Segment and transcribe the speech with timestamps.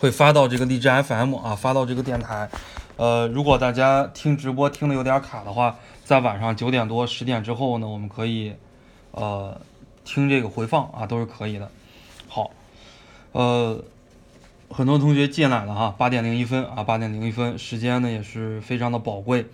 [0.00, 2.48] 会发到这个荔枝 FM 啊，发到这个电台。
[2.96, 8.54] 呃，如果大家听直播听的有点卡的话，在晚上九点多十点之后呢，我们可以
[9.10, 9.60] 呃
[10.02, 11.70] 听这个回放啊，都是可以的。
[12.28, 12.50] 好，
[13.32, 13.84] 呃，
[14.70, 19.48] 很多同学进来了哈，八点零一分啊，八点零一分，时间呢也是非常的宝贵。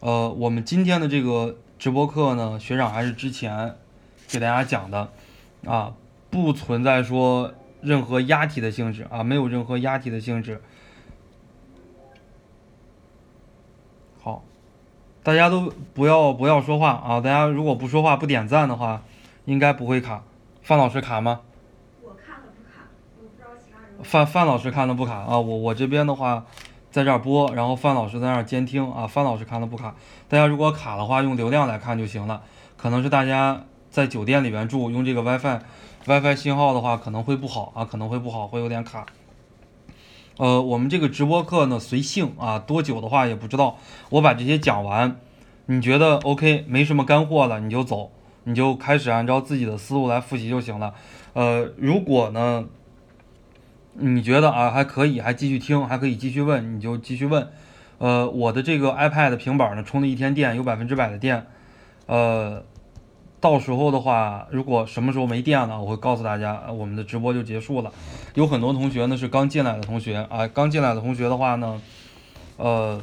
[0.00, 3.76] 呃，我们今天的这个直播课呢，学长还是之前
[4.26, 5.08] 给大家讲的
[5.64, 5.92] 啊，
[6.30, 7.54] 不存在说。
[7.84, 10.60] 任何压体的性质啊，没有任何压体的性质。
[14.22, 14.42] 好，
[15.22, 17.20] 大家都不要不要说话啊！
[17.20, 19.02] 大家如果不说话不点赞的话，
[19.44, 20.22] 应该不会卡。
[20.62, 21.42] 范老师卡吗？
[22.02, 22.86] 我看了不卡，
[23.18, 23.90] 我不知道其他人。
[24.02, 25.38] 范范老师看的不卡啊！
[25.38, 26.46] 我我这边的话
[26.90, 29.06] 在这儿播，然后范老师在那儿监听啊。
[29.06, 29.94] 范老师看的不卡，
[30.26, 32.42] 大家如果卡的话，用流量来看就行了。
[32.78, 35.60] 可能是大家在酒店里边住，用这个 WiFi。
[36.06, 39.06] WiFi 信号的话可能会不好啊，可能会不好，会有点卡。
[40.36, 43.78] 呃，我们这个直播课呢随性啊，多久的话也不知道。
[44.10, 45.16] 我把这些讲完，
[45.66, 48.10] 你觉得 OK，没什么干货了，你就走，
[48.42, 50.92] 你就开始按照自己的思路来复习就行了。
[51.32, 52.66] 呃，如果呢，
[53.94, 57.48] 你觉得啊还可以，还继续听，还可以继续问，你就继续问。
[57.96, 61.46] 呃，我的这个 iPad 平板呢充了一天电，有百分之百的电，
[62.06, 62.62] 呃。
[63.44, 67.92] 到时候的话，如果什么时候没电了，我会告诉大家，我们的直播就结束了。
[68.32, 71.78] 有很多同学呢是刚进来的同学啊，刚进来的同学的话呢，
[72.56, 72.98] 呃，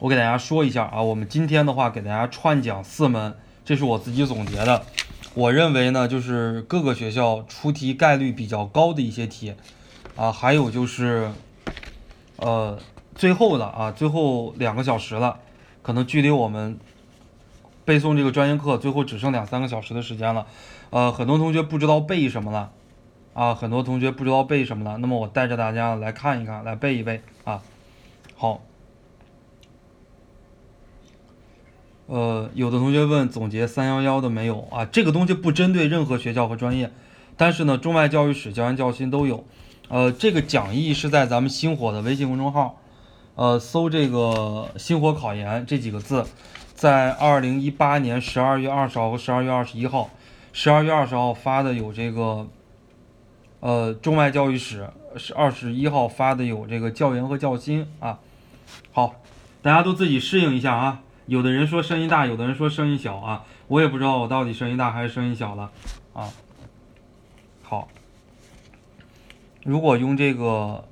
[0.00, 3.32] 我给大家说一下啊，我们今天的话给大家串讲四门，
[3.64, 4.82] 这是我自己总结的，
[5.34, 9.54] 我认为呢就是各个学校出题概率比较高的一些题
[10.16, 11.30] 啊，还有就是
[12.38, 12.76] 呃
[13.14, 15.38] 最后的啊，最后两个小时了，
[15.80, 16.76] 可能距离我们。
[17.90, 20.46] 背诵这个专业课最后只剩两三个小时的时间了，
[20.90, 22.70] 呃，很多同学不知道背什么了，
[23.34, 24.96] 啊，很多同学不知道背什么了。
[24.98, 27.60] 那么我带着大家来看一看，来背一背啊。
[28.36, 28.62] 好，
[32.06, 34.84] 呃，有的同学问总结三幺幺的没有啊？
[34.84, 36.92] 这个东西不针对任何学校和专业，
[37.36, 39.44] 但是呢，中外教育史、教研教心都有。
[39.88, 42.78] 呃，这个讲义是在咱们星火的微信公众号，
[43.34, 46.24] 呃，搜这个“星火考研”这几个字。
[46.80, 50.08] 在二零一八年十二月二十号和十二月二十一号，
[50.50, 52.48] 十二月二十号发的有这个，
[53.60, 54.88] 呃，中外教育史
[55.18, 58.18] 是二十一号发的有这个教研和教心啊。
[58.92, 59.16] 好，
[59.60, 61.02] 大家都自己适应一下啊。
[61.26, 65.70] 有的人说声音大，有的人说声音小啊，我也不知道我到底声音大还是声音小了
[66.14, 66.30] 啊。
[67.62, 67.88] 好，
[69.64, 70.82] 如果用这个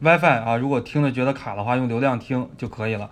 [0.00, 3.08] WiFi 啊，如果听了觉得卡的话，用流量听就可以了。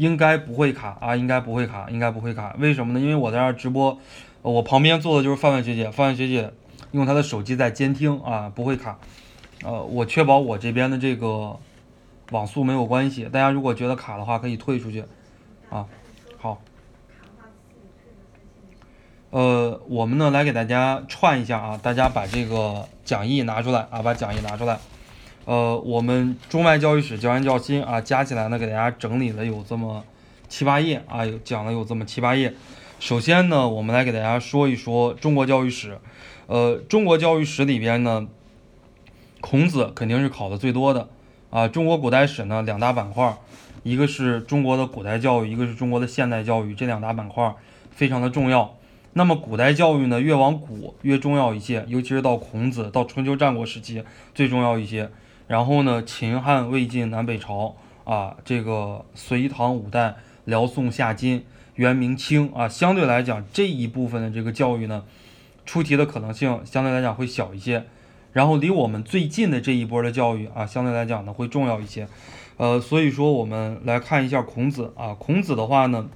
[0.00, 2.56] 应该不会卡啊，应该不会卡，应该不会卡。
[2.58, 3.00] 为什么呢？
[3.00, 3.98] 因为我在这直播，
[4.40, 6.50] 我旁边坐的就是范范学姐，范范学姐
[6.92, 8.98] 用她的手机在监听啊，不会卡。
[9.62, 11.54] 呃，我确保我这边的这个
[12.30, 13.24] 网速没有关系。
[13.24, 15.04] 大家如果觉得卡的话，可以退出去
[15.68, 15.84] 啊。
[16.38, 16.62] 好。
[19.28, 24.78] 呃，我们呢来给大家串一下啊，大家把这个讲义拿出来啊，把讲义拿出来。
[25.46, 30.04] 呃，我们中外教育史教研教新啊，加起来呢，给大家整理了有这么
[30.48, 32.54] 七八页啊，有讲了有这么七八页。
[33.00, 35.98] 首先呢，我们来给大家说一说中国教育史。
[36.46, 38.28] 呃，中国教育史里边呢，
[39.40, 41.08] 孔子肯定是考的最多的
[41.48, 41.66] 啊。
[41.66, 43.36] 中国古代史呢，两大板块，
[43.82, 47.54] 一个是中国的古代教育，一个是中国的现代教育，这两大板块
[47.90, 48.76] 非常的重要。
[49.14, 55.10] 那么古代教育呢，越往古越重要一些，尤其是到孔子到春秋战国时期最重要一些。
[55.50, 57.74] 然后呢，秦汉魏晋南北朝
[58.04, 61.44] 啊，这个隋唐五代辽宋夏金
[61.74, 65.02] 元明清啊，相对来讲这一部分的这个教育呢，
[65.66, 67.84] 出题的可能性相对来讲会小一些。
[68.32, 72.06] 然后离我们最近的这一波的教育啊，相对来讲呢会重要一些。
[72.56, 76.08] 呃，所以说我们来看一下孔子啊，孔子的话呢，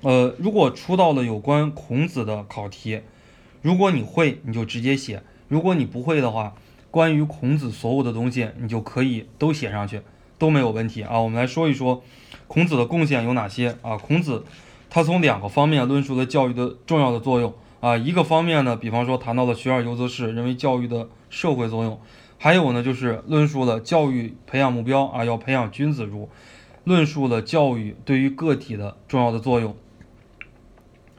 [0.00, 3.02] 呃，如果出到了有关孔子的考题，
[3.62, 6.54] 如果你会，你就直接写；如果你不会的话，
[6.96, 10.00] 关于孔子所有的东西，你就可以都写上去，
[10.38, 11.20] 都没有问题啊。
[11.20, 12.02] 我们来说一说
[12.46, 13.98] 孔子的贡献有哪些啊？
[13.98, 14.46] 孔子
[14.88, 17.98] 他从两个方面论述了教育的重要的作用啊。
[17.98, 21.98] 一个方面呢，比方说谈到了学而优则仕，认为教育的社会作用；
[22.38, 26.30] 还有呢，就是论述了教育培养目标啊，要培养君子儒，
[26.84, 29.76] 论述了教育对于个体的重要的作用。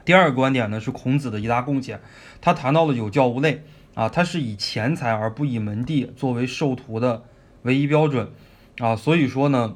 [0.04, 2.00] 第二个观点呢，是孔子的一大贡献，
[2.40, 3.62] 他谈到了有教无类。
[3.98, 7.24] 啊，他是以钱财而不以门第作为授徒的
[7.62, 8.30] 唯一标准，
[8.78, 9.74] 啊，所以说呢，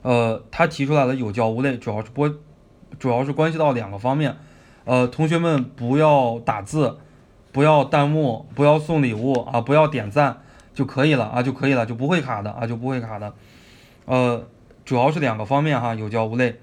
[0.00, 2.26] 呃，他提出来的有教无类，主要是不，
[2.98, 4.38] 主要是关系到两个方面，
[4.86, 6.96] 呃，同学们不要打字，
[7.52, 10.40] 不要弹幕，不要送礼物啊，不要点赞
[10.72, 13.34] 就可以了啊，就可以了，就不会卡的啊，就不会卡的。
[14.06, 14.48] 呃，
[14.86, 16.58] 主要是两个方面哈，有教无类，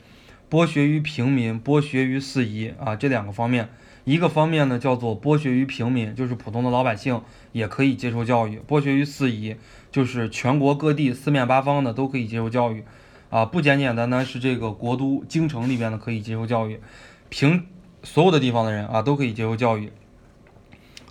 [0.50, 3.70] 剥削于平民，剥削于四夷啊，这两个方面。
[4.10, 7.22] 一个方面呢叫做剥削于平民，就是普通的老百姓
[7.52, 9.56] 也可以接受教育；剥削于四夷，
[9.92, 12.84] 就是全国各地四面八方的都可以接受教育。
[13.30, 16.80] 啊，不简简单单是这个国都京城里边的可以接受教育，
[17.30, 17.68] 平
[18.02, 19.92] 所有的地方的人啊都可以接受教育。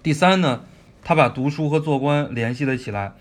[0.02, 0.64] 第三呢，
[1.04, 3.12] 他把读书和做官联系了起来，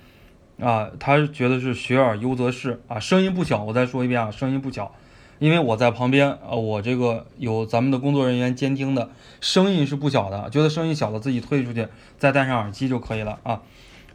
[0.59, 4.95] 啊，他觉得是学而优则仕啊，声音不小，我再说一遍啊，声音不小，
[5.39, 9.09] 因为我在旁边啊，我这个有咱们的工作人员监听的，
[9.41, 11.87] 声音是不小的，觉得声音小了自己退出去，
[12.17, 13.61] 再戴上耳机就可以了啊。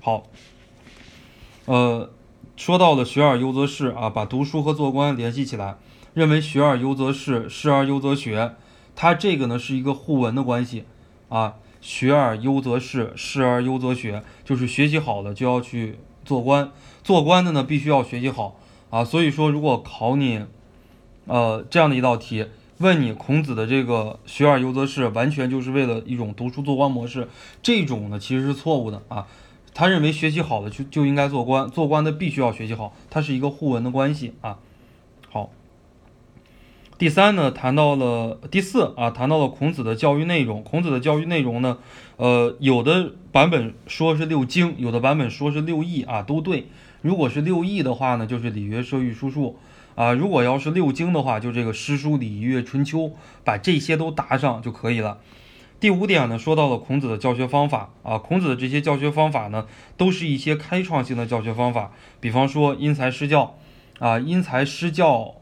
[0.00, 0.24] 好，
[1.66, 2.10] 呃。
[2.54, 5.76] 说到了学而优则仕啊，把读书和做官联系起来，
[6.12, 8.54] 认为学而优则仕，仕而优则学，
[8.94, 10.84] 它这个呢是一个互文的关系
[11.30, 11.54] 啊。
[11.80, 16.70] 学而优则仕，仕而优则学，就是学习好了就要去做官，
[17.02, 18.56] 做官的呢必须要学习好
[18.90, 19.02] 啊。
[19.02, 20.44] 所以说，如果考你，
[21.26, 22.46] 呃这样的一道题，
[22.78, 27.28] 问你孔子的这个学而优则仕，完全就是为了一种读书做官模式，
[27.62, 29.26] 这种呢其实是错误的啊。
[29.74, 34.58] 他认为学习好了就就应该做官，做官的必须要学习好，它是一个互文的关系啊。
[35.30, 35.50] 好，
[36.98, 40.62] 第三呢，谈到了第四啊，谈到了孔子的教育内容。
[40.62, 41.78] 孔子的教育内容呢，
[42.18, 46.66] 呃，有的版本说是六经，有的版本说是六艺啊，都对。
[47.00, 49.56] 如果是六艺的话呢，就是礼乐射御书数
[49.94, 53.12] 啊；如果要是六经的话，就这个诗书礼乐春秋，
[53.44, 55.18] 把这些都答上就可以了。
[55.80, 59.66] 第五点呢，说到了孔子的教学方法啊，孔子的这些教学方法呢，
[59.96, 61.92] 都是一些开创性的教学方法。
[62.20, 63.56] 比方说因材施教
[63.98, 65.34] 啊，因材施教。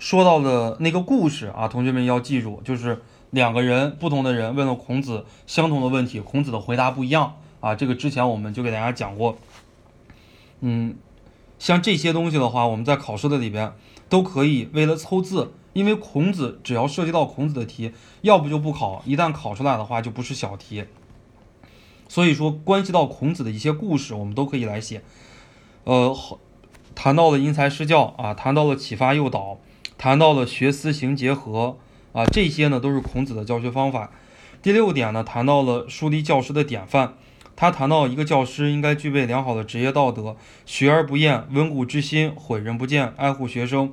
[0.00, 7.74] 说到的那个故事啊，同学们要记住，就是两个人不同的人问了孔子相同的问题，孔子的回答不一样啊。
[7.74, 9.36] 这个之前我们就给大家讲过。
[10.60, 10.94] 嗯，
[11.58, 13.72] 像这些东西的话，我们在考试的里边
[14.08, 15.52] 都可以为了凑字。
[15.74, 20.84] 因为孔子只要涉及到孔子的题，要不就不考，一旦考出来的话就不是小题。
[22.08, 25.02] 所以说，关系到孔子的一些故事，我们都可以来写。
[25.84, 26.16] 呃，
[26.96, 29.58] 谈到了因材施教啊，谈到了启发诱导，
[29.96, 31.76] 谈到了学思行结合
[32.12, 34.10] 啊，这些呢都是孔子的教学方法。
[34.60, 37.14] 第六点呢，谈到了树立教师的典范。
[37.60, 43.92] 他谈到一个教师应该具备良好的职业道德，学而不厌，温故知新，诲人不倦，爱护学生。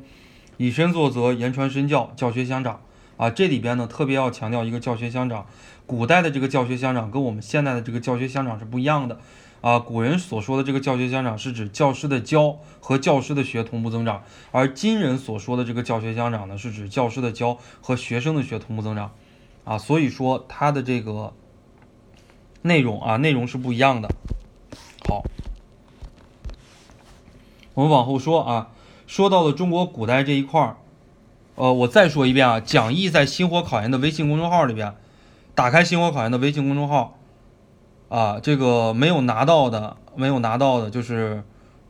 [0.57, 2.79] 以身作则，言传身教，教学相长
[3.17, 3.31] 啊！
[3.31, 5.47] 这里边呢，特别要强调一个教学相长。
[5.87, 9.19] 古代的这个教学相长跟我们现在的这个教学相长是不一样的
[9.61, 9.79] 啊。
[9.79, 14.21] 古人所说的这个教学相长是指教师的教和教师的学同步增长，
[14.51, 19.09] 而今人所说的这个教学相长呢，是指教师的教和学生的学同步增长
[19.63, 19.75] 啊。
[19.75, 21.33] 所以说他的这个
[22.65, 24.09] 内容啊，内容是不一样的。
[25.07, 25.23] 好，
[27.75, 28.69] 我们往后说啊。
[29.07, 30.77] 说到了中国古代这一块儿，
[31.53, 34.95] 呃，我再说一遍啊，讲义在星火考研的微信公众号里边，
[35.53, 37.19] 打开星火考研的微信公众号，
[38.09, 41.43] 啊，这个没有拿到的，没有拿到的，就是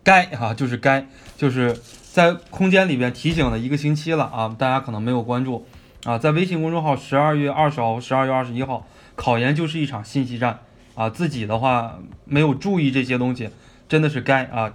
[0.04, 1.08] 该哈，就是该，
[1.38, 1.82] 就是
[2.12, 5.66] 在空间里边提醒了一个星期了啊，大家可能没有关注
[6.04, 8.86] 啊，在微信公众号十二月二十号、十二月二十一号，
[9.16, 10.60] 考研就是一场信息战
[10.94, 13.50] 啊，自己的话没有注意这些东西，
[13.88, 14.74] 真的是该啊。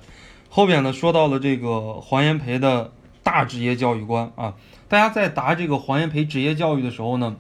[0.49, 2.91] 后边呢说到了这个黄炎培的
[3.23, 4.55] 大职业教育观啊，
[4.89, 7.37] 大家在答这个黄炎培职业教育的时候呢，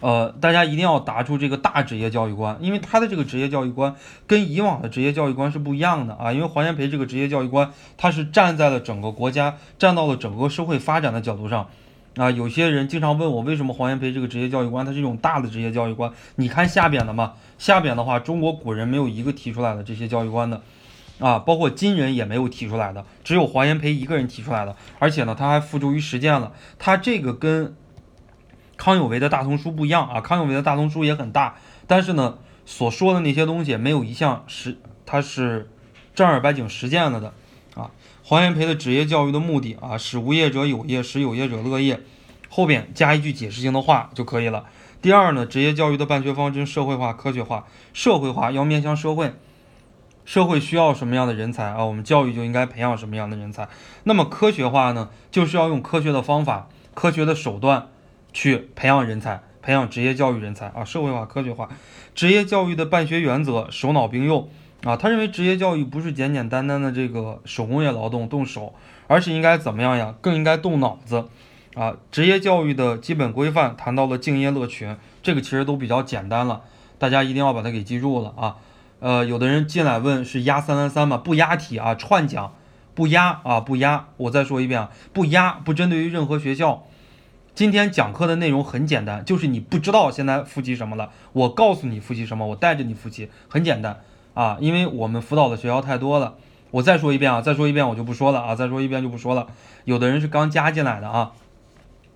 [0.00, 3.94] 呃，大家一定要答出这个大职业教育观，因为他的这个职业教育观
[4.26, 6.32] 跟以往的职业教育观是不一样的啊。
[6.32, 11.68] 因为黄炎培这个职业教育观，他是站在了整个国家，站到了整个社会发展的角度上
[12.16, 12.30] 啊。
[12.30, 16.12] 有些人经常问我，为什么黄炎培这个职业教育观，它是一种大的职业教育观？
[16.36, 20.62] 你看下边的嘛，下边的话，中国古人没有一个提出来的这些教育观的。
[21.20, 26.52] 啊，包括今人也没有提出来的，只有黄炎培一个人提出来的，而且呢，他还付诸于实践了。
[26.76, 27.76] 他这个跟
[28.76, 31.54] 康有为的大通书不一样啊，康有为的大通书也很大，
[31.86, 35.70] 但是呢，所说的那些东西没有一项是，他是
[36.16, 37.32] 正儿八经实践了的。
[38.26, 42.00] 黄炎培的职业教育的目的啊，使无业者有业，使有业者乐业，
[42.48, 44.64] 后边加一句解释性的话就可以了。
[45.02, 49.34] 第二呢，职业教育的办学方针社会化、科学化、社会化要面向社会。
[50.24, 51.84] 社会需要什么样的人才啊？
[51.84, 53.68] 我们教育就应该培养什么样的人才。
[54.04, 57.90] 那么科学化呢，就是要用科学的方法、科学的手段
[58.32, 60.82] 去培养人才，培养职业教育人才啊。
[60.82, 61.68] 社会化、科学化，
[62.14, 64.48] 职业教育的办学原则，手脑并用
[64.84, 64.96] 啊。
[64.96, 68.74] 他认为职业教育不是简简单单的这个手工业劳动动手，
[69.06, 70.14] 而是应该怎么样呀？
[70.20, 71.28] 更应该动脑子
[71.74, 76.62] 啊，职业教育的基本规范谈到了敬业乐群，这个其实都比较简单了，
[76.98, 78.56] 大家一定要把它给记住了啊。
[79.00, 81.16] 呃，有的人进来问是压三三三吗？
[81.16, 82.54] 不压题啊，串讲，
[82.94, 84.06] 不压啊，不压。
[84.16, 86.86] 我再说一遍啊，不压，不针对于任何学校。
[87.54, 94.00] 今天讲课的内容很简单，就是你不知道现在复习什么了，我告诉你复习什么，我带着你复习，很简单
[94.34, 94.58] 啊。
[94.60, 96.34] 因为我们辅导的学校太多了。
[96.70, 99.46] 我再说一遍啊，再说一遍我就不说了啊，再说一遍就不说了。
[99.84, 101.32] 有的人是刚加进来的啊。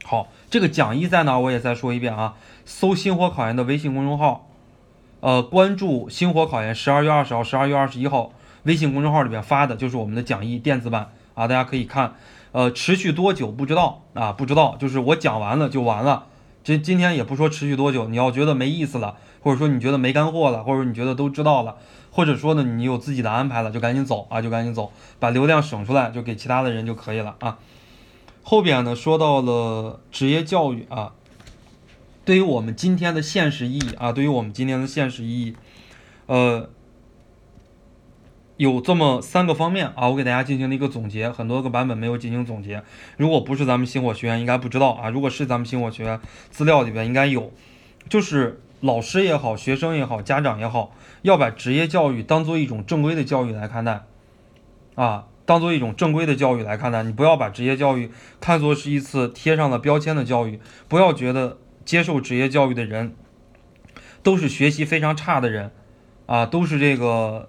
[0.04, 1.38] 好，这个讲义在哪？
[1.38, 2.34] 我也再说一遍啊。
[2.64, 4.48] 搜“星火考研”的微信公众号，
[5.20, 8.32] 呃，关注“星火考研”十二月二十号、十二月二十一号
[8.64, 12.14] 微信公众号里边发的就是我们的讲义电子版啊，大家可以看。
[12.50, 14.32] 呃，持续多久不知道啊？
[14.32, 16.24] 不知道，就是我讲完了就完了。
[16.64, 21.76] 这今天也不说持续多久，你要觉得没意思了，或者说你觉得没干货了，或者你觉得都知道了，
[22.18, 27.60] 或者说呢你有自己的安排了，就赶紧走啊，就赶紧走，把流量省出来，就给其他的人就可以了啊。
[28.42, 31.12] 后边呢说到了职业教育啊，
[32.24, 35.56] 对于我们今天的现实意义啊，对于我们今天的现实意义，
[36.26, 36.68] 呃，
[38.56, 42.82] 有这么三个方面啊，我给大家进行了一个总结，很多个版本没有进行总结。
[43.16, 46.20] 如果不是咱们星火学院，应该不知道啊；如果是咱们星火学院
[46.50, 47.52] 资料里边应该有，
[48.08, 54.04] 就是老师也好，学生也好，家长也好，要把职业教育当做一种正规的教育来看待
[54.94, 55.26] 啊。
[55.44, 61.56] 当做一种正规的教育来看待，你不要把职业教育看作是一次贴上了标签的教育，不要觉得
[61.86, 63.14] 接受职业教育的人
[64.22, 65.70] 都是学习非常差的人，
[66.26, 67.48] 啊，都是这个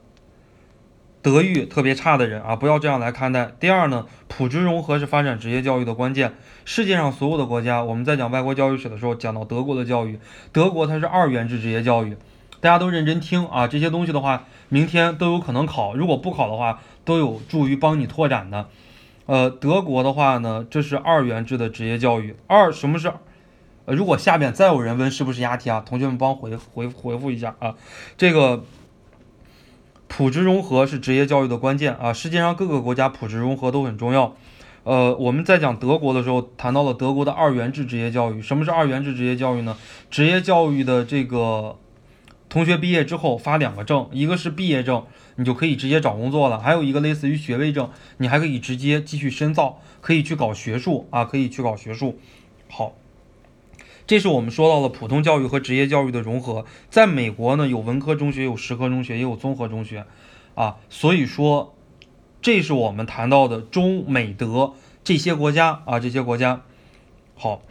[1.22, 3.52] 德育特别差的人啊，不要这样来看待。
[3.60, 6.34] 第二呢，普职融合是发展职业教育的关键。
[6.66, 10.20] 世界上所有的国家，我们在讲外国教育史的时候，讲到德国的教育，
[10.52, 12.16] 德国它是二元制职业教育，
[12.60, 16.80] 大家都认真听啊，这些东西的话，明天都有可能考，如果不考的话。
[17.06, 18.68] 都有助于帮你拓展的，
[19.26, 22.36] 呃，德国的话呢，这是二元制的职业教育。
[22.46, 23.12] 二什么是？
[23.86, 27.74] 呃，如果下面再有人问是不是押题啊，同学们帮回回回复一下啊。
[28.16, 28.64] 这个
[30.10, 32.12] 普职融合是职业教育的关键啊。
[32.12, 34.36] 世界上各个国家普职融合都很重要。
[34.84, 38.42] 呃，我们在讲德国的时候谈到了德国的二元制职业教育。
[38.42, 39.78] 什么是二元制职业教育呢？
[40.10, 41.78] 职业教育的这个
[42.50, 45.06] 同学毕业之后发两个证，一个是毕业证。
[45.36, 52.20] 你就可以直接找工作了，还有一个类似于学位证，你还可以直接继续深造，可以去搞学术啊，可以去搞学术。
[52.68, 52.92] 好，
[54.10, 56.66] 这是我们说到了普通教育和职业教育的融合。
[56.90, 60.04] 在美国呢，有文科中学，有实科中学，也有综合中学
[60.56, 60.78] 啊。
[60.90, 61.76] 所以说，
[62.42, 64.74] 这是我们谈到的中美德
[65.04, 66.64] 这些国家啊，这些国家。
[67.36, 67.62] 好，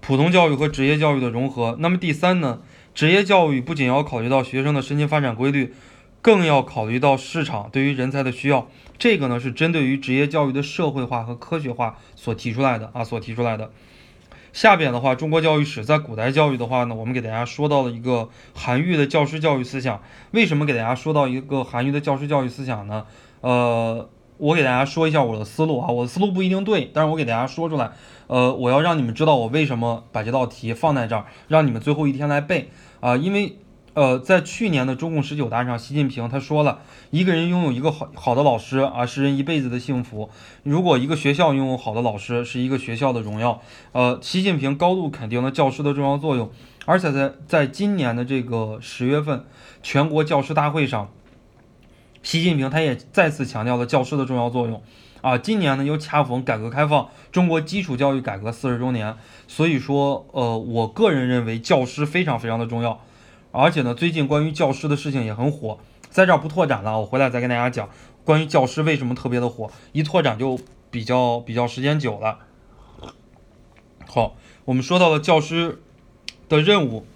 [0.00, 1.74] 普通教育和职业教育的融合。
[1.80, 2.62] 那么第三呢，
[2.94, 5.74] 职业教育不仅要考虑到学生的身心发展规律。
[6.22, 13.72] 更要考虑到市场对于人才的需要，这个呢是针对于职业教育的社会化和科学化所提出来的啊，所提出来的。
[14.52, 20.00] 下边的话，中国教育史在古代教育的话呢，我们给大家说到了一个韩愈的教师教育思想。
[20.32, 23.06] 为什么给大家说到一个韩愈的教师教育思想呢？
[23.40, 27.92] 呃，我给大家说一下我的思路啊，我的思路不一定对，但是我给大家说出来，
[28.26, 33.56] 呃，我要让你们知道我为什么把这道题放在这儿，让你们最后一天来背啊，因为。
[33.92, 36.78] 呃，在去年的中共十九大上，习近平他说了，
[37.10, 40.30] 一个人拥有一个好好的老师啊，是人一辈子的幸福。
[40.62, 43.60] 如果一个学校拥有好的老师，是一个学校的荣耀。
[43.90, 46.50] 呃，习近平高度肯定了教师的重要作用，
[46.86, 49.44] 而且在在今年的这个十月份
[49.82, 51.10] 全国教师大会上，
[52.22, 54.80] 习近平他也再次强调了教师的重要作用。
[55.20, 59.16] 啊，今年呢又恰逢改革开放，中国基础教育改革四十周年，
[59.48, 63.00] 所以说，呃，我个人认为教师非常非常的重要。
[63.52, 65.78] 而且呢，最近关于教师的事情也很火，
[66.08, 67.88] 在这儿不拓展了，我回来再跟大家讲
[68.24, 70.58] 关于教师为什么特别的火，一拓展就
[70.90, 72.38] 比较比较时间久了。
[74.06, 75.80] 好，我们说到了教师
[76.48, 77.06] 的任务，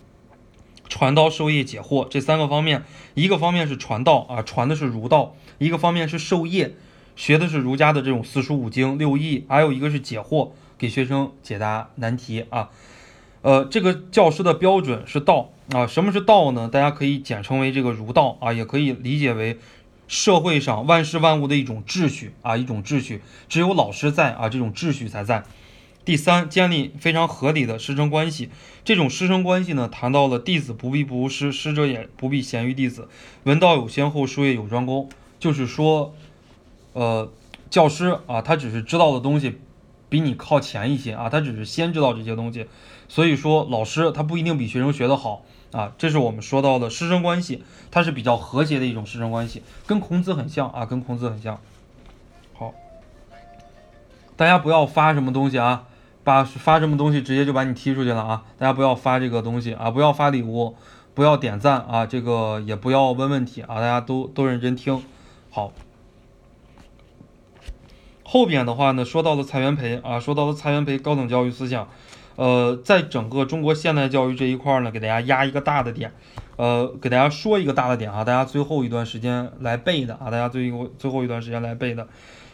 [0.89, 6.75] 传道授业解惑这三个方面，一个方面是传道啊，传的是儒道；一个方面是授业，
[7.17, 12.71] 学的是儒家的这种四书五经六艺；还有一个是解惑，给学生解答难题啊。
[13.43, 15.87] 呃，这个教师的标准是道啊。
[15.87, 16.69] 什么是道呢？
[16.69, 19.59] 大家可以简称为这个儒道啊，也可以理解为
[20.07, 23.23] 社会上万事万物的一种秩序啊，一种秩序。
[23.49, 25.45] 只有老师在啊，这种秩序才在。
[26.05, 28.51] 第三，建立非常合理的师生关系。
[28.85, 33.09] 这种师生关系呢，谈到了弟子不必不如师，师者也不必贤于弟子。
[33.45, 35.09] 文道有先后，术业有专攻。
[35.41, 36.15] 就是说，
[36.93, 37.33] 呃，
[37.71, 39.59] 教师啊，他只是知道的东西
[40.15, 42.69] 比你靠前一些啊，他只是先知道这些东西。
[43.09, 45.43] 所以说，老师他不一定比学生学得好
[45.73, 51.59] 啊，这是我们说到的师生关系，它是比较和谐的一种师生关系，跟孔子很像啊，跟孔子很像。
[52.53, 52.73] 好，
[54.37, 55.89] 大家不要发什么东西啊，
[56.23, 58.45] 把发什么东西直接就把你踢出去了啊！
[58.57, 60.77] 大家不要发这个东西啊，不要发礼物，
[61.13, 65.03] 不要点赞啊，这个也不要问问题啊，大家都都认真听。
[65.51, 65.73] 好，
[68.35, 71.89] 后边的话呢，说到了蔡元培啊，说到了蔡元培高等教育思想，
[72.35, 76.11] 呃，在整个中国现代教育这一块呢，给大家压一个大的点，
[76.57, 77.97] 呃，给大家说一个大的。
[77.97, 82.09] 点啊，大家最后一段时间来背的啊，大家最后最后一段时间来背的。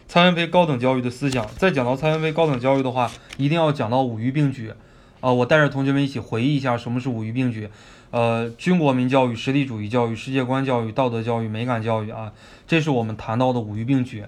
[0.06, 4.74] 蔡元培高等教育的思想，在讲到蔡元培高等教育的话，一定要讲到五育并举，
[5.22, 7.70] 啊，我带着同学们一起回忆一下什么是五育并举，
[8.10, 12.30] 呃，军国民教育、实力主义教育、世界观教育、道德教育、美感教育啊，
[12.66, 14.26] 这是我们谈到的五育并举，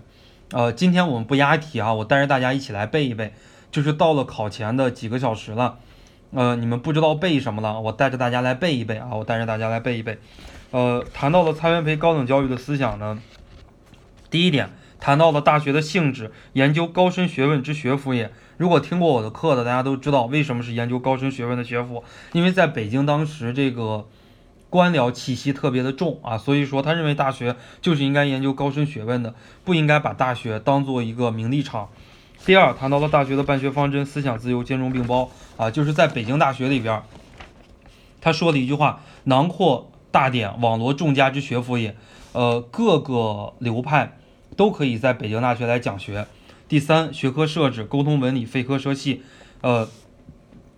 [0.52, 3.32] 呃，今天我们不押题啊，我带着大家一起来背一背，
[3.70, 5.78] 就是到了考前的几个小时了，
[6.32, 10.18] 呃，你们不知道背什么了，我带着大家来背一背啊，我带着大家来背一背，
[10.70, 13.18] 呃，谈到了蔡元培高等教育的思想呢，
[14.30, 14.70] 第一点。
[15.00, 18.30] 谈到了大学的性质，研究高深学问之学府也。
[18.56, 24.06] 如果听过我的课的，大家都知道为什么是研究高深学问的学府，因为在北京当时这个
[24.72, 31.90] 官僚气息特别的重啊，所以说他认为大学就是应该研究高深学问的，不应该把大学当做一个名利场。
[32.46, 37.02] 第二，谈到了大学的办学方针，思想自由兼容并包啊，就是在北京大学里边，
[38.22, 41.94] 他说了一句话：囊括大典，网罗众家之学府也。
[42.32, 44.16] 呃，各个流派。
[44.54, 46.26] 都可以在北京大学来讲学。
[46.68, 49.22] 第三，学科设置沟通文理非科设系，
[49.62, 49.88] 呃，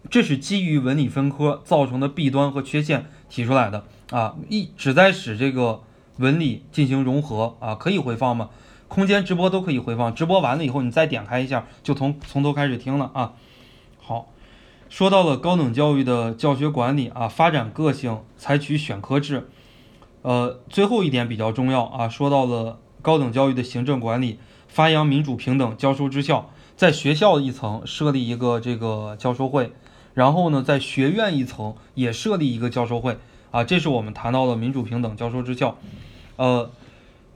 [0.09, 5.81] 这是基于文理分科造成的弊端和缺陷提出来的啊，一旨在使这个
[6.19, 8.51] 文理进行融合啊，可以回放吗？
[8.87, 13.33] 空间直播都可以回放，直播完了以后你再点开一下，就从从头开始听了啊。
[14.01, 14.29] 好，
[14.89, 19.49] 说到了高等教育的教学管理啊，发展个性，采取选科制，
[20.23, 22.79] 呃，最后一点比较重要啊，说到了。
[23.03, 29.75] 高等教育的行政管理，发扬民主平等，教授之校，在学校一层设立一个这个教授会，
[30.15, 33.19] 然后呢，在学院一层也设立一个教授会
[33.51, 35.77] 啊，这是我们谈到的民主平等，教授之校。
[36.37, 36.71] 呃，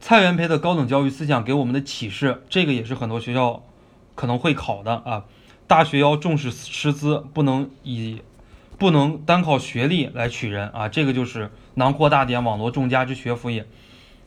[0.00, 3.62] 蔡元培的高等教育思想给我们的启示，这个也是很多学校
[4.14, 5.24] 可能会考的啊。
[5.66, 8.22] 大学要重视师资，不能以
[8.78, 13.66] 不能单靠学历来取人啊，这个就是囊括大典，网罗众家之学府也。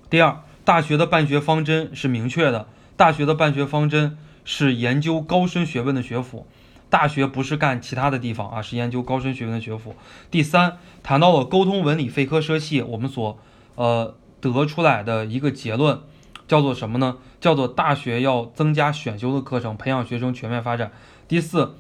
[0.10, 0.41] 第二。
[0.63, 6.45] 大学的办学方针是明确的，大学的办学方针是研究高深学问的学府，
[6.91, 9.95] 大学不是干其他的地方啊，是研究高深学问的学府。
[10.30, 13.39] 第三，谈到了沟通文理非科设系，我们所
[13.73, 15.99] 呃得出来的一个结论
[16.47, 17.17] 叫做什么呢？
[17.39, 20.91] 叫做大学要增加选修的课程，培养学生全面发展。
[21.27, 21.75] 第四，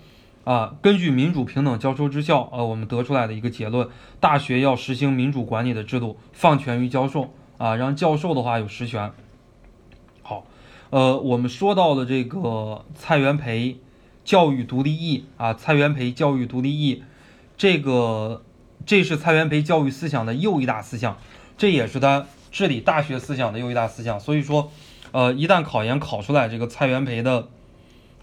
[0.45, 3.87] 啊，根据民主平等教授之效，呃，我们得出来的一个结论，
[4.19, 7.33] 大学要实行民主管理的制度，放权于教授。
[7.57, 9.11] 啊，让教授的话有实权。
[10.23, 10.45] 好，
[10.89, 13.77] 呃，我们说到了这个蔡元培
[14.31, 17.03] 教育独立意啊，蔡元培教育独立意，
[17.57, 18.45] 这个
[18.85, 21.17] 这是蔡元培教育思想的又一大思想，
[21.57, 24.17] 这也是他治理大学思想的又一大思想。
[24.17, 24.71] 所以说，
[25.11, 27.49] 呃，一旦考研考出来这个蔡元培的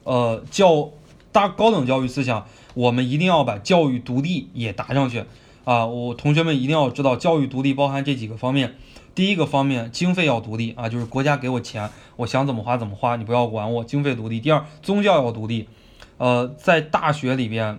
[0.05, 0.89] 呃教
[1.31, 5.25] 大高等教育思想，我们一定要把教育独立也答上去
[5.65, 5.85] 啊。
[5.85, 8.77] 我同学们一定要知道，教育独立包含这几个方面。
[9.15, 14.41] 第一个方面，经费要独立啊，就是国家给我钱，我想怎么花怎么花，你不要管我，经费独立。
[14.41, 15.69] 第二，宗教要独立，
[16.19, 17.79] 呃，在大学里边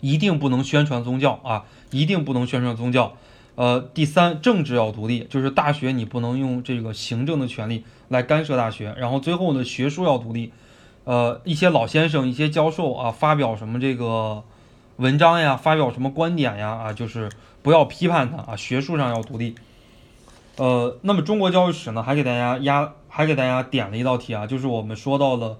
[0.00, 3.16] 一定不能宣传宗教啊，一定不能宣传宗教。
[3.54, 8.94] 呃，第三，政治要独立，就是大学你不能用这个行政的权利来干涉大学。
[8.96, 10.52] 然后最后呢，学术要独立，
[11.02, 14.44] 呃，一些老先生、一些教授啊，发表什么这个
[14.98, 17.28] 文章呀，发表什么观点呀，啊，就是
[17.62, 19.56] 不要批判他啊，学术上要独立。
[20.54, 25.58] 呃，那么中国教育史呢，还给大家压，还给大家点了一道题啊，就是我们说到了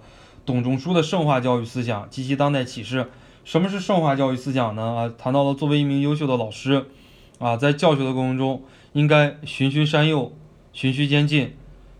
[0.48, 3.10] 董仲舒的圣化教育思想及其当代启示。
[3.44, 4.82] 什么是圣化教育思想呢？
[4.82, 6.86] 啊，谈到了作为一名优秀的老师，
[7.38, 8.62] 啊，在教学的过程中
[8.94, 10.32] 应该循循善诱，
[10.72, 11.54] 循序渐进，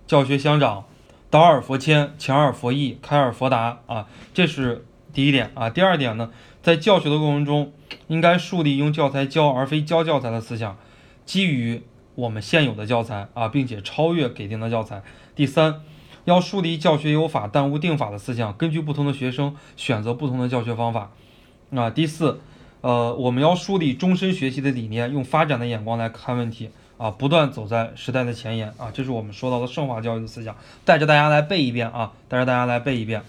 [0.06, 0.87] 教学相长，
[1.28, 5.68] 导尔佛谦，强尔佛易，开尔佛达啊，这是第一点啊。
[5.68, 6.30] 第二点呢，
[6.62, 7.70] 在教学的过程中
[8.06, 10.78] 应该树立用教材教而非教教材的思想，
[11.26, 11.82] 基于。
[12.14, 15.04] 我们现有的教材啊，并且超越给定的教材。
[15.37, 15.82] 第三，
[16.29, 21.11] 要树立教学有法但无定法的思想，根据不同的学生选择不同的教学方法。
[21.75, 22.38] 啊，第四，
[22.83, 30.55] 呃，我们要树立终身学习的理念，用发展的眼光来看问题啊，不断走在时代的前沿啊，这是我们说到的圣华教育的思想。
[30.85, 33.23] 带着大家来背一遍啊，带着大家来背一遍。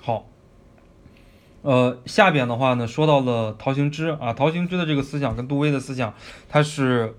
[0.00, 0.24] 好，
[1.60, 6.14] 呃，下边的话呢，说到了陶行知啊，陶行知的这个思想跟杜威的思想，
[6.48, 7.16] 它是。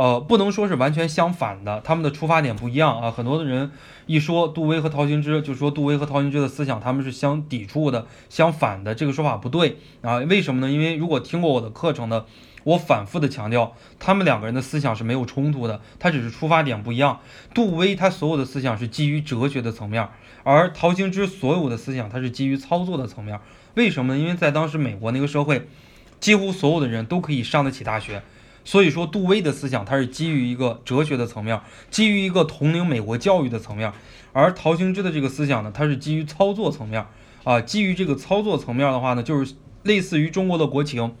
[0.00, 3.10] 呃，不能说是完全相反的，他们的出发点不一样啊。
[3.10, 3.70] 很多的人
[4.06, 10.16] 一说杜威和陶行知，就说杜威和陶行知的思想他们是相抵触的、相反的，这个说法不对啊。
[10.20, 10.72] 为什么呢？
[10.72, 12.24] 因为如果听过我的课程的，
[12.64, 17.20] 我反复的强调，他们两个人的思想是没有冲突的，他只是出发点不一样。
[17.52, 20.08] 杜威他所有的思想是基于哲学的层面，
[20.44, 23.38] 而陶行知所有的思想他是基于操作的层面。
[23.74, 24.18] 为什么呢？
[24.18, 25.68] 因为在当时美国那个社会，
[26.20, 28.22] 几乎所有的人都可以上得起大学。
[28.64, 33.92] 所以说，杜威的思想它是基于一个哲学的层面，基于一个统领美国教育的层面，
[34.32, 37.04] 而陶行知的这个思想呢，它是基于操作层面
[37.44, 41.14] 啊，基于这个操作层面的话呢，就是类似于中国的国情。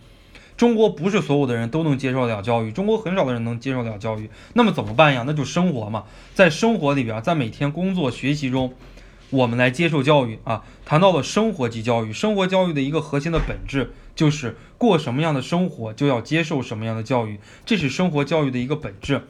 [0.56, 5.24] 中国不是所有的人都能接受得了教育，中国很少的人能接受得了教育，那么怎么办呀？
[5.26, 8.74] 那就生活嘛，在生活里边，在每天工作学习中。
[9.30, 19.22] 我们来接受教育啊，谈到了生活级教育，生活教育的一个核心的本质就是过什么样的生活就要接受什么样的教育，这是生活教育的一个本质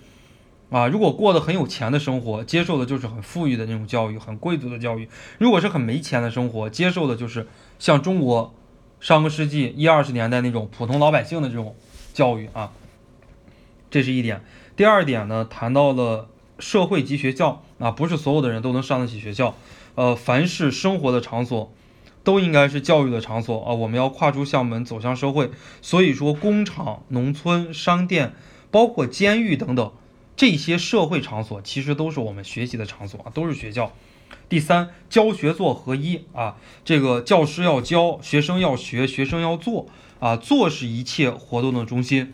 [0.71, 0.89] 啊。
[0.89, 5.07] 如果过得很有钱的生活，接受的就是很富裕的那种教育，很贵族的教育；
[5.39, 7.47] 如果是很没钱的生活，接受的就是
[7.79, 8.55] 像中国
[9.01, 11.77] 上个世纪一二十年代那种普通老百姓的这种
[12.15, 12.73] 教育啊。
[13.91, 14.41] 这是一点。
[14.77, 19.55] 第二点呢，谈到了社会级学校啊，不是所有的人都能上得起学校。
[19.95, 21.73] 呃，凡是生活的场所，
[22.23, 23.73] 都应该是教育的场所啊！
[23.73, 25.51] 我们要跨出校门，走向社会。
[25.81, 28.35] 所以说，工厂、农村、商店，
[28.71, 29.93] 包括监狱等等
[30.37, 33.93] 这些社会场所，其实都是我们学习的场所啊，都是学校。
[34.49, 39.87] 第三，教学做合一啊，这个教师要教，学生要学，学生要做
[40.19, 42.33] 啊，做是一切活动的中心，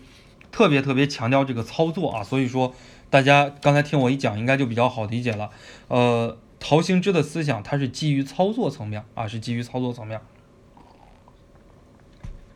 [0.51, 2.25] 特别特别强调这个操作啊。
[2.25, 2.75] 所以说，
[3.09, 5.51] 大家刚才听我一讲，应该就比较好理解了。
[5.89, 6.37] 呃。
[6.69, 10.21] 陶行知的思想，它是基于操作层面啊，是基于操作层面。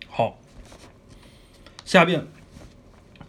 [0.09, 0.37] 好，
[1.85, 2.27] 下边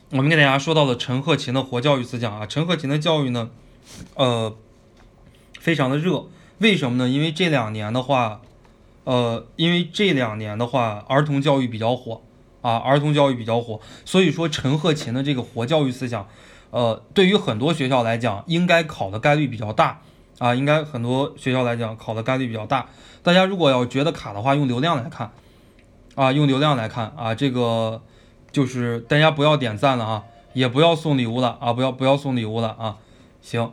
[0.10, 2.48] 我们给大家说到了陈鹤琴的活教育思想啊。
[2.48, 3.52] 陈鹤琴的教育呢，
[4.16, 4.58] 呃，
[5.60, 6.26] 非常的热。
[6.58, 7.08] 为什么呢？
[7.08, 8.42] 因为这两年的话，
[9.04, 12.24] 呃，因为这两年的话，儿童教育比较火
[12.64, 16.28] 啊，儿童教育比较火，所以说陈鹤琴的这个活教育思想，
[16.72, 20.02] 呃，对于很多学校来讲，应该考的概率比较大。
[20.42, 22.88] 啊，应该很多学校来讲考的概率比较大。
[23.22, 25.30] 大家如果要觉得卡的话，用流量来看，
[26.16, 28.02] 啊，用流量来看啊，这个
[28.52, 30.24] 就是大家不要点赞了啊，
[30.54, 32.98] 也不要送礼物了啊，不要不要送礼物了啊。
[33.44, 33.72] 行，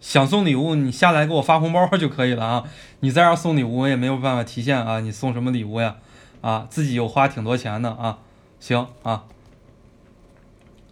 [0.00, 2.64] 想送礼物你下来给我发红包就可以了啊。
[2.98, 5.98] 你在这送礼物我也没有办法提现啊，你送什么礼物呀？
[6.40, 8.18] 啊，自己又花挺多钱的啊。
[8.58, 9.22] 行啊。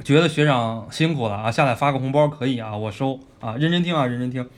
[0.05, 4.49] 觉得学长辛苦了啊，下来发个红包可以啊，我收啊，认真听啊，认真听。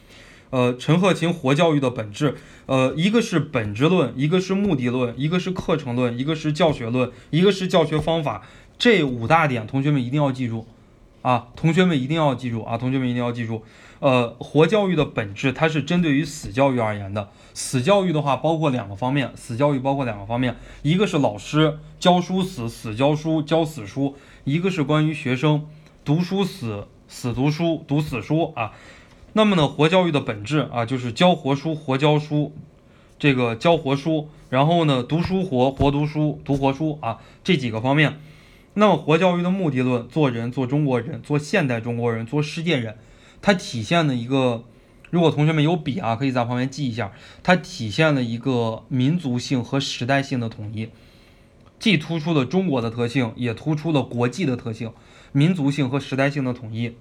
[0.50, 2.36] 呃，陈鹤琴活教育的本质，
[2.66, 8.42] 呃，一个是本质论，一个是目的论，一个是课程论，一个是教学论，一个是教学方法，
[8.78, 10.66] 这五大点，同学们一定要记住
[11.22, 13.62] 啊，同学们一定要记住啊，同学们一定要记住。
[14.00, 17.28] 呃，活教育的本质，它是针对于死教育而言的。
[17.52, 24.16] 死教育的话，包括两个方面，死教育包括两个方面，一个是老师教书死，死教书，教死书。
[24.44, 25.66] 一个是关于学生
[26.02, 28.72] 读书死死读书读死书啊，
[29.32, 32.52] 那么呢，活教育的本质啊，就是教活书活教书，
[33.18, 38.18] 这个教活书，然后呢，读书活活读书读活书啊，这几个方面。
[38.74, 42.96] 那么活教育的目的论，做人做中国人，做现代中国人，做世界人，
[43.40, 44.64] 它体现了一个，
[45.10, 47.12] 如果同学们有笔啊，可以在旁边记一下，
[47.42, 50.88] 它体现了一个民族性和时代性的统一。
[51.78, 54.92] 既突出了中国的特性，也突出了国际的特性，
[55.32, 56.94] 民族性和时代性的统一。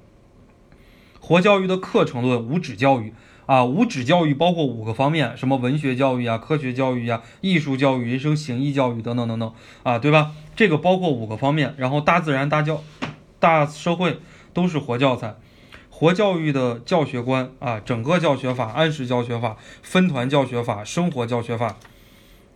[1.29, 3.13] 活教育的课程论无指教育
[3.45, 10.31] 啊，无指教育包括五个方面，什么文学教育啊、科学教育啊、艺术教育、人生行义教育等等等等啊，对吧？
[10.55, 12.81] 这个包括五个方面，然后大自然、大教、
[13.37, 14.17] 大社会
[14.55, 15.35] 都是活教材。
[15.91, 21.77] 活教育的教学观啊，整个教学法、按时教学法、分团教学法、生活教学法。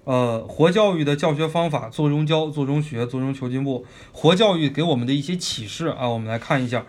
[0.05, 3.85] 呃，活教育的教学方法，做中教，做中学，做中求进步。
[4.11, 6.83] 活教育给我们的一些启示啊，我们来看一下。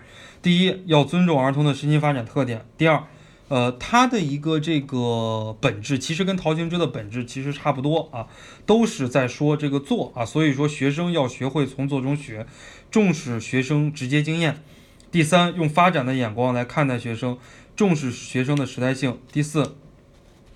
[0.44, 2.66] 第一，要尊重儿童的身心发展特点。
[2.76, 3.04] 第二，
[3.48, 8.28] 呃，它的一个这个本质，其实跟陶行知的本质其实差不多啊，
[8.66, 10.22] 都是在说这个做啊。
[10.22, 12.46] 所以说，学生要学会从做中学，
[12.90, 14.62] 重视学生直接经验。
[15.11, 17.38] 第三，用发展的眼光来看待学生，
[17.74, 19.18] 重视学生的时代性。
[19.33, 19.76] 第四，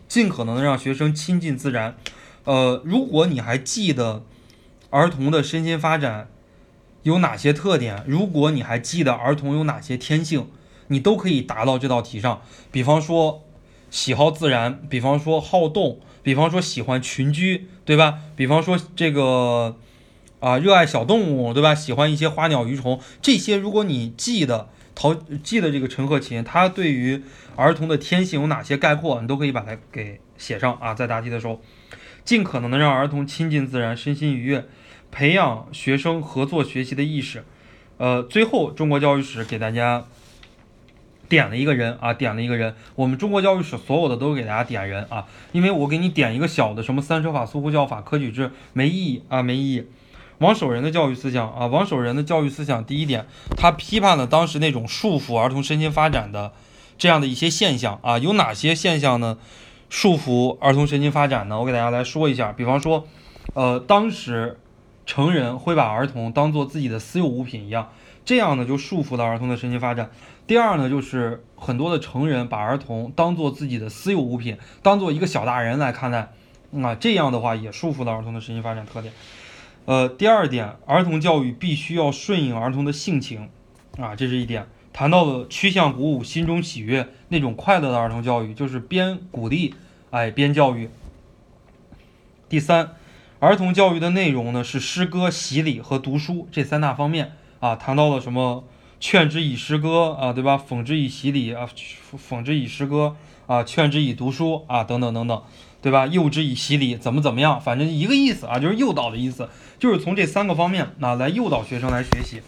[0.07, 1.97] 尽可能的让学生亲近自然。
[2.45, 4.23] 呃，如果你还记得
[4.91, 6.29] 儿童的身心发展
[7.09, 10.47] 有哪些特点，如果你还记得儿童有哪些天性，
[10.89, 12.43] 你都可以答到这道题上。
[12.71, 13.45] 比方说
[13.91, 18.19] 喜好自然，比方说好动，比方说喜欢群居，对吧？
[18.37, 19.77] 比方说这个
[20.41, 21.75] 啊，热爱小动物，对吧？
[21.75, 27.23] 喜欢一些花鸟鱼虫，这些如果你记得陶记得这个陈鹤琴，他对于
[27.57, 31.63] 儿童的天性有哪些概括，你都可以把它给写上啊，在答题的时候，
[32.25, 34.67] 尽可能的让儿童亲近自然，身心愉悦，
[35.11, 37.45] 培养学生合作学习的意识。
[37.97, 40.05] 呃，最后中国教育史给大家。
[41.29, 42.75] 点了一个人啊，点了一个人。
[42.95, 49.87] 我们中国教育史所有的都给大家点人啊，因为我给你点一个小的，什么三车法、苏湖教法、科举制，没意义啊，没意义。
[50.39, 53.27] 王守仁的教育思想啊，王守仁的教育思想，第一点，
[53.59, 56.53] 他批判了当时那种束缚儿童身心发展的
[56.97, 59.37] 这样的一些现象啊，有哪些现象呢？
[59.91, 61.61] 束缚儿童身心发展呢？
[61.61, 63.07] 我给大家来说一下，比方说，
[63.53, 64.59] 呃，当时
[65.09, 67.91] 成人会把儿童当做自己的私有物品一样，
[68.27, 70.11] 这样呢就束缚了儿童的身心发展。
[70.47, 76.31] 第二呢，就是很多的成人把儿童当做自己的私有物品，当做一个小大人来看待，
[76.83, 79.15] 啊，这样的话也束缚了儿童的身心发展特点。
[79.87, 83.49] 呃，第二点，儿童教育必须要顺应儿童的性情，
[83.99, 84.67] 啊，这是一点。
[84.93, 89.75] 谈到了趋向鼓舞，心中喜悦，那种快乐的儿童教育，就是边鼓励，
[90.11, 90.91] 哎，边教育。
[92.51, 92.97] 第三，
[93.41, 98.65] 儿童教育的内容呢是诗歌、洗礼和读书这三大方面，啊，谈到了什么？
[98.99, 100.61] 劝之以诗歌啊，对吧？
[100.69, 101.69] 讽之以洗礼啊，
[102.29, 103.15] 讽之以诗歌
[103.47, 105.41] 啊，劝之以读书啊，等等等等，
[105.81, 106.05] 对吧？
[106.09, 107.61] 诱之以洗礼，怎么怎么样？
[107.61, 109.49] 反正一个意思啊，就是诱导的意思，
[109.79, 112.43] 就是从这三个方面啊来诱导学生来学习。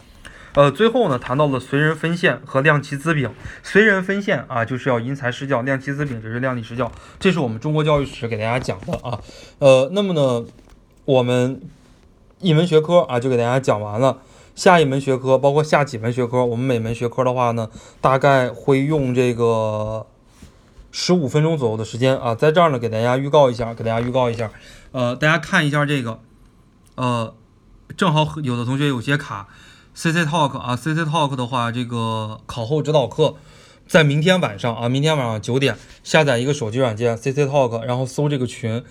[0.55, 3.31] 呃，最后呢，谈到了随人分线和量其资禀。
[3.63, 6.91] 随人分线啊，就是要因材施教；量其资禀，就是量力施教。
[7.21, 9.21] 这是我们中国教育史给大家讲的啊。
[9.61, 10.45] 呃，那么呢，
[11.05, 11.61] 我们
[12.41, 14.19] 一门学科啊，就给大家讲完了。
[14.57, 20.07] 下一门学科，包括下几门学科，我们每门学科的话呢，大概会用这个
[20.91, 24.51] 十五分钟左右的时间啊，在这儿呢给大家预告一下，给大家预告一下，
[24.93, 26.19] 呃，大家看一下这个，
[26.97, 27.33] 呃，
[27.97, 29.49] 正好有的同学有些卡
[29.95, 33.37] ，C C Talk 啊，C C Talk 的话，这个考后指导课
[33.87, 38.85] 在明天晚上啊，明天晚上九点下载一个手机软件 C C Talk，然后搜这个群。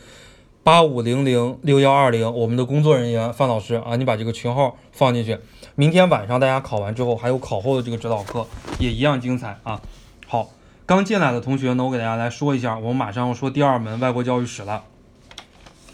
[0.69, 5.39] 八五零零六幺二零，我们的工作人员范老师啊，你把这个群号放进去。
[5.73, 8.45] 明天晚上大家考完之后，还有考后的这个指导课，
[8.77, 9.81] 也一样精彩啊。
[10.27, 10.49] 好，
[10.85, 14.83] 刚进来的同学呢，我给大家来说一下，我们马上要说第二门外国教育史了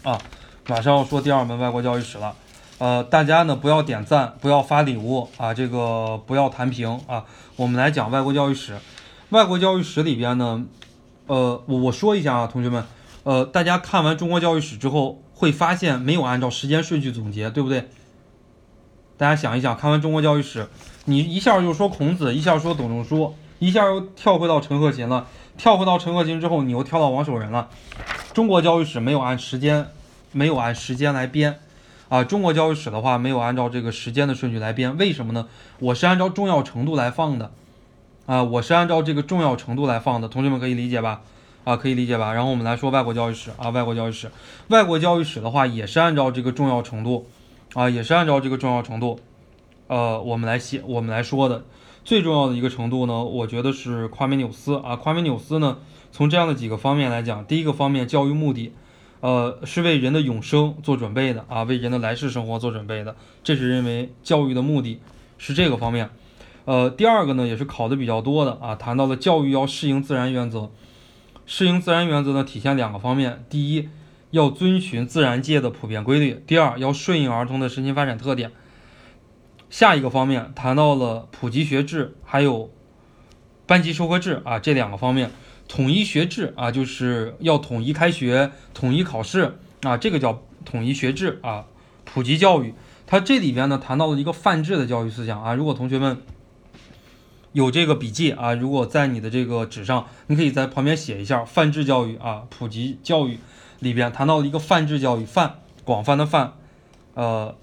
[0.02, 0.20] 啊，
[0.68, 2.34] 马上要说第二门外国教育史了。
[2.76, 7.24] 呃，大家呢不要点赞，不要发礼物啊，这个不要弹屏啊。
[7.56, 8.76] 我们来讲外国教育史，
[9.30, 10.66] 外国教育史里边呢，
[11.28, 12.84] 呃，我我说一下啊，同学们。
[13.26, 17.88] 呃，大家看完中国教育史之后，会发现没有按照时间顺序总结，对不对？
[19.16, 20.68] 大家想一想，看完中国教育史，
[21.06, 25.26] 你一下就说孔子，一下说董仲舒，一下又跳回到陈鹤琴了，
[25.58, 27.68] 跳回到陈鹤琴之后，你又跳到王守仁了。
[28.32, 29.88] 中国教育史没有按时间，
[30.30, 31.58] 没有按时间来编
[32.08, 32.22] 啊。
[32.22, 35.48] 中国教育史的话，没有按照这个时间的顺序来编，为什么呢？
[35.80, 37.50] 我是按照重要程度来放的
[38.26, 41.22] 啊，我是按照这个重要程度来放的，同学们可以理解吧？
[41.66, 42.32] 啊，可以理解吧？
[42.32, 44.30] 然后我们来说外国教育史啊，外国教育史，
[44.68, 47.26] 外国教育史的话也是按照这个重要程度，
[47.74, 49.18] 啊，也是按照这个重要程度，
[49.88, 51.64] 呃，我们来写，我们来说的
[52.04, 55.78] 最重要的一个程度呢，我觉得是夸美纽斯啊，夸美纽斯呢，
[56.12, 58.72] 从这样的几个方面来讲，第一个方面，教育目的，
[59.18, 65.00] 呃，是为人的永生做准备的啊，为人的来世生活做准备的，这是认为教育的目的
[65.36, 66.10] 是这个方面，
[66.64, 70.70] 呃，第二个呢，也是考的比较多的啊，谈到了教育要适应自然原则。
[71.46, 73.88] 适应自然原则呢，体现两个方面：第一，
[74.32, 78.50] 要遵循自然界的普遍规律；第二，要顺应儿童的身心发展特点。
[79.70, 82.70] 下一个方面谈到了普及学制，还有
[83.64, 85.30] 班级授课制啊，这两个方面，
[85.68, 91.66] 统一学制啊，就是要统一开学、统一考试啊，这个叫统一学制啊。
[92.04, 92.74] 普及教育，
[93.06, 96.18] 它这里边呢谈到了一个泛制的教育思想啊，如果同学们。
[97.56, 103.38] 有这个笔记啊，如果在你的这个纸上，你可以在旁边写一下泛智教育啊，普及教育
[103.80, 106.52] 里边谈到了一个泛智教育，泛广泛的泛，
[107.14, 107.56] 呃，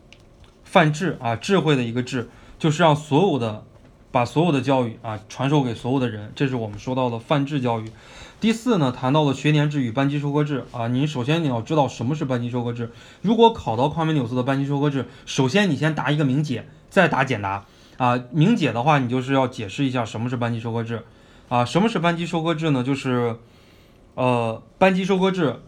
[0.64, 2.28] 泛智啊，智慧的一个智，
[2.58, 3.64] 就是让所有的
[4.12, 7.86] 把所有的教育啊传授给所有的人，这是我们说到的泛智教育。
[8.42, 12.92] 第四呢，谈到了学年制与班级授课制啊，你首先你要知道什么是班级授课制。
[13.22, 17.66] 如果考到夸美纽斯的班级授课制，首先你先答一个明解，再答简答。
[17.98, 21.04] 啊，明解的话，你就是要解释一下什么是班级授课制，
[21.50, 22.84] 啊，什么是班级授课制呢？
[22.84, 23.36] 就是，
[24.16, 25.62] 呃，班级授课制，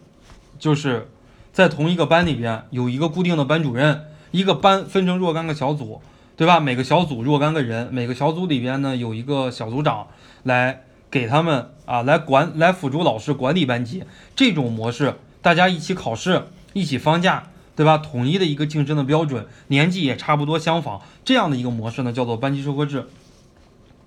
[0.58, 1.08] 就是
[1.54, 6.02] 在同一个班里边有一个固定的班主任，一个班分成若干个小组，
[6.36, 6.60] 对吧？
[6.60, 10.08] 每个小组若干个人，每个小组里边呢有一个小组长
[10.44, 14.04] 来给他们啊来管来辅助老师管理班级，
[14.36, 17.98] 这种模式，大家一起考试，一起放假，对吧？
[17.98, 23.08] 统一的一个竞争的标准，年纪也差不多相仿，这样的一个模式呢，叫做班级授课制。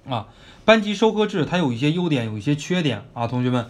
[0.09, 0.28] 啊，
[0.64, 3.66] 班级授课制它有一些优点，有一些缺点啊，同学们，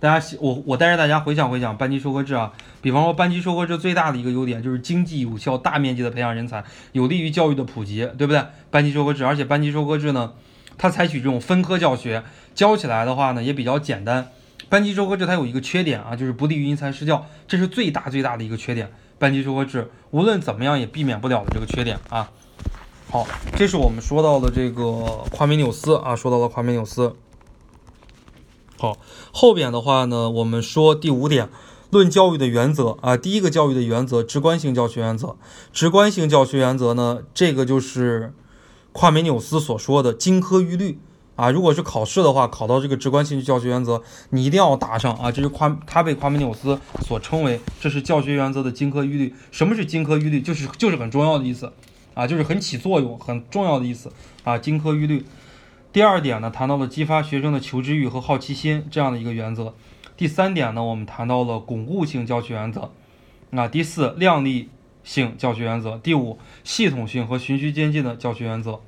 [0.00, 2.52] 大家我我带着大家回想回想班级授课制啊。
[2.82, 8.44] 比方说，班级授课制最大的一个优点就是经济有效、大面积的培养人才，有利于教育的普及，对不对？
[8.72, 10.32] 班级授课制，而且班级授课制呢，
[10.76, 14.28] 它采取这种分科教学，教起来的话呢也比较简单。
[14.68, 18.90] 班级授课制它有一个缺点啊，就是不利于因材施教，这是最大最大的一个缺点。
[19.18, 22.30] 班级授课制无论怎么样也避免不了的这个缺点啊。
[23.08, 23.26] 好，
[23.56, 27.14] 这是我们说到的这个夸美纽斯啊，说到了夸美纽斯。
[28.78, 28.98] 好，
[29.32, 31.48] 后边的话呢，我们说第五点，
[31.90, 35.36] 论教育的原则啊，第一个教育的原则，直观性教学原则。
[35.72, 38.34] 直观性教学原则呢，这个就是
[38.92, 40.98] 夸美纽斯所说的金科玉律
[41.36, 41.50] 啊。
[41.50, 45.30] 如果是考试的话，考到这个直观性教学原则，你一定要答上啊。
[45.30, 49.34] 这是夸他被夸美纽斯所称为这是教学原则的金科玉律。
[49.52, 50.40] 什么是金科玉律？
[50.40, 51.72] 就是就是很重要的意思。
[52.14, 54.10] 啊，就是很起作用、很重要的意思
[54.42, 55.22] 啊，金科玉律。
[55.92, 59.74] 第二点呢，谈到了激发学生的求知欲和好奇心这样的一个原则。
[60.16, 62.90] 第三点呢，我们谈到了巩固性教学原则。
[63.50, 64.70] 啊，第四，量力
[65.04, 65.98] 性教学原则。
[65.98, 68.80] 第五，系统性和循序渐进的教学原则。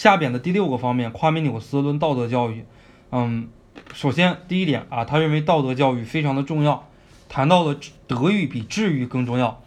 [0.00, 2.64] 下边的第六个方面，夸美纽斯论道德教育。
[3.12, 3.50] 嗯，
[3.92, 6.88] 首先第一点啊，他认为道德教育非常的重要，
[7.28, 9.62] 谈到了德育比智育更重要。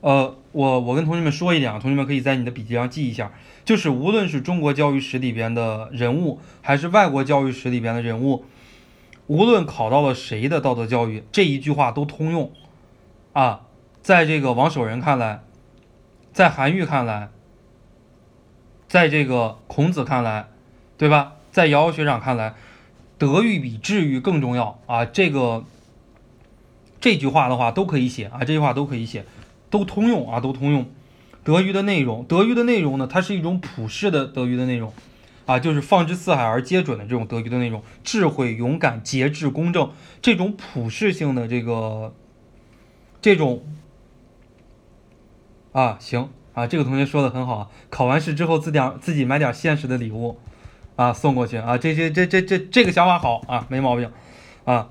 [0.00, 3.32] 呃，我我跟同学们说一点啊，同学们可以在你的笔记上记一下，
[3.64, 8.44] 就是无论是中国教育史里边的人物，还是外国教育史里边的人物，
[9.26, 12.52] 无论考到了谁的道德教育，这一句话都通用
[13.32, 13.62] 啊。
[14.02, 15.40] 在这个王守仁看来，
[16.32, 17.30] 在韩愈看来，
[18.88, 20.48] 在这个孔子看来，
[20.96, 21.34] 对吧？
[21.52, 22.54] 在瑶瑶学长看来，
[23.18, 25.04] 德育比智育更重要啊。
[25.04, 25.64] 这个
[27.00, 29.24] 这句话的话都可以写啊，这句话都可以写。
[29.70, 30.86] 都通用啊，都通用。
[31.44, 34.94] 德育的内容，德育的内容呢，它是一种普世的德育的内容，
[35.44, 39.90] 啊，就是放之四海而皆准的这种德育的内容，智慧、勇敢、节制、公正，
[40.22, 42.14] 这种普世性的这个，
[43.20, 43.62] 这种，
[45.72, 50.36] 啊，行啊，这个同学说的很好啊，考完试之后自点自己买点现实的礼物，
[50.96, 54.10] 啊，送过去啊，这些这这这这个想法好啊，没毛病，
[54.64, 54.88] 啊，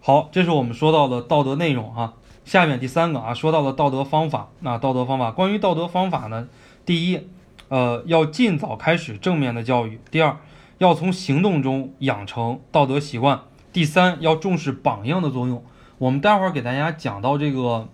[0.00, 2.14] 好，这是我们说到的道德内容啊。
[2.46, 4.48] 下面第三个啊，说到了道德方法。
[4.60, 6.48] 那道德方法，关于道德方法呢，
[6.86, 7.20] 第一，
[7.68, 10.38] 呃，要尽早开始正面的教育；第二，
[10.78, 13.36] 要从行动中养成道德习惯；
[13.70, 15.62] 第三，要重视榜样的作用。
[15.98, 17.86] 我们待会儿给大家讲到这个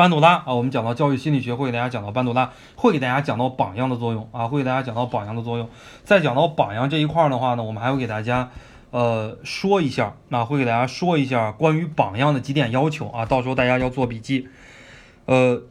[0.00, 5.68] 班杜拉啊，我们讲到教育心理学会给大家讲到班杜拉，会给大家讲到榜样的作用啊，会给大家讲到榜样的作用。
[6.04, 8.48] 在讲到榜样这一块的话呢，我们还会给大家。
[8.92, 14.48] 呃，说一下，那会给大家说一下关于榜样的几点要求啊，到时候大家要做笔记。
[15.26, 15.62] 呃，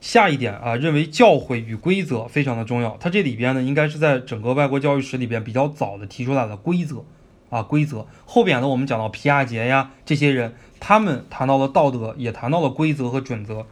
[0.00, 2.96] 下一点啊，认为教诲与规则非常的重要。
[2.98, 7.04] 它这里边呢，应该是在整个外国教育史里边比较早的提出来的规则
[7.50, 8.04] 啊，规则。
[8.26, 13.66] 后边呢，我们讲到皮亚杰呀这些人，他们谈到了道德，也谈到了规则和准则，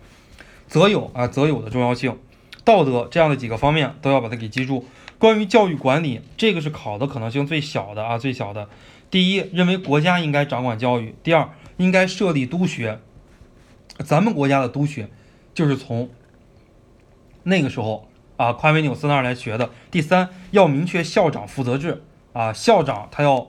[0.67, 2.19] 则有啊，则有的重要性，
[2.65, 4.87] 道德这样的几个方面都要把它给记住。
[5.19, 8.69] 关于教育管理，这个是考的可能性最小的啊，最小的。
[9.11, 12.99] 第一，认为国家应该掌管教育；第二，应该设立督学。
[13.99, 15.09] 咱们国家的督学
[15.55, 16.11] 就是从
[17.45, 19.71] 那个时候啊，夸美纽斯那儿来学的。
[19.91, 23.49] 第三，要明确校长负责制啊，校长他要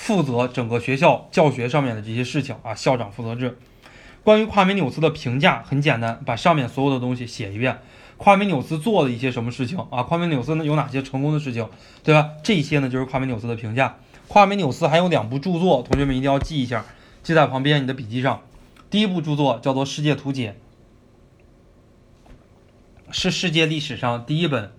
[0.00, 3.58] 负责整个学校教学上面的这些事情啊，校长负责制。
[4.24, 7.78] 关于夸美纽斯的评价很简单，把上面所有的东西写一遍。
[8.16, 10.02] 夸美纽斯做了一些什么事情啊？
[10.02, 11.68] 夸美纽斯呢有哪些成功的事情，
[12.02, 12.30] 对吧？
[12.42, 13.98] 这些呢就是夸美纽斯的评价。
[14.26, 16.86] 夸美纽斯还有两部著作，同学们一定要记一下，
[17.22, 18.40] 记在旁边你的笔记上。
[18.88, 20.56] 第一部著作叫做《世界图解》，
[23.12, 24.72] 是世界历史上第一本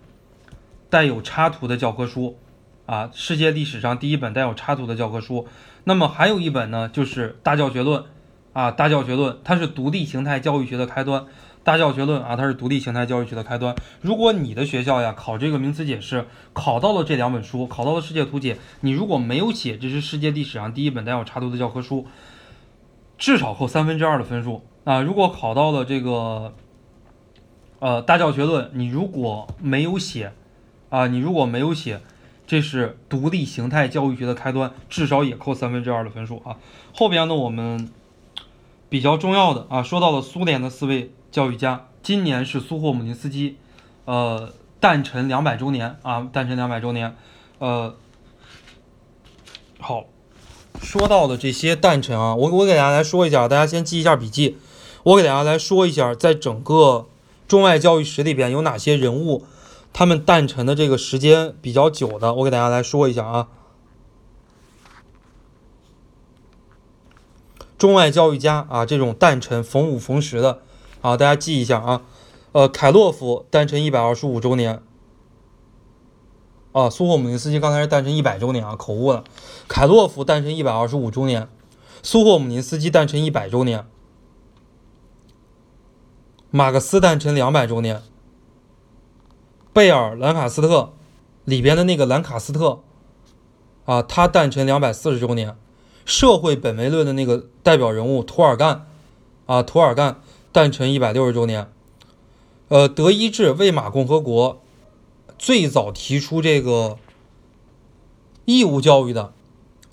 [0.89, 2.39] 带有插图的教科书
[2.91, 5.47] 啊，世界历史上第一本带有插图的教科书。
[5.86, 8.01] 那么还有一本呢，就是《大教学论》
[8.51, 11.23] 啊，《大教学论》它是独立形态教育学的开端。
[11.63, 13.73] 大教学论啊，它是独立形态教育学的开端。
[14.01, 22.06] 如果你的学校呀考这个名词解释，考到了这两本书，考到了世界图解，你如果没有写这是世界历史上第一本带有插图的教科书，
[23.17, 24.99] 至少扣三分之二的分数啊。
[24.99, 26.53] 如果考到了这个，
[27.80, 30.34] 呃，大教学论，你如果没有写，
[30.89, 32.01] 啊，你如果没有写，
[32.52, 36.58] 这是独立形态教育学的开端，至少也扣三分之二的分数啊。
[36.93, 37.89] 后边呢，我们
[38.89, 41.14] 比较重要的啊，说到了苏联的四位。
[41.32, 43.56] 教育家，今年是苏霍姆林斯基，
[44.04, 47.16] 呃，诞辰两百周年啊，诞辰两百周年，
[47.60, 47.95] 呃，
[49.80, 50.04] 好，
[50.84, 54.58] 说到的这些诞辰啊，我我给大家来说一下，大家先记一下笔记。
[55.04, 57.08] 我给大家来说一下，在整个
[57.47, 59.45] 中外教育史里边有哪些人物，
[59.94, 63.48] 他们诞辰的这个时间比较久的，我给大家来说一下啊。
[67.78, 70.62] 中外教育家啊，这种诞辰逢五逢十的
[71.02, 72.04] 啊，大家记一下啊。
[72.52, 74.82] 呃，凯洛夫诞辰一百二十五周年。
[76.74, 79.24] 啊，苏霍姆林斯基刚才是诞辰一百周年啊，口误了。
[79.68, 81.50] 凯洛夫诞辰一百二十五周年，
[82.02, 83.86] 苏霍姆林斯基诞辰一百周年，
[86.50, 88.02] 马克思诞辰两百周年，
[89.74, 90.93] 贝尔兰卡斯特
[91.45, 92.82] 里边的那个兰卡斯特
[93.86, 95.55] 啊，他诞辰两百四十周年。
[96.03, 98.88] 社会本位论的那个代表人物涂尔干
[99.45, 100.19] 啊，涂尔干
[100.51, 101.72] 诞辰一百六十周年。
[102.67, 104.61] 呃，德意志魏玛共和国
[105.38, 106.97] 最早提出这个
[108.45, 109.32] 义务教育的，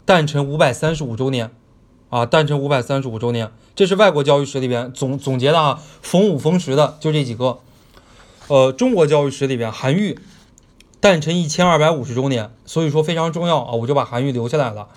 [0.05, 1.53] 诞辰五百三十五周年，
[2.09, 7.61] 啊，诞辰五百三十五周年，这是外国教育史里边总总结的啊，逢五逢十的就这几个。
[8.49, 10.19] 呃，中国教育史里边，韩愈
[11.01, 14.89] 诞辰一千二百五十周年，所以说非常重要啊，我就把韩愈留下来了。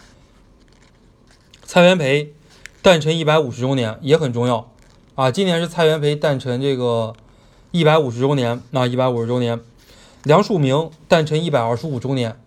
[1.64, 2.34] 蔡元培
[2.82, 4.72] 诞辰一百五十周年也很重要。
[5.16, 7.14] 啊，今年是蔡元培诞辰这个。
[7.74, 9.62] 一百五十周年，那一百五十周年，
[10.24, 12.38] 梁漱溟诞辰一百二十五周年，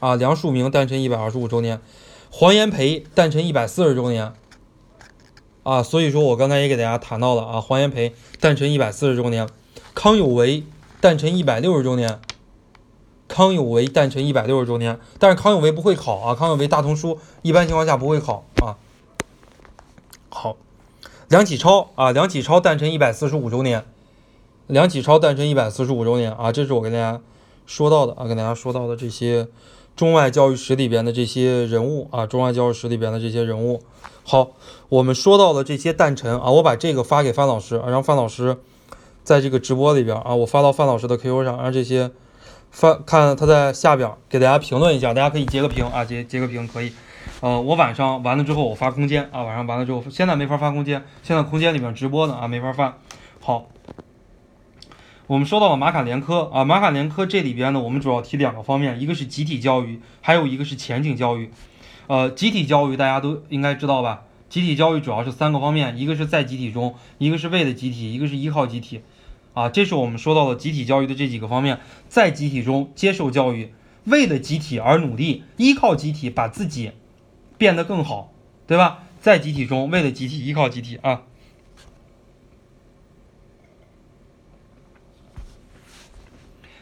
[0.00, 1.80] 啊，梁漱溟诞辰一百二十五周年，
[2.28, 4.32] 黄炎培诞辰一百四十周年，
[5.62, 9.48] 啊，所以说我刚才也给大家谈到了啊，黄炎培诞辰一百四十周年，
[9.94, 10.64] 康有为
[11.00, 12.20] 诞辰一百六十周年，
[13.28, 18.76] 康有为诞辰一百六十周年，但是康有为不会考啊，康有为大同书一般情况下不会考啊。
[20.28, 20.56] 好，
[21.28, 23.84] 梁启超啊，梁启超诞辰一百四十五周年。
[24.66, 27.20] 梁启超诞辰一百四十五周年啊，这是我跟大家
[27.66, 29.46] 说到的啊，跟大家说到的这些
[29.94, 33.82] 中外教育史里边的这些人物啊，中外教育史里边的这些人物。
[34.24, 34.52] 好，
[34.88, 38.56] 我们说到了这些诞辰啊，我把这个发给范老师啊，让范老师
[39.24, 42.10] 在这个直播里边啊，我发到范老师的 QQ 上，让这些
[42.70, 46.92] 范看他在下边给大家评论一下，大家可以截个屏啊，截截个屏可以。
[47.40, 52.98] 呃，我晚上完了之后我发空间啊，晚上完了之后，现在没法发空间，现在空间里面直播呢啊，没法发。
[53.40, 53.66] 好。
[55.26, 61.50] 我们说到了马卡连科啊，马卡连科这里边呢，我们主要提两个方面，一个是集体教育，还有一个是前景教育。
[62.08, 64.24] 呃，集体教育大家都应该知道吧？
[64.50, 69.00] 集体教育主要是三个方面，一个是在集体中，一个是为了集体，一个是依靠集体。
[69.54, 73.72] 啊，这是我们说到的集体教育的这几个方面，在集体中接受教育，
[74.04, 76.90] 为了集体而努力，依靠集体把自己
[77.56, 78.32] 变得更好，
[78.66, 79.04] 对吧？
[79.20, 81.22] 在集体中为了集体，依靠集体啊。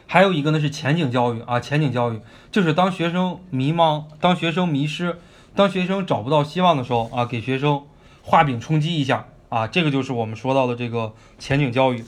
[0.07, 2.19] 还有一个呢是前景教育啊，前景教育
[2.51, 5.19] 就是当学生迷茫、当学生迷失、
[5.55, 7.83] 当学生找不到希望的时候啊，给学生
[8.23, 12.03] 画饼充饥一下啊，这个就是我们说到的这个前景教育。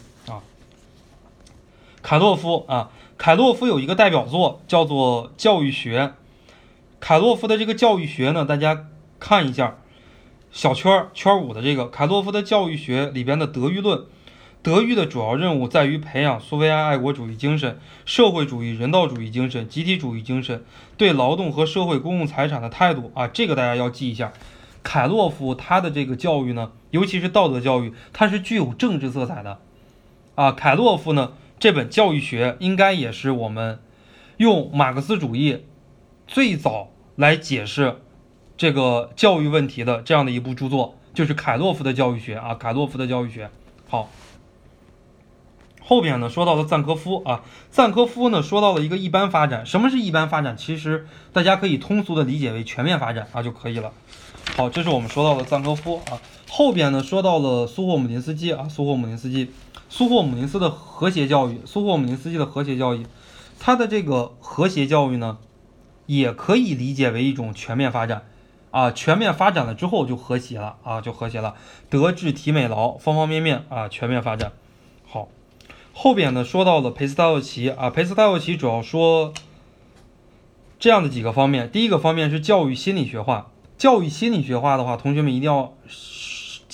[2.05, 6.01] 凯洛夫啊，凯洛夫有一个代表作叫做《教育学》，
[6.99, 8.85] 凯洛夫的这个教育学呢，大家
[9.19, 9.77] 看一下
[10.51, 14.03] 小圈圈五的这个凯洛夫的教育学里边的德育论。
[14.61, 20.63] 德育的主要任务在于培养苏维埃爱国主义精神、社会主义人道主义精神、集体主义精神、
[20.97, 24.31] 对劳动和社会公共财产的态度啊，这个大家要记一下。
[24.83, 29.57] 凯洛夫他的这个教育呢，尤其是道德教育，它是具有政治色彩的
[30.35, 30.51] 啊。
[30.51, 31.33] 凯洛夫呢
[31.66, 33.80] 这本教育学应该也是我们
[34.38, 35.66] 用马克思主义
[36.28, 38.03] 最早来解释
[38.55, 42.53] 这个教育问题的这样的一部著作，就是凯洛夫的教育学啊。
[42.53, 43.49] 凯洛夫的教育学，
[43.89, 44.11] 好。
[45.82, 47.41] 后边呢说到了赞科夫啊，
[47.72, 49.66] 赞科夫呢说到了一个一般发展。
[49.66, 50.55] 什么是一般发展？
[50.55, 53.91] 其实大家可以通俗的理解为全面发展啊就可以了。
[54.55, 56.22] 好，这是我们说到的赞科夫啊。
[56.57, 59.51] 后边呢说到了苏霍姆林斯基啊，苏霍姆林斯基，
[59.89, 63.05] 苏霍姆林斯的和谐教育，苏霍姆林斯基的和谐教育，
[63.59, 65.37] 他的这个和谐教育呢，
[66.05, 68.23] 也可以理解为一种全面发展
[68.71, 68.89] 啊。
[68.89, 71.55] 全面发展了之后就和谐了啊，就和谐了，
[71.89, 74.53] 德智体美劳方方面面啊，全面发展。
[75.05, 75.27] 好
[75.91, 79.33] 后边呢说到了裴斯塔洛奇啊，裴斯塔洛奇主要说
[80.79, 81.69] 这样的几个方面。
[81.69, 85.73] 第一个方面是教育心理学化，教育心理学化的话，同学们一定要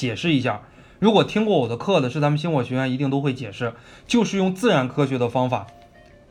[0.02, 0.62] 解释一下。
[0.98, 3.74] 如果听过我的课的是咱们星火学院，一定都会解释，
[4.08, 5.68] 就是用自然科学的方法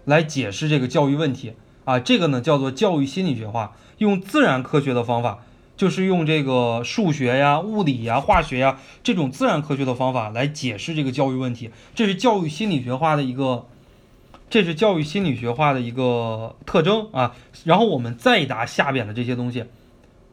[0.04, 1.52] 来解释这个教育问题
[1.84, 2.00] 啊。
[2.00, 5.44] 这个呢叫做教育心理学化，用自然科学的方法。
[5.76, 13.64] 就是用这个数学呀、物理呀、化学呀这种自然科学的方法来解释这个教育问题，这是教育心理学化的一个，
[14.50, 17.34] 这是教育心理学化的一个特征啊。
[17.64, 19.64] 然后我们再答下边的这些东西，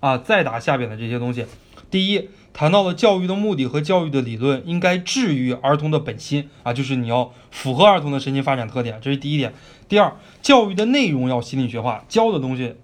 [0.02, 1.46] 啊，再答下边的这些东西，
[1.90, 9.54] 第一，谈到了教育的目的和教育的理论应该治愈儿童的本心啊，就是你要符合儿童的身心发展特点，这是第一点。
[9.88, 12.76] 第二，教育的内容要心理学化，教的东西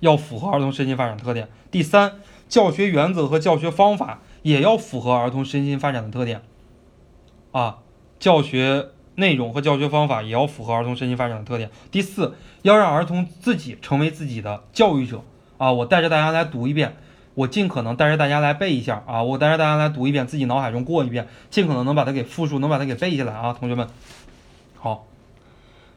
[0.00, 1.48] 要符合儿童身心发展特点。
[1.70, 6.42] 第三，教学原则和教学方法也要符合儿童身心发展的特点
[7.50, 7.78] 啊，
[8.20, 11.68] 教学内容和教学方法也要符合儿童身心发展的特点。
[11.90, 15.22] 第四，要让儿童自己成为自己的教育者
[15.58, 16.94] 啊，我带着大家来读一遍。
[17.34, 23.88] 我尽可能带着大家来背一下啊，我带着大家来读一遍，自己脑海中过一遍，尽可能能把它给复述，能把它给背下来啊，同学们。
[24.78, 25.06] 好，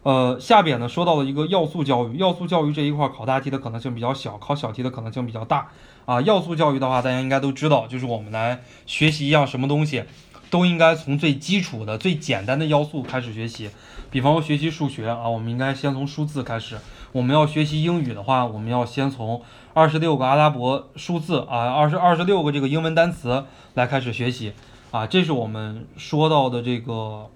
[0.03, 5.67] 呃，下边呢说到了一个要素教育，要素教育这一块考大题的可能性比较小，考小题的可能性比较大
[6.05, 6.21] 啊。
[6.21, 10.03] 要素教育的话，大家应该都知道，就是我们来学习一样什么东西，
[10.49, 13.69] 都应该从最基础的、最简单的要素开始学习。
[14.09, 16.77] 比方说学习数学啊，我们应该先从数字开始；
[17.11, 19.41] 我们要学习英语的话，我们要先从。
[19.73, 23.43] 二十六个阿拉伯数字啊，二十二十六个这个英文单词
[23.73, 24.53] 来开始学习
[24.89, 27.29] 啊，这是我们说到的这个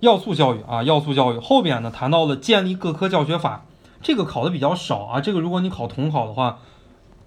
[0.00, 3.64] 要素教育啊，要素教育后边呢谈到了建立各科教学法，
[4.02, 6.58] 这个考的比较少啊，这个如果你考统考的话，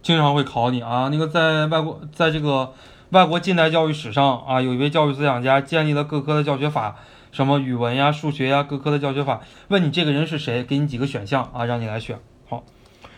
[0.04, 2.74] 经常会考你啊，那个在外国在这个
[3.12, 6.98] 外国近代教育史上啊，有一位教育思想家建立了各科的教学法，
[7.32, 9.40] 什么语文呀、数学呀各科的教学法，
[9.70, 12.20] 问你这个人是谁，给你几个选项啊，让你来选。
[12.50, 12.66] 好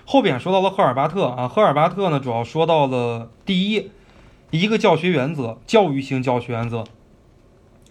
[0.05, 3.89] 后边说到了赫尔巴特啊，赫尔巴特呢主要说到了第一
[4.51, 6.83] 一个教学原则，教育性教学原则。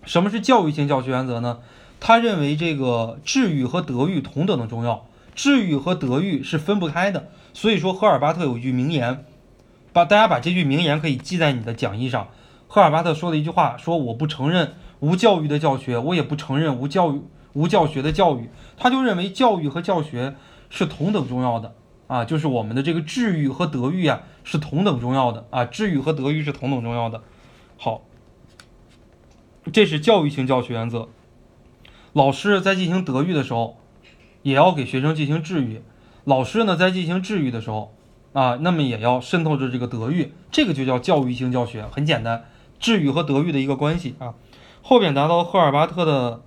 [0.04, 1.58] 什么是教育性教学原则呢？
[1.98, 7.28] 他认为这个智育和德育同等的重要，智育和德育是分不开的。
[7.52, 9.24] 所以说，赫尔巴特有一句名言，
[10.04, 12.28] 大家把这句名言可以记在你的讲义上。
[12.66, 17.22] 赫尔巴特说了一句话，说我不承认无教育的教学，我也不承认无教育
[17.54, 18.50] 无教学的教育。
[18.76, 20.34] 他就认为教育和教学
[20.68, 21.74] 是同等重要的。
[22.08, 27.22] 啊，就是我们的这个智育和德育啊，是同等重要的啊，智育和德育是同等重要的。
[27.76, 28.02] 好，
[29.70, 31.08] 这是教育性教学原则。
[32.14, 33.76] 老师在进行德育的时候，
[34.42, 35.82] 也要给学生进行智育；
[36.24, 37.94] 老师呢，在进行智育的时候，
[38.32, 41.84] 啊，那么也要渗透着这个德育，这个就叫教育性教学。
[41.90, 42.44] 很简单，
[42.78, 44.34] 智育和德育的一个关系啊。
[44.82, 46.42] 后边达到赫尔巴特的。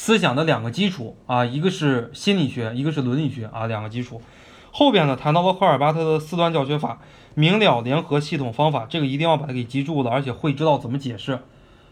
[0.00, 4.22] 思想的两个基础啊，一个是心理学，一个是伦理学啊，两个基础。
[4.70, 7.00] 后边呢谈到了赫尔巴特的四端教学法，
[7.34, 11.40] 明了联合系统方法，这个一定要把它给记住了，而且会知道怎么解释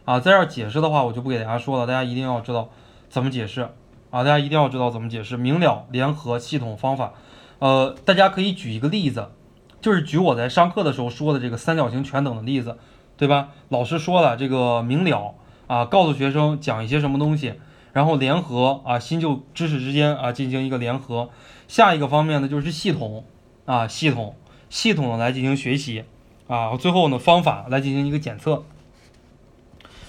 [0.05, 0.20] 啊。
[0.20, 2.68] 在这儿解释的话，我就不给大家说了，大家一定要知道
[3.09, 3.62] 怎么解释
[4.11, 7.12] 啊，大家一定要知道怎么解释明了联合系统方法。
[7.59, 9.28] 呃，大家可以举一个例子，
[9.80, 12.78] 就是举我在上课的时候说的这个三角形全等的例子，
[13.16, 13.48] 对吧？
[13.68, 15.34] 老师说了这个明了
[15.66, 17.54] 啊，告诉学生讲一些什么东西。
[17.92, 21.30] 然后联合啊，新旧知识之间啊进行一个联合。
[21.66, 23.24] 下一个方面呢，就是系统
[23.64, 24.36] 啊，系统
[24.68, 26.04] 系统的来进行学习
[26.46, 26.76] 啊。
[26.76, 28.64] 最后呢，方法来进行一个检测。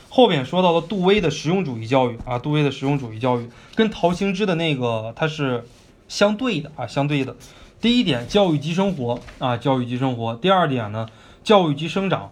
[0.10, 5.64] 后边说到了杜威的实用主义教育啊，杜威的实用主义教育跟陶行知的那个它是
[6.08, 7.36] 相对的啊，相对的。
[7.80, 10.36] 第一点，教育即生活啊，教育即生活。
[10.36, 11.08] 第二点呢，
[11.43, 12.32] 教育即生长。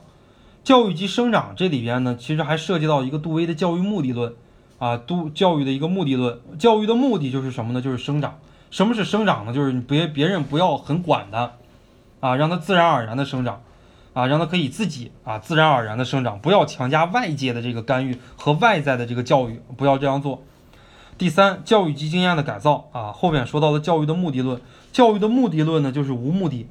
[0.63, 4.33] 教育即生长这里边呢，其实还涉及到一个杜威的教育目的论。
[4.77, 7.81] 啊，杜教育的一个目的论，教育的目的就是什么呢？
[7.81, 8.39] 就是生长。
[8.71, 9.53] 什么是生长呢？
[9.53, 11.53] 就是别别人不要很管它，
[12.19, 13.61] 啊，让它自然而然的生长，
[14.13, 20.43] 啊，让它可以自己啊自然而然的生长，不要强加外界的这个干预和外在的这个教育，不要这样做。
[21.17, 22.89] 第三，教育及经验的改造。
[22.91, 24.59] 啊，后面说到了教育的目的论，
[24.91, 26.67] 教育的目的论呢就是无目的，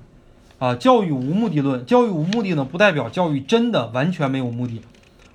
[0.58, 4.82] 啊，教育无目的论，教育无目的呢不代表教育真的完全没有目的。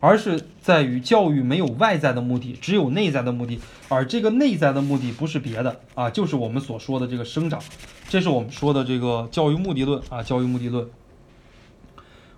[0.01, 7.60] 而是在于教育没有外在的目的，只有内在的目的，而这个内在的目的不是别的啊，就是我们所说的这个生长，
[8.07, 10.01] 这是我们说的这个教育目的论。
[10.07, 10.88] 啊，教育目的论。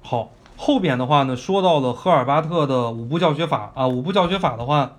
[0.01, 3.71] 好，后边的话呢，说到了赫尔巴特的五步教学法。
[3.75, 4.95] 啊，五步教学法的话，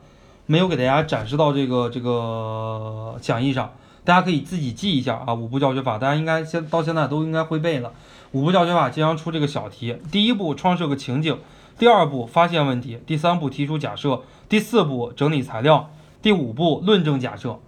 [0.47, 3.73] 没有给大家展示到这个这个讲义上，
[4.05, 7.93] 大家可以自己记一下啊，五步教学法，大家应该现到现在都应该会背了。
[8.33, 11.39] 五步教学法经常出这个小题，第一步创设个情景。
[11.79, 15.91] 第二步发现问题，第三步提出假设，第四步整理材料，
[16.21, 17.59] 第五步论证假设。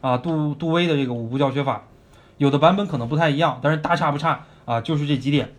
[0.00, 1.88] 啊，杜杜威的这个五步教学法，
[2.36, 5.54] 有的版本可能不太一样，但是大差不差啊，就是这几点。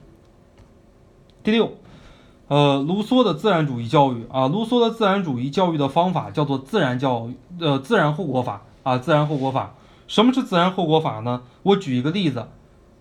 [1.44, 1.74] 第六，
[2.50, 9.74] 呃，卢梭的自然主义教育啊，卢梭的自然主义教育的方法叫做自然教育，呃，自然后果法啊，自然后果法。
[10.08, 11.44] 什么是自然后果法呢？
[11.64, 12.48] 我举一个例子，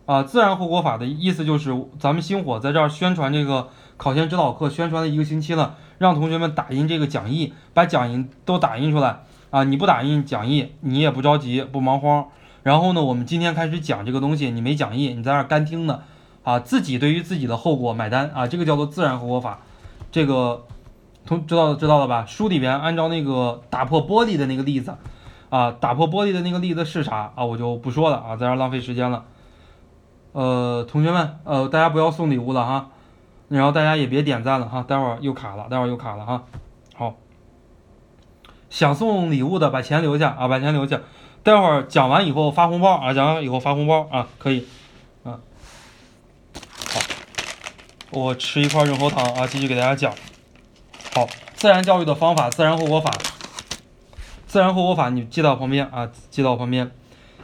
[0.07, 3.69] 啊，自然后果法的意思就是咱们星火在这儿宣传这个。
[3.97, 9.65] 考前指导课宣传了一个星期了，让同学们打印这个讲义，把讲义都打印出来啊！
[9.65, 12.27] 你不打印讲义，你也不着急，不忙慌。
[12.63, 16.03] 然后呢，我们今天开始讲这个东西，你没讲义，你在那干听呢，
[16.49, 19.59] 啊，自己对于自己的后果买单啊，这个叫做自然后果法。
[20.11, 20.65] 这个
[21.27, 22.25] 同知道知道了吧？
[22.27, 24.97] 书里边按照那个打破玻璃的那个例子
[25.51, 27.45] 啊，打破玻璃的那个例子是啥啊？
[27.45, 29.27] 我就不说了啊，在这浪费时间了。
[30.33, 32.89] 呃，同学们，呃，大家不要送礼物了哈，
[33.49, 36.45] 然后大家也别点赞了哈，待会儿又卡了，待会儿又卡了哈。
[36.95, 37.17] 好，
[38.71, 40.99] 想送礼物的把钱留下啊，把钱留下，
[41.43, 44.67] 待会儿讲完以后发红包啊，讲完以后发红包啊，可以，
[45.25, 45.41] 啊，
[46.93, 47.01] 好，
[48.11, 50.15] 我吃一块润喉糖啊，继续给大家讲。
[51.15, 53.13] 好，自然教育的方法，自然后果法，
[54.47, 56.91] 自然后果法你记到旁边啊，记到旁边。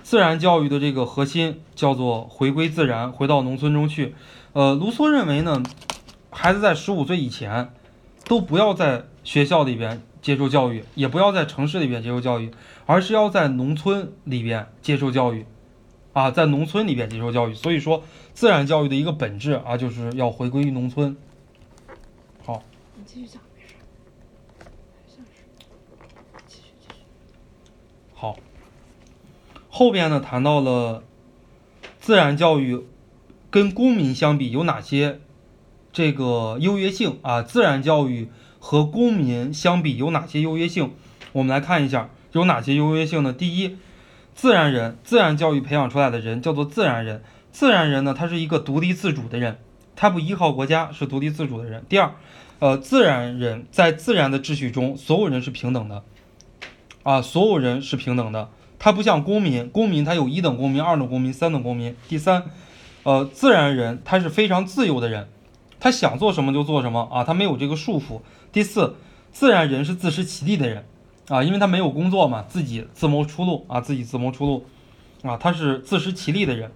[0.03, 4.15] 自然教育的这个核心叫做回归自然，回到农村中去。
[4.55, 5.63] 呃，卢梭认为呢，
[6.31, 7.71] 孩子在十五岁以前
[8.27, 12.51] 都不要在学校里边接受教育，也不要在城市里边接受教育，
[12.87, 15.45] 而是要在农村里边接受教育。
[16.15, 17.55] 啊，在农村里边接受教育。
[17.55, 18.05] 所以说，
[18.35, 21.17] 自然教育的一个本质啊，就是要回归于农村。
[22.45, 22.63] 好，
[22.97, 23.75] 你继续讲，没事。
[25.07, 25.45] 像是，
[26.47, 26.95] 继续继续。
[28.13, 28.37] 好。
[29.71, 31.05] 后边呢谈到了
[32.01, 32.85] 自然教育
[33.51, 35.21] 跟公民相比有哪些
[35.93, 37.41] 这个优越性啊？
[37.41, 38.29] 自然教育
[38.59, 40.93] 和公民相比有哪些优越性？
[41.33, 43.33] 我们来看一下有哪些优越性呢？
[43.33, 43.77] 第一，
[44.35, 47.23] 自然人，自然教育培养出来的人叫做自然人。
[47.55, 49.59] 自然人呢，他是一个独立自主的人，
[49.95, 51.85] 他不依靠国家，是独立自主的人。
[51.89, 52.13] 第二，
[52.59, 56.03] 呃，自然人在自然的秩序中，所有人是平等的
[57.05, 58.51] 啊，所有人是平等的。
[58.81, 61.95] 他不像公民，公民他有一等公民、二等公民、三等公民。
[62.09, 62.43] 第三，
[63.05, 65.29] 呃，自然人他是非常自由的人，
[65.79, 68.21] 他想做什么就做什么啊，他没有这个束缚。
[68.51, 68.97] 第四，
[69.31, 70.85] 自然人是自食其力的人
[71.29, 74.67] 啊，因为他没有工作嘛，自己自谋出路啊，自己自谋出路
[75.23, 76.73] 啊，他是自食其力的人。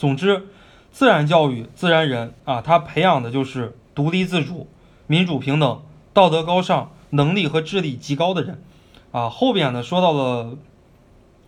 [0.00, 0.46] 总之，
[0.90, 4.66] 自然教育、自然人啊，他培养的就是独立自主、
[5.06, 5.82] 民主平等、
[6.14, 8.62] 道德高尚、能力和智力极高的人。
[9.12, 10.56] 啊，后边呢说到了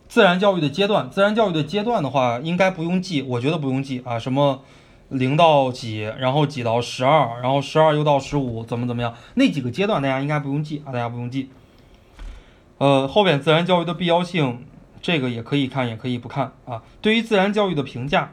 [0.07, 4.62] 自然教育的阶段，自然教育的阶段的话，应该不用记，我觉得不用记啊，什么
[5.09, 11.48] 零到几，然后几到十二，然后十二又到十五，怎么怎么样，那几个阶段大家应该不用记啊，大家不用记。
[12.76, 14.66] 呃，后边自然教育的必要性，
[15.00, 16.82] 这个也可以看，也可以不看啊。
[17.00, 18.32] 对于自然教育的评价，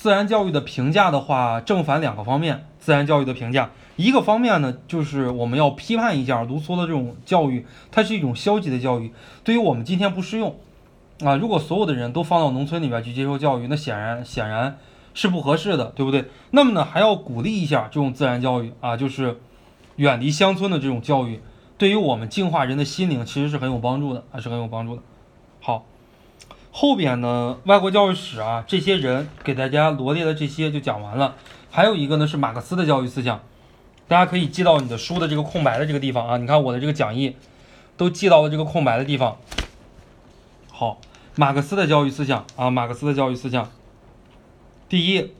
[0.00, 3.68] 自然教育的评价的话，正反两个方面，自然教育的评价。
[3.96, 9.12] 一个方面呢，就是我们要批判一下卢梭的这种教育，它是一种消极的教育，
[9.44, 10.56] 对于我们今天不适用
[11.22, 11.36] 啊。
[11.36, 14.78] 如果所有的人都放到农村里边去接受教育，那显然显然
[15.12, 16.24] 是不合适的，对不对？
[16.52, 19.38] 那么呢，还要鼓励一下这种自然教育啊，就是
[19.96, 21.42] 远离乡村的这种教育，
[21.76, 25.02] 对于我们净化人的心灵其实是很有帮助的，还是很有帮助的。
[26.72, 31.34] 后边呢，外国教育史啊，这些人给大家罗列的这些就讲完了，
[31.70, 33.40] 还有一个呢是马克思的教育思想。
[34.06, 37.36] 大家可以记到你的书的这个空白的这个地方啊，你看我的这个讲义
[37.96, 39.36] 都记到了这个空白的地方。
[40.72, 40.98] 好，
[41.36, 43.70] 马克思的教育思想啊，马克思的教育思想，
[44.88, 45.32] 第一，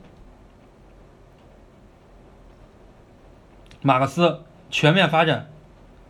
[3.81, 5.49] 马克思全面发展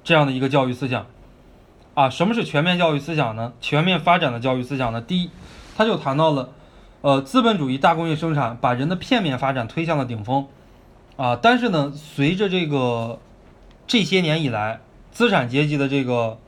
[0.03, 1.07] 这样的一个教育思想
[2.01, 3.53] 啊，什么是全面教育思想呢？
[3.61, 4.99] 全面发展的教育思想呢？
[4.99, 5.29] 第一，
[5.77, 6.49] 他就谈到了，
[7.01, 10.47] 呃，资本主义大工业生产把人的片面发展推向了顶峰。
[11.15, 13.19] 啊，但是呢，随着这个
[13.85, 14.81] 这些年以来
[15.11, 16.39] 资产阶级的这个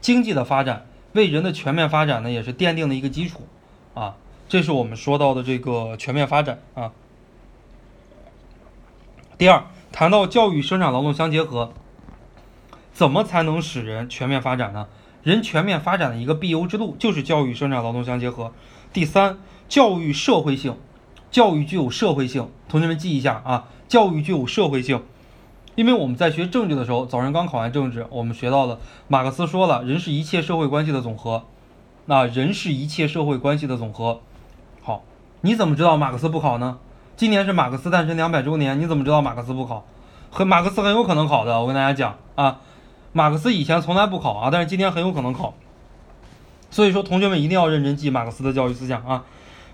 [0.00, 3.42] 经济的发展，为人的全面发展呢，也是奠定了一个基础。
[3.94, 4.16] 啊，
[4.48, 6.90] 这是我们说到的这个全面发展啊。
[9.38, 9.62] 第二，
[9.92, 11.72] 谈到教育生产劳动相结合，
[13.00, 14.86] 怎么才能使人全面发展呢？
[15.22, 18.52] 人全面发展的一个必由之路就是教育生产劳动相结合。
[18.92, 19.38] 第三，
[19.70, 20.76] 教育社会性，
[21.30, 23.68] 教育具有社会性，同学们记一下啊。
[23.88, 25.02] 教育具有社会性，
[25.76, 28.78] 因为我们在学政治的时候，早上刚考完政治，我们学到了
[29.08, 31.44] 马克思说了，人是一切社会关系的总和。
[32.04, 34.20] 那人是一切社会关系的总和。
[34.82, 35.04] 好，
[35.40, 36.76] 你怎么知道马克思不考呢？
[37.16, 39.86] 今年是马克思诞生两百周年，你怎么知道马克思不考？
[40.30, 42.60] 很马克思很有可能考的，我跟大家讲啊，
[43.12, 45.54] 马克思以前从来不考啊，但是今天很有可能考。
[46.70, 49.24] 所以说，同学们一定要认真记马克思的教育思想啊。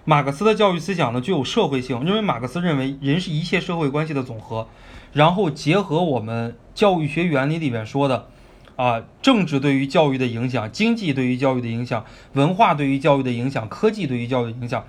[0.05, 4.69] 马克思的教育思想呢，具有社会性，因为马克思认为人是一切社会关系的总和，
[5.13, 8.29] 然后结合我们教育学原理里面说的，
[8.77, 14.85] 啊，政治对于教育的影响，经济对于教育的影响，文化对于教育的影响，科技对于教育的影响，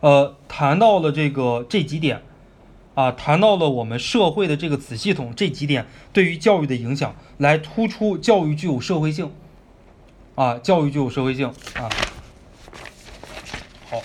[0.00, 2.22] 呃，谈到了这个这几点，
[2.94, 9.32] 啊，谈到了我们社会的这个子系统这几点对于教育的影响，来突出教育具有社会性，
[10.34, 11.88] 啊，教育具有社会性啊。
[13.88, 13.98] 好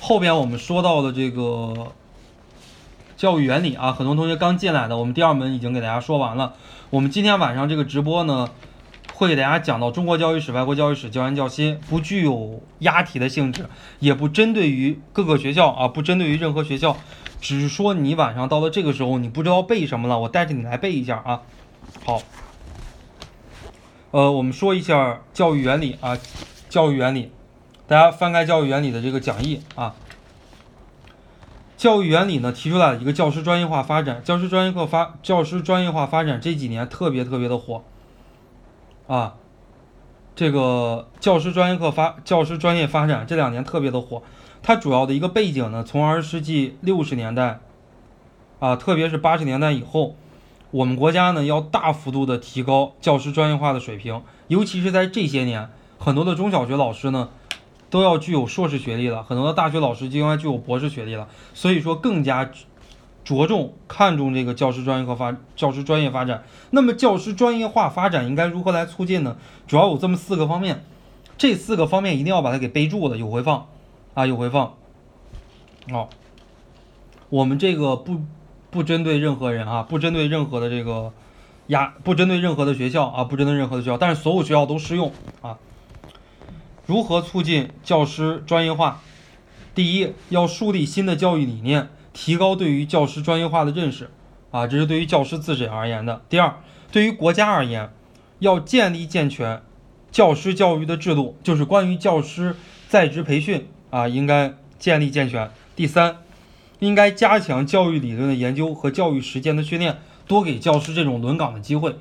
[0.00, 1.92] 后边我们说到的这个
[3.16, 6.54] 教育原理啊，很多同学刚进来的，我们第二门已经给大家说完了。
[6.90, 8.50] 我们今天晚上这个直播呢，
[9.16, 13.66] 会给大家讲到中国教育史、外国教育史、教研教新，不具有押题的性质，
[14.00, 16.96] 也不针对于各个学校啊，不针对于任何学校，
[17.40, 21.42] 只是说你晚上到了这个时候，你不知道背什么了，我带着你来背一下啊。
[22.04, 22.20] 好，
[24.10, 26.18] 呃，我们说一下教育原理啊，
[26.68, 27.30] 教育原理，
[27.86, 29.94] 大家翻开教育原理的这个讲义啊。
[31.76, 37.84] 教育原理呢提出来一个教师专业化发展，教师专业课发教师专业化发展这几年特别特别的火
[39.06, 39.34] 啊，
[40.34, 44.22] 这个教师专业课发教师专业发展这两年特别的火，
[44.62, 47.60] 它主要的一个背景呢，从二十世纪六十年代
[48.60, 50.16] 啊，特别是八十年代以后，
[50.70, 57.28] 我们国家呢要大幅度的提高教师专业化的水平，尤其是在这些年，很多的中小学老师呢。
[57.90, 62.50] 都要具有硕士学历了，很多的大学老师就应该具有博士学历了，所以说更加
[63.24, 66.44] 着重看重这个教师专业和发教师专业发展。
[66.70, 69.36] 那么教师专业化发展应该如何来促进呢？
[69.66, 70.84] 主要有这么四个方面，
[71.38, 73.66] 这四个方面一定要把它给备注了，有回放
[74.12, 74.74] 啊，有回放。
[75.90, 76.10] 好，
[77.30, 78.20] 我们这个不
[78.70, 81.12] 不针对任何人啊，不针对任何的这个
[81.68, 85.58] 压，不针对任何的学校啊，不针对任何的学校，但是所有学校都适用啊。
[86.86, 89.00] 如何促进教师专业化？
[89.74, 94.08] 第一，要树立新的教育理念，提高对于教师专业化的认识，
[94.50, 96.22] 啊，这是对于教师自身而言的。
[96.30, 96.54] 第二，
[96.90, 97.92] 对于国家而言，
[98.38, 99.60] 要建立健全
[100.10, 102.56] 教师教育的制度，就是关于教师
[102.88, 105.50] 在职培训啊，应该建立健全。
[105.76, 106.18] 第三，
[106.78, 111.96] 应该加强教育理论的研究和教育实践的训练，多给教师这种轮岗的机会，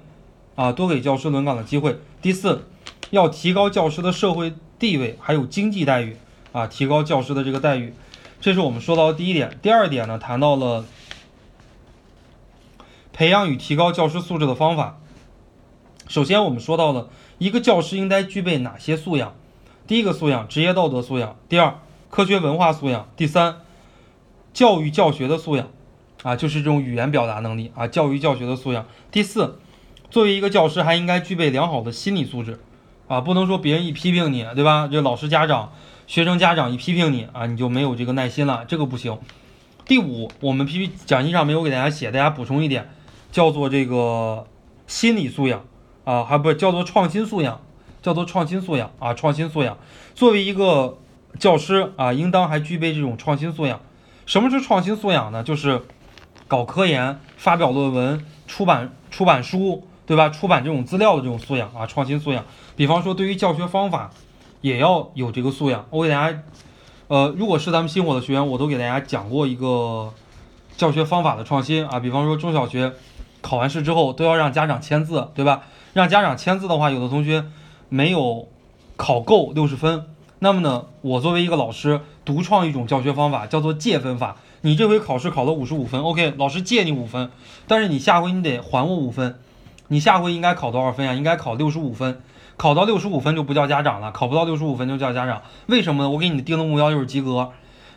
[0.55, 1.97] 啊，多给教师轮岗的机会。
[2.21, 2.67] 第四，
[3.09, 4.53] 要提高教师的社会。
[4.79, 6.17] 地位还有经济待遇
[6.51, 7.93] 啊，提高教师的这个待遇，
[8.43, 9.57] 这是我们说到的第一点。
[9.61, 10.83] 第二点呢，谈到了
[13.13, 14.99] 培养与提高教师素质的方法。
[16.09, 19.33] 首先，我们说到了一个教师应该具备哪些素养？
[19.87, 21.79] 第一个素养，职业道德素养；第二，
[22.09, 23.61] 科学文化素养；第三，
[24.53, 25.69] 教育教学的素养
[26.23, 29.57] 啊，就是这种语言表达能力啊，教育教学的素养；第四，
[30.11, 32.59] 作为一个教师，还应该具备良好的心理素质。
[33.07, 34.89] 啊，不能说别人一批评你，对吧？
[34.91, 35.71] 这老师、家长、
[36.13, 39.17] 学生、家长一批评你啊，你就没有这个耐心了，这个不行。
[39.83, 42.87] 第五，我们 P P 讲义上没有给大家写，大家补充一点，
[43.31, 44.45] 叫做这个
[44.85, 45.65] 心理素养
[46.03, 47.59] 啊，还不叫做创新素养，
[48.03, 49.75] 叫做创新素养啊，创新素养。
[50.13, 50.99] 作为一个
[51.39, 53.81] 教师啊，应当还具备这种创新素养。
[54.27, 55.41] 什么是创新素养呢？
[55.41, 55.81] 就是
[56.47, 59.87] 搞科研、发表论文、出版出版书。
[60.05, 60.27] 对吧？
[60.27, 62.43] 出版这种资料的这种素养啊，创新素养。
[62.75, 64.11] 比方说，对于教学方法，
[64.63, 65.85] 也要有这个素养。
[65.89, 66.39] 我给大家，
[67.09, 70.11] 呃，如果是咱们星火的学员，我都给大家讲过一个
[70.77, 71.99] 教学方法的创新啊。
[71.99, 72.93] 比方说，中小学
[73.41, 75.63] 考完试之后都要让家长签字，对吧？
[75.91, 77.43] 让家长签字的话，有的同学
[77.89, 78.47] 没有
[78.95, 80.05] 考够六十分，
[80.39, 84.37] 那么呢，我作为一个老师，独创一种教学方法，叫做借分法。
[84.61, 87.29] 你这回考试考了五十五分，OK，老师借你五分，
[87.67, 89.37] 但是你下回你得还我五分。
[89.89, 91.13] 你下回应该考多少分呀？
[91.13, 92.21] 应该考六十五分，
[92.55, 95.41] 考到六十五分就不叫家长了，考不到六十五分就叫家长。
[95.65, 96.09] 为什么呢？
[96.09, 97.51] 我给你定的目标就是及格，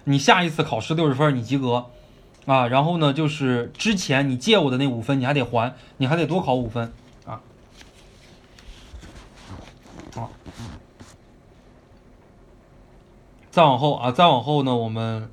[0.05, 1.87] 你下一次考试六十分你及格，
[2.47, 6.93] 啊，然后呢就是之前你借我的那五分你还得还，你还得多考五分
[7.27, 7.41] 啊。
[10.15, 10.31] 好，
[13.51, 15.31] 再往后啊，再往后呢，我们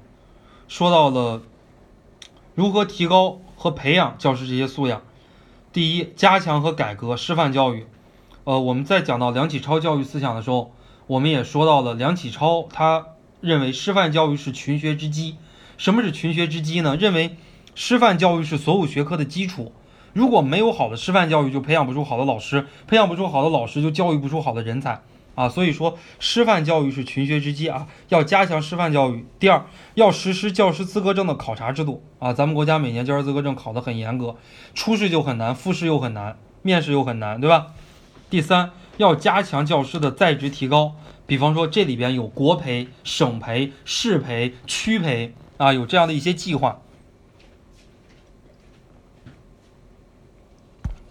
[0.68, 1.42] 说到了
[2.56, 5.02] 如何提高和培养教师这些素养。
[5.72, 7.88] 第一，加强和改革师范教育。
[8.46, 10.74] 呃，我们在讲到梁启超教育思想的时候，
[11.08, 13.06] 我们也说到了梁启超他
[13.40, 15.38] 认为师范教育是群学之基。
[15.78, 16.98] 什么是群学之基呢？
[16.98, 17.38] 认为
[17.74, 19.72] 师范教育是所有学科的基础。
[20.12, 25.02] 如果没有好的师范教育，就培养不出好的老师；培养不出好的老师，就教育不出好的人才。
[25.36, 29.26] 啊，所以说师范教育是群学之基啊，要加强师范教育。
[29.40, 29.66] 第二，
[29.96, 34.36] 要实施教师资格证的考察制度啊，咱们国家每年教师资格证考得很严格，
[34.76, 37.68] 初试就很难，复试又很难，面试又很难，对吧？
[38.34, 40.96] 第三，要加强教师的在职提高，
[41.28, 46.82] 比方说这里边有国培、省培、市培、区培啊，有这样的一些计划。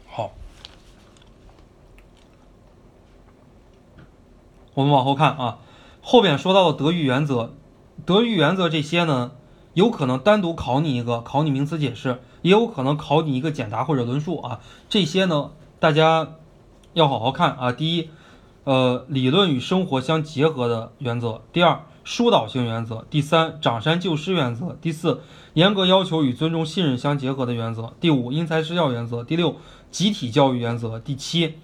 [0.09, 0.33] 好
[4.75, 5.59] 我们往后看啊，
[6.01, 7.55] 后边说到的德育原则，
[8.05, 9.31] 德育原则这些呢，
[9.75, 14.59] 有可能单独考你一个，考你名词解释，也有可能考你一个简答或者论述啊。
[14.89, 16.39] 这些呢，大家
[16.95, 17.73] 要好好看啊。
[17.73, 18.09] 第一，
[18.65, 25.21] 呃，理论与生活相结合的原则；第二，疏导性原则；第三，长山救师原则；第四，
[25.55, 29.57] 严格要求与尊重、信任相结合的原则；第五，因材施教原则；第六，
[29.91, 31.55] 集体教育原则；第七，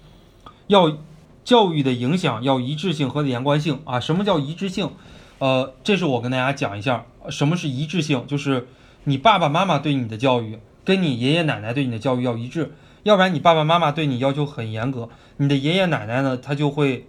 [0.67, 0.97] 要
[1.43, 3.99] 教育的影响要一致性和连贯性啊。
[3.99, 4.91] 什么叫一致性？
[5.39, 8.67] 呃，这是我跟大家讲一下，什么是一致性，就是
[9.05, 12.73] 你爸爸妈妈对你的教育跟你爷爷奶奶对你的教育要一致，
[13.03, 17.07] 要不然你爸爸妈妈对你要求很严格，你的爷爷奶奶呢，他就会。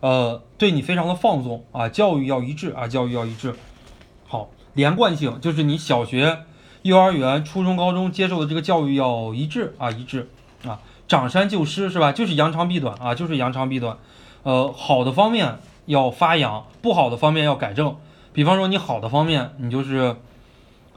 [0.00, 3.54] 呃，对你非常的放纵啊，教育要一致啊，教育要一致。
[4.26, 6.38] 好，连贯性就是你小学、
[6.82, 10.28] 幼儿园、初中、高中接受的这个教育要一致啊，一致
[10.66, 10.80] 啊。
[11.06, 12.10] 长山救师是吧？
[12.10, 13.96] 就是扬长避短啊，就是扬长避短。
[14.42, 17.96] 呃，好的方面要发扬，不好的方面要改正。
[18.32, 20.16] 比方说你好的方面，你就是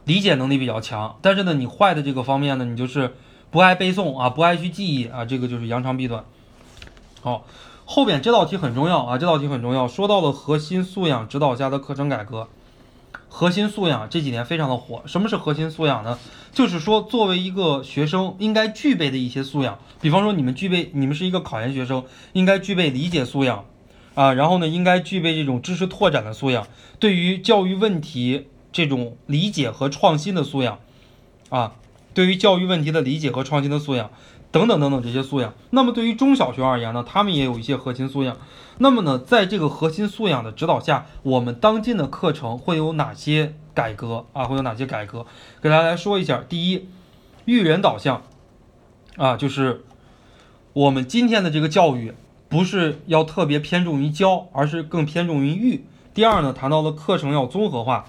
[0.05, 3.13] 理解能力比较强，但是呢，你坏的这个方面呢，你就是
[3.55, 6.25] 不爱背诵啊，不爱去记忆啊，这个就是扬长避短。
[7.21, 7.45] 好。
[7.85, 9.87] 后边这道题很重要啊，这道题很重要。
[9.87, 12.49] 说到了核心素养指导下的课程改革，
[13.29, 15.03] 核心素养这几年非常的火。
[15.05, 16.19] 什么是核心素养呢？
[16.51, 19.79] 就是说作为一个学生应该具备的一些素养。
[20.01, 22.03] 比方说你们具备，你们是一个考研学生，
[22.33, 23.63] 应该具备理解素养
[24.15, 26.67] 啊，然后呢，应该具备这种知识拓展的素养，
[26.99, 30.79] 对于教育问题这种理解和创新的素养
[31.49, 31.73] 啊，
[32.15, 34.09] 对于教育问题的理解和创新的素养。
[34.51, 38.37] 等等等等这些素养，那么对于中小学而言呢，他们也有一些核心素养。
[38.77, 44.45] 那么呢，在这个核心素养的指导下，我们当今的课程会有哪些改革啊？
[44.45, 45.25] 会有哪些改革？
[45.61, 46.41] 给大家来说一下。
[46.47, 46.87] 第一，
[47.43, 48.21] 育人导向
[49.17, 49.83] 啊，就是
[50.71, 52.13] 我们今天的这个教育
[52.47, 55.83] 不是要特别偏重于教，而是更偏重于育。
[56.13, 58.05] 第二呢，谈到了课程要综合化。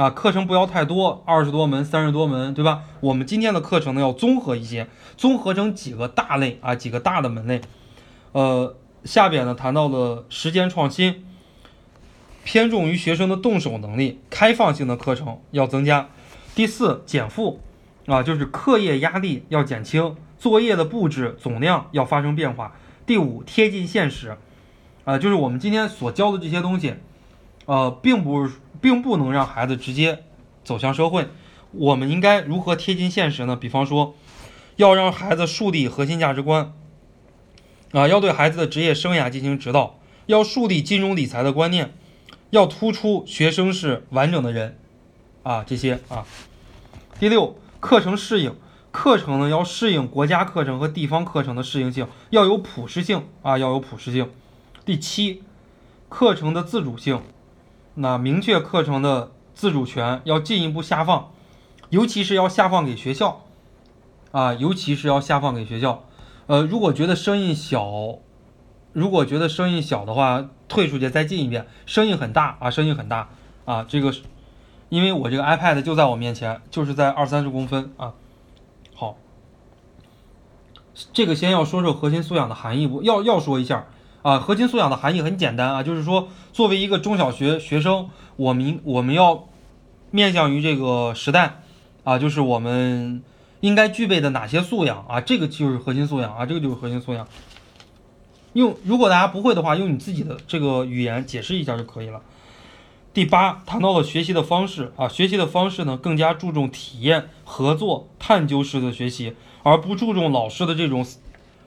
[0.00, 2.84] 啊，课程不要太多，二十多门、三十多门，对吧？
[3.00, 4.86] 我们今天的课程呢要综合一些，
[5.18, 7.60] 综合成几个大类啊，几个大的门类。
[8.32, 8.74] 呃，
[9.04, 11.26] 下边呢谈到了时间创新，
[12.44, 16.08] 偏重于学生的动手能力，开放性的课程要增加。
[16.54, 17.60] 第四，减负
[18.06, 22.72] 啊，就是课业压力要减轻，作业的布置总量要发生变化。
[23.04, 24.38] 第五，贴近现实，
[25.04, 26.94] 啊，就是我们今天所教的这些东西，
[27.66, 28.54] 呃，并不是。
[28.80, 30.24] 并不能让孩子直接
[30.64, 31.28] 走向社会，
[31.72, 33.54] 我们应该如何贴近现实呢？
[33.56, 34.14] 比方说，
[34.76, 36.72] 要让孩子树立核心价值观，
[37.92, 41.92] 啊，要对孩子的职业生涯进行指导，要树立金融理财的观念，
[42.50, 44.78] 要突出学生是完整的人，
[45.42, 46.24] 啊，这些啊。
[47.18, 48.54] 第六，课程适应，
[48.90, 54.30] 课程呢要适应国家课程和地方课程的适应性，要有普适性啊，要有普适性。
[54.86, 55.42] 第七，
[56.08, 57.20] 课程的自主性。
[58.00, 61.32] 那明确课程的自主权，要进一步下放，
[61.90, 63.42] 尤其是要下放给学校，
[64.32, 66.04] 啊，尤其是要下放给学校。
[66.46, 68.18] 呃，如果觉得声音小，
[68.94, 71.66] 如果觉得声音小的话，退出去再进一遍。
[71.84, 73.28] 声音很大啊，声音很大
[73.66, 74.14] 啊，这个，
[74.88, 78.14] 因为我这个 iPad 就在我面前，就是在二三十公分啊。
[78.94, 79.18] 好，
[81.12, 83.02] 这个先要说说核心素养的含义不？
[83.02, 83.86] 要要说一下。
[84.22, 89.48] 啊，核心素养的含义很简单啊，就是说，作为一个中小学学生，我们我们要
[90.10, 91.62] 面向于这个时代，
[92.04, 93.22] 啊，就是我们
[93.60, 95.20] 应该具备的哪些素养啊？
[95.20, 97.26] 这个就是核心素养啊，这个就是核心素养。
[98.52, 102.20] 用如果大家不会的话，用你自己的这个语言解释一下就可以了。
[103.14, 111.06] 第八，谈到了学习的方式啊，学习的方式呢，更加注重体验、合作、探究式的学习，而不注重老师的这种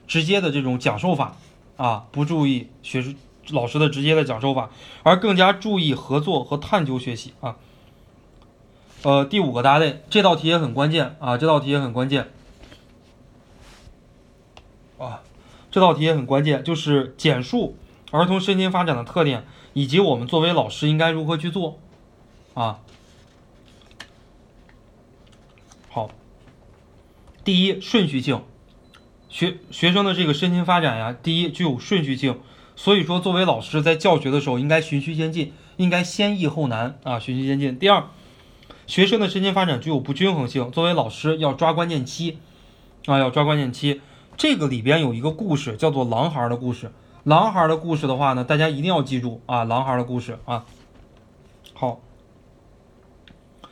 [0.06, 1.36] 直接的这种讲授法。
[1.76, 3.16] 啊，不注意学生
[3.50, 4.70] 老师的直接的讲授法，
[5.02, 7.56] 而更加注意合作和探究学习啊。
[9.02, 12.30] 呃，第五个大类，这道题也很关键啊，这道题也很关键
[14.98, 15.22] 啊，
[15.70, 17.76] 这道题也很关键，就是简述
[18.12, 21.78] 儿童身心发展的特点，以及我们作为老师应该如何去做
[22.54, 22.78] 啊。
[25.90, 26.10] 好，
[27.44, 28.42] 第一顺序性。
[29.34, 32.38] 学学生的这个身心发展呀，第一具有顺序性，
[32.76, 37.76] 所以说作为老师在教学的时候应该循序渐进，应该先易后难啊，循序渐进。
[37.76, 38.04] 第二，
[38.86, 42.38] 学生的身心发展具有不均衡性，作为老师要抓关键期
[43.06, 44.00] 啊，要抓关键期。
[44.36, 46.92] 这个里边有一个故事叫做狼孩的故事，
[47.24, 50.64] 狼孩的故事的话呢，大家一定要记住啊，狼孩的故事啊。
[51.72, 52.00] 好，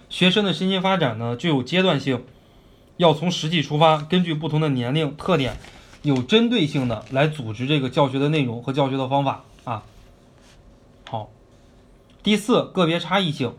[0.08, 2.24] 学生的身心发展呢具有阶段性。
[3.02, 5.56] 要从实际出发，根据不同的年龄特点，
[6.02, 9.82] 有针对性的来组织这个教学的内容和教学的方法啊。
[11.10, 11.28] 好，
[12.22, 13.54] 第四，个别差异性，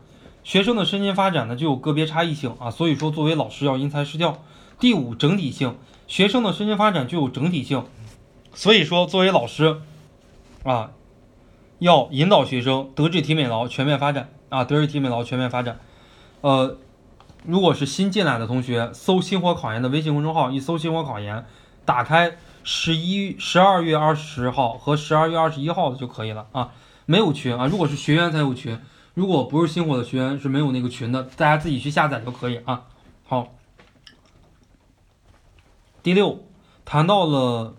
[0.45, 4.41] 学生的身心发展呢就有个别差异性啊，所以说作为老师要因材施教。
[4.79, 5.75] 第五，整体性，
[6.07, 7.83] 学生的身心发展具有整体性，
[8.53, 9.81] 所以说作为老师
[10.63, 10.91] 啊，
[11.79, 15.79] 要引导学生德智体美劳全面发展啊，德智体美劳全面发展。
[16.39, 16.77] 呃，
[17.45, 21.45] 如果是新进来的同学，搜星火考研的微信公众号，一搜星火考研，
[21.83, 26.71] 打开十一十二月二十号和十二月二十一号的就可以了啊，
[27.05, 28.79] 没有群啊，如果是学员才有群，
[29.13, 32.83] 如果不是星火的学员是没有那个群的，大家自己去下载就可以啊。
[33.25, 33.53] 好，
[36.01, 36.45] 第六，
[36.85, 37.75] 谈到了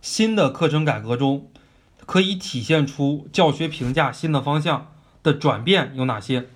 [0.00, 1.50] 新的课程改革中，
[2.06, 4.92] 可以体现出教学评价新的方向
[5.24, 6.48] 的转变有哪些？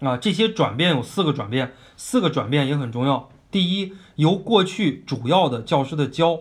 [0.00, 3.30] 啊，这些转变有四个转变，四个转变也很重要。
[3.50, 6.40] 第一，由过去主要的教师的教，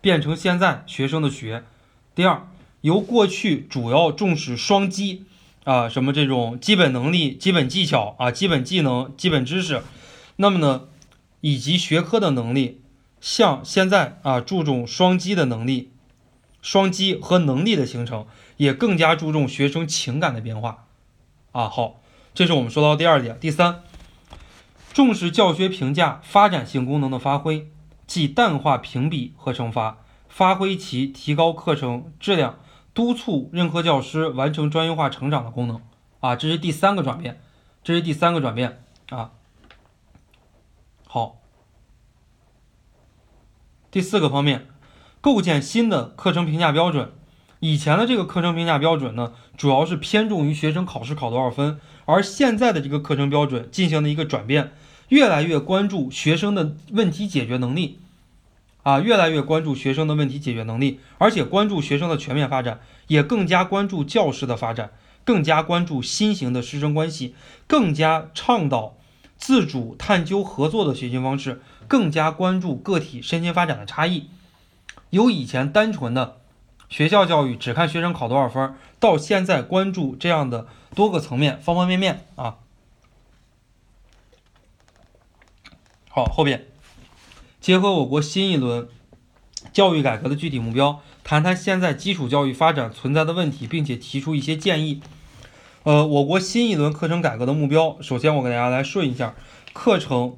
[0.00, 1.64] 变成现在学生的学。
[2.14, 2.48] 第二，
[2.80, 5.26] 由过去主要重视双基，
[5.64, 9.82] 啊，什么这种基本能力、基本技巧啊、基本技能、基本知识，
[10.36, 10.88] 那么呢，
[11.42, 12.80] 以及学科的能力，
[13.20, 15.90] 像现在啊注重双基的能力，
[16.62, 18.26] 双基和能力的形成，
[18.56, 20.86] 也更加注重学生情感的变化。
[21.52, 21.97] 啊，好。
[22.38, 23.82] 这是我们说到第二点，第三，
[24.92, 27.68] 重视教学评价发展性功能的发挥，
[28.06, 32.60] 即淡化评比和惩罚，发挥其提高课程质量、
[32.94, 35.82] 督促任课教师完成专业化成长的功能。
[36.20, 37.40] 啊，这是第三个转变，
[37.82, 39.32] 这是第三个转变啊。
[41.08, 41.38] 好，
[43.90, 44.68] 第四个方面，
[45.20, 47.10] 构建新的课程评价标准。
[47.58, 51.80] 以前的这个课程评价标准呢，主要是偏重于学生考试考多少分。
[52.08, 54.72] 而现在的这个课程标准进行了一个转变，
[55.10, 57.98] 越来越关注学生的问题解决能力，
[58.82, 64.92] 啊，越来越关注学生的问题解决能力，而且关注学生的全面发展，也更加关注教师的发展，
[65.22, 67.34] 更加关注新型的师生关系，
[67.66, 68.96] 更加倡导
[69.36, 74.30] 自主探究合作的学习方式，更加关注个体身心发展的差异，
[75.10, 76.38] 由以前单纯的
[76.88, 80.66] 学校教育只看学生考多少分，到现在关注这样的。
[80.98, 82.56] 多个层面，方方面面啊。
[86.08, 86.66] 好，后边
[87.60, 88.88] 结合我国新一轮
[89.72, 95.00] 教育改革的具体目标，谈谈现在基础教育发展存在的问题，并且提出一些建议。
[95.84, 99.36] 呃，我国新一轮课程改革的目标，首先我给大家来顺一下：
[99.72, 100.36] 课程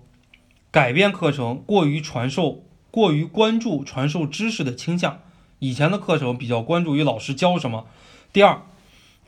[0.71, 5.23] 改变课程过于传授、过于关注传授知识的倾向，
[5.59, 7.87] 以前的课程比较关注于老师教什么。
[8.31, 8.61] 第二。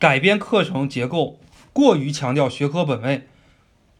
[0.02, 1.38] 改编课程结构，
[1.72, 3.28] 过于强调学科本位，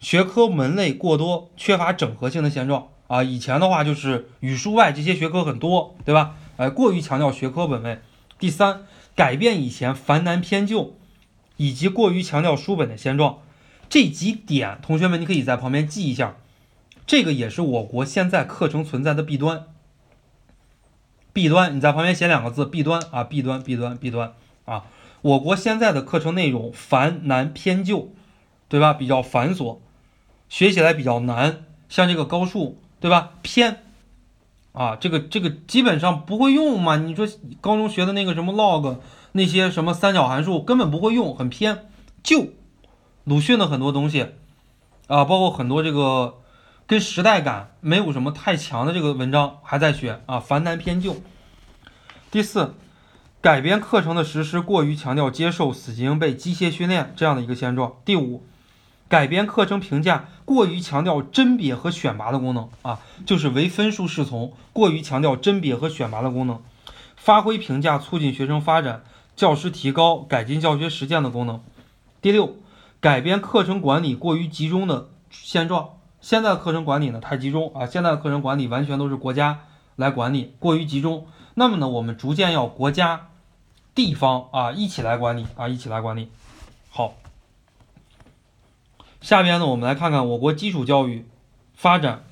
[0.00, 3.22] 学科门类过多，缺乏整合性的现状啊。
[3.22, 6.34] 以前的话就是语数外这些学科很多，对吧？
[6.56, 8.00] 哎，过于强调学科本位。
[8.40, 8.82] 第三，
[9.14, 10.96] 改变以前繁难偏就，
[11.56, 13.38] 以及过于强调书本的现状。
[13.88, 16.34] 这几点，同学们你可以在旁边记一下。
[17.06, 19.66] 这个也是我国现在课程存在的弊端。
[21.32, 24.32] 弊端，你在旁边写两个字：弊端啊，弊端，弊端，弊端
[24.64, 24.82] 啊。
[25.22, 28.12] 我国现在的课程内容繁难偏旧，
[28.68, 28.92] 对吧？
[28.92, 29.78] 比较繁琐，
[30.48, 31.64] 学起来比较难。
[31.88, 33.34] 像这个高数，对吧？
[33.40, 33.84] 偏
[34.72, 36.96] 啊，这个这个基本上不会用嘛。
[36.96, 37.28] 你说
[37.60, 38.98] 高中学的那个什么 log，
[39.32, 41.88] 那些什么三角函数根本不会用，很偏。
[42.24, 42.48] 旧
[43.22, 44.26] 鲁迅的很多东西
[45.06, 46.40] 啊，包括很多这个
[46.88, 51.14] 跟时代感没有什么太强的这个文章还在学啊，繁难偏旧。
[52.32, 52.74] 第四。
[53.42, 57.94] 改编课程的实施过于强调接受死记硬背、机械训练这样的一个现状。
[58.04, 58.44] 第五，
[59.08, 66.62] 改编课程评价过于强调甄别和选拔的功能啊，就是唯分数是从，过于强调甄别和选拔的功能，
[67.16, 69.02] 发挥评价促进学生发展、
[69.34, 71.60] 教师提高、改进教学实践的功能。
[72.20, 72.54] 第六，
[73.00, 75.94] 改编课程管理过于集中的现状。
[76.20, 79.62] 现在的课程管理呢太集中啊，现在的课程管理完全都是国家
[79.96, 81.26] 来管理，过于集中。
[81.54, 83.30] 那么呢，我们逐渐要国家。
[83.94, 86.28] 地方啊，一起来管理啊，一起来管理。
[86.90, 87.14] 好，
[89.20, 91.26] 下边呢，我们来看看我国基础教育
[91.74, 92.24] 发展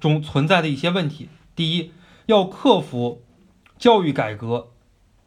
[0.00, 1.28] 中存在的一些问题。
[1.54, 1.92] 第一，
[2.26, 3.22] 要克服
[3.78, 4.70] 教育改革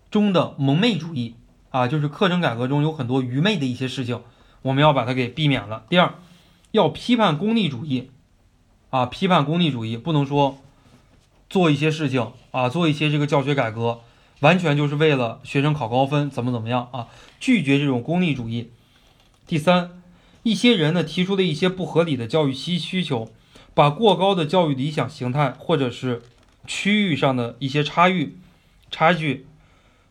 [0.10, 1.36] 中的蒙昧主义
[1.70, 4.22] 啊，就是课程改革中有很多愚昧的一些事情，
[4.64, 5.86] 我们要把它给避免了。
[5.90, 6.16] 第二，
[6.72, 8.10] 要批判功利主义
[8.90, 10.58] 啊，批判功利主义，不能说
[11.50, 14.02] 做一些事情啊，做一些这个教学改革。
[14.42, 17.08] 完全就是为了学生考高分，怎么怎么样啊？
[17.40, 18.72] 拒绝这种功利主义。
[19.48, 20.02] 第三，
[20.44, 23.30] 一些人呢提出了一些不合理的教育需需求，
[23.74, 26.24] 把过高的教育理想形态或者是
[26.68, 28.36] 区域上的一些差异
[28.92, 29.46] 差距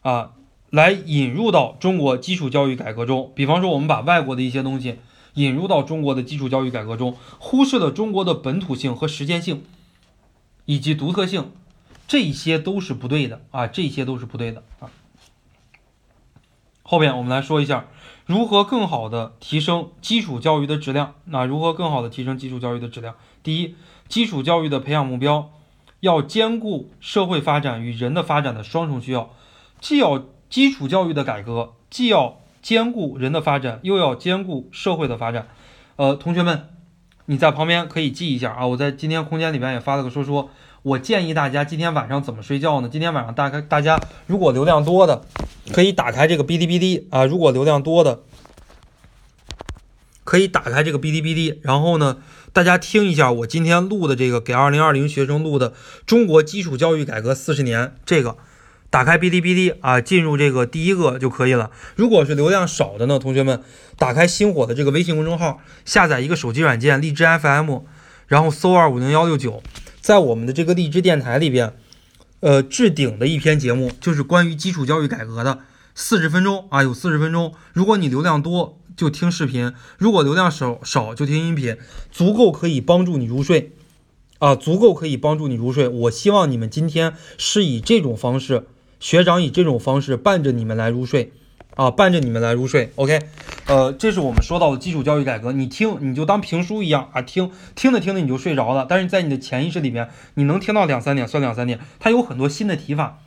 [0.03, 0.33] 啊，
[0.71, 3.33] 来引入到中国基础教育改革中。
[3.35, 4.97] 比方说，我们把外国的一些东西
[5.35, 9.65] 引入到中国的基础教育改革中，忽视了中国的本土性和实践性
[10.65, 11.51] 以及独特性。
[12.07, 13.67] 这些都是不对的啊！
[13.67, 14.91] 这些都是不对的啊！
[16.83, 17.87] 后边我们来说一下
[18.27, 21.15] 如何更好的提升基础教育的质量。
[21.25, 23.15] 那如何更好的提升基础教育的质量？
[23.43, 23.75] 第一，
[24.07, 25.51] 基础教育的培养目标
[26.01, 29.31] 要兼顾社会发展与人的发展的双重需要，
[29.81, 35.49] 既要基础教育的改革，既要兼顾人的发展，又要兼顾社会的发展。
[35.97, 36.69] 呃，同学们，
[37.25, 38.67] 你在旁边可以记一下啊。
[38.67, 40.51] 我在今天空间里边也发了个说说。
[40.85, 42.91] 我建议大家今天晚上怎么睡觉呢？
[42.93, 45.25] 今天晚上大概大家如果流量多的，
[45.73, 47.25] 可以打开这个哔哩哔哩啊。
[47.25, 48.21] 如果流量多的，
[50.25, 52.19] 可以打开这个哔哩哔哩，然后呢，
[52.53, 55.71] 大家听一下我今天录的这个给二零二零学生录的
[56.05, 58.37] 《中国基础教育改革四十年》这个，
[58.91, 61.71] 打开哔哩哔哩啊，进入这个第一个就可以了。
[61.97, 63.63] 如果是流量少的呢，同学们
[63.97, 67.79] 打开星火的这个微信公众号，下载一个手机软件荔枝 FM，
[68.27, 69.63] 然后搜二五零幺六九。
[70.05, 71.73] 在我们的这个荔枝电台里边，
[72.41, 75.61] 呃，置顶的一篇节目就是关于基础教育改革的，
[75.95, 77.55] 四十分钟啊，有四十分钟。
[77.73, 81.79] 如果你流量多，就听视频；如果流量少少，就听音频，
[82.13, 83.73] 足够可以帮助你入睡
[84.41, 85.89] 啊，足够可以帮助你入睡。
[85.89, 88.67] 我希望你们今天是以这种方式，
[89.01, 91.33] 学长以这种方式伴着你们来入睡。
[91.77, 93.19] 啊，伴着你们来入睡，OK，
[93.67, 103.19] 呃，这是我们说到的基础教育改革，你听你就当评书一样啊，听听着听着你就睡着了，但是在你的潜意识里边，你能听到两三点算两三点，它有很多新的提法，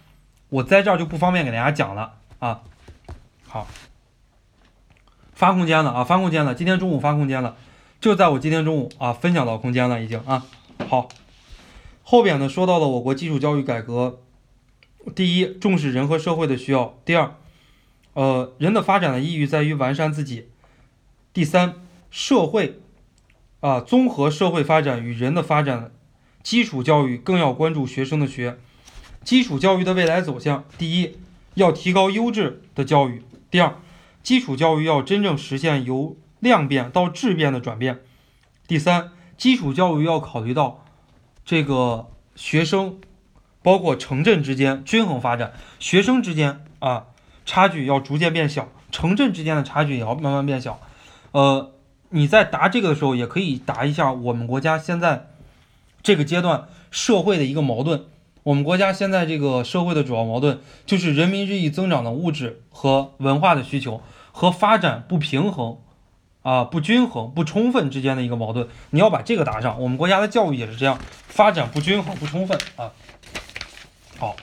[0.47, 2.13] 我在这儿就不方便给大家讲了。
[2.39, 2.61] 啊。
[3.45, 3.67] 好，
[5.33, 7.57] 发空间了啊，发空间了，今天中午发空间了，
[7.99, 10.21] 就在我今天中午啊分享到空间了已经。
[10.25, 10.45] 啊。
[10.87, 11.09] 好，
[12.03, 14.19] 后边呢说到了我国基础教育改革，
[15.13, 17.35] 第一重视人和社会的需要，第二。
[18.17, 20.49] 呃，人的发展的意义在于完善自己。
[21.33, 21.75] 第三，
[22.09, 22.79] 社会
[23.59, 25.91] 啊，综合社会发展与人的发展，
[26.41, 28.57] 基础教育更要关注学生的学。
[29.23, 31.19] 基础教育的未来走向，第一，
[31.53, 33.19] 要提高优质的教育；
[33.51, 33.75] 第二，
[34.23, 37.97] 基础教育要真正实现由量变到质变的转变；
[38.67, 40.83] 第三，基础教育要考虑到
[41.45, 42.99] 这个学生，
[43.61, 47.05] 包括城镇之间均衡发展，学生之间啊。
[47.47, 50.79] 差距要逐渐变小，城镇之间的差距也要慢慢变小。
[51.31, 51.71] 呃，
[52.09, 55.29] 你在答这个的时候，也可以答一下我们国家现在
[56.03, 58.03] 这个阶段社会的一个矛盾。
[58.43, 65.77] 我们国家现在这个社会的主要矛盾，就是人民日益增长的物质和文化的需求和发展不平衡、
[66.43, 68.67] 啊不均衡、不充分之间的一个矛盾。
[68.89, 69.81] 你要把这个答上。
[69.81, 72.91] 我们国家的教育也是这样，发展不均衡、不充分啊。
[74.17, 74.35] 好。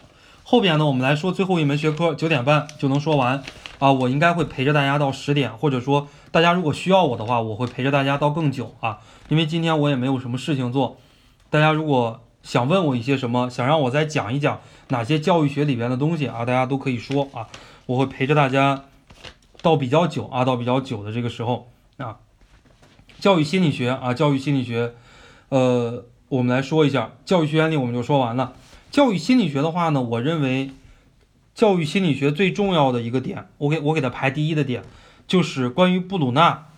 [0.54, 3.42] 后边呢，我们来说最后一门学科，九点半就能说完
[3.80, 3.90] 啊。
[3.90, 9.00] 我应该会陪着大家到十点，或者说大家如果需要我的话，我会陪着大家到更久啊。
[9.28, 10.96] 因为今天我也没有什么事情做，
[11.50, 17.48] 大家如果想问我一些什么，想让我再讲一讲哪些教育学里边的东西啊，大家都可以说啊。
[17.86, 18.84] 我会陪着大家
[19.60, 22.18] 到比较久啊，到比较久的这个时候啊。
[23.18, 24.94] 教育心理学啊，教育心理学，
[25.48, 28.52] 呃，我们来说一下教育学原理，我们就说完了。
[28.94, 30.70] 教育心理学的话呢，我认为
[31.52, 34.84] 教育心理学最重要的一个点，我给我给它排第一的点，
[35.26, 36.68] 就是关于布鲁纳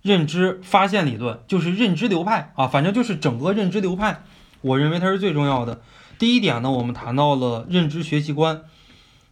[0.00, 4.22] 认知发现理论，就是认知流派啊，反正就是整个认知流派，
[4.62, 5.82] 我认为它是最重要的。
[6.18, 8.62] 第一点呢，我们谈到了认知学习观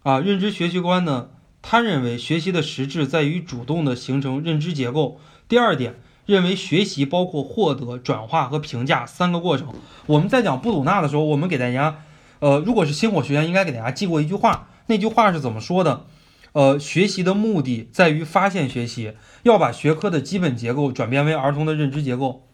[0.03, 1.31] 啊，认知学习观呢，
[1.63, 5.19] 他认为学习的实质在于主动的形成认知结构。
[5.49, 5.95] 第二点，
[6.27, 9.69] 认为学习包括获得、转化和评价三个过程。
[10.05, 12.03] 我们在讲布鲁纳的时候，我们给大家。
[12.41, 14.69] 呃，如果是星火学员，应该给大家记过一句话。
[14.87, 16.07] 那句话是怎么说的？
[16.53, 22.47] 呃，学习的目的在于发现学习，要把学科的基本结构转变为儿童的认知结构。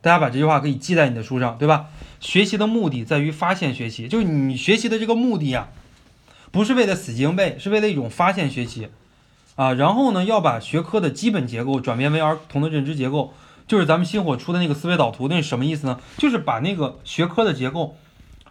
[0.00, 1.86] 大家把这句话可以记在你的书上，对吧？
[2.18, 5.68] 学习的目的在于发现学习，就是你学习的这个目的呀，
[6.50, 8.88] 不是为了死记硬背，是为了一种发现学习
[9.54, 9.72] 啊。
[9.74, 13.34] 然后呢，要把学科的基本结构转变为儿童的认知结构，
[13.66, 16.00] 就是咱们星火出的那个思维导图，那是什么意思呢？
[16.16, 17.96] 就是把那个学科的结构。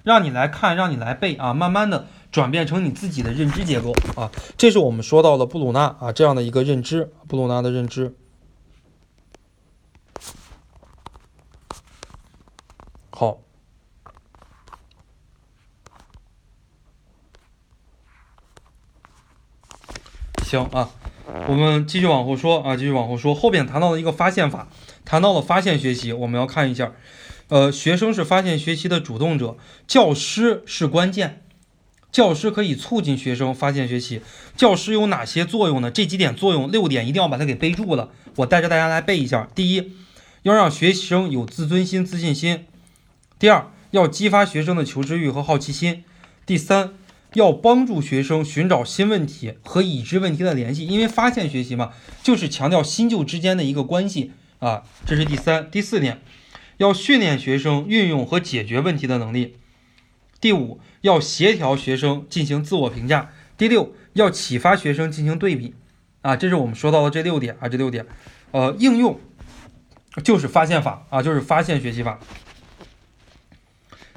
[0.08, 8.16] 让你来看，让你来背啊，慢慢的转变成你自己的认知结构啊，这是我们说到了布鲁纳啊这样的一个认知，布鲁纳的认知。
[13.12, 13.40] 好，
[20.46, 20.90] 行啊，
[21.50, 24.70] 我们继续往后说啊，继续往后说，后边谈到了一个发现法，
[25.04, 26.94] 谈到了发现学习，我们要看一下。
[27.50, 29.58] 呃，学生是发现学习的主动者，
[29.88, 31.44] 教师是关键，
[32.12, 34.22] 教师可以促进学生发现学习。
[34.56, 35.90] 教师有哪些作用呢？
[35.90, 38.10] 这几点作用，六点一定要把它给背住了。
[38.38, 39.94] 我带着大家来背一下：第一，
[40.44, 42.66] 要让学生有自尊心、自信心；
[43.40, 46.04] 第二，要激发学生的求知欲和好奇心；
[46.46, 46.96] 第三，
[47.34, 54.84] 要帮助学生寻找新问题和已知问题的联系，因为发现学习嘛，就是强调新旧之间的一个关系啊。
[55.06, 56.22] 这是第三、第四点，
[56.78, 59.58] 要训练学生运用和解决问题的能力。
[60.40, 63.32] 第五，要协调学生进行自我评价。
[63.58, 65.74] 第六，要启发学生进行对比。
[66.22, 68.06] 啊，这是我们说到的这六点啊，这六点，
[68.52, 69.18] 呃，应用
[70.24, 72.20] 就是发现法啊，就是发现学习法。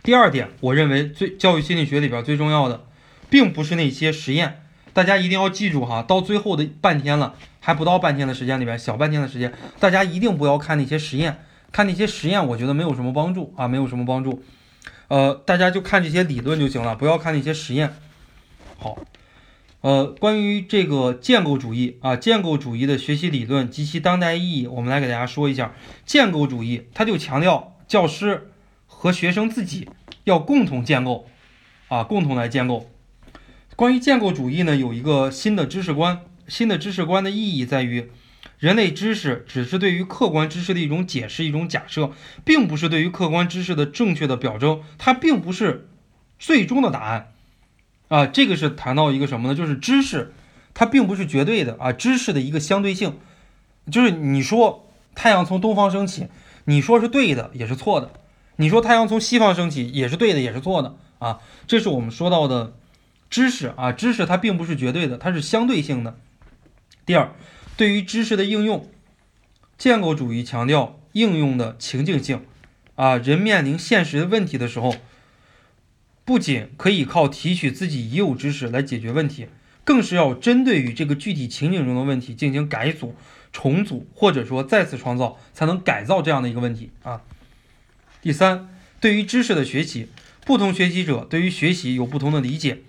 [0.02, 2.86] 第二点，我认为最教育心理学里边最重要的，
[3.28, 14.42] 并不是那些实验，大家一定要记住哈，到最后的半天了，还不到半天的时间里边，小半天的时间，大家一定不要看那些实验，看那些实验，我觉得没有什么帮助啊，没有什么帮助。
[15.08, 17.94] 呃，大家就看这些理论就行了，不要看那些实验。
[18.78, 18.98] 好。
[19.82, 25.72] 呃，关于这个建构主义啊，建构主义的学习理论及其当代意义，我们来给大家说一下。
[26.04, 28.50] 建构主义，它就强调教师
[28.86, 29.88] 和学生自己
[30.24, 31.26] 要共同建构，
[31.88, 32.90] 啊，共同来建构。
[33.74, 38.10] 关于建构主义呢，有一个新的知识观，新的知识观的意义在于，
[38.60, 42.12] 人类知识只是对于客观知识的一种解释、一种假设，
[42.44, 45.88] 并不是对于客观知识的正确的表征，它并不是
[46.38, 47.32] 最终的答案。
[48.08, 49.54] 啊，这个是谈到一个什么呢？
[49.54, 50.34] 就是知识，
[50.74, 53.18] 它并不是绝对的啊，知识的一个相对性，
[53.90, 56.28] 就是你说太阳从东方升起，
[56.66, 58.12] 你说是对的也是错的，
[58.56, 62.74] 你说太阳从西方升起也是对的也是错的啊，这是我们说到的
[63.30, 66.18] 知识啊，知识它并不是绝对的，它是相对性的。
[67.06, 67.32] 第二，
[67.80, 68.90] 对于知识的应用，
[69.78, 72.42] 建构主义强调应用的情境性
[72.94, 74.94] 啊，人面临现实的问题的时候。
[76.26, 79.46] 不仅可以靠提取自己已有知识来解决问题，
[79.82, 83.16] 更是要针对于这个具体情景中的问题进行改组、
[83.50, 87.22] 重组，或者说再次创造，才能改造这样的一个问题啊。
[88.20, 88.68] 第三，
[89.00, 90.08] 对于知识的学习，
[90.44, 92.82] 不同学习者对于学习有不同的理解。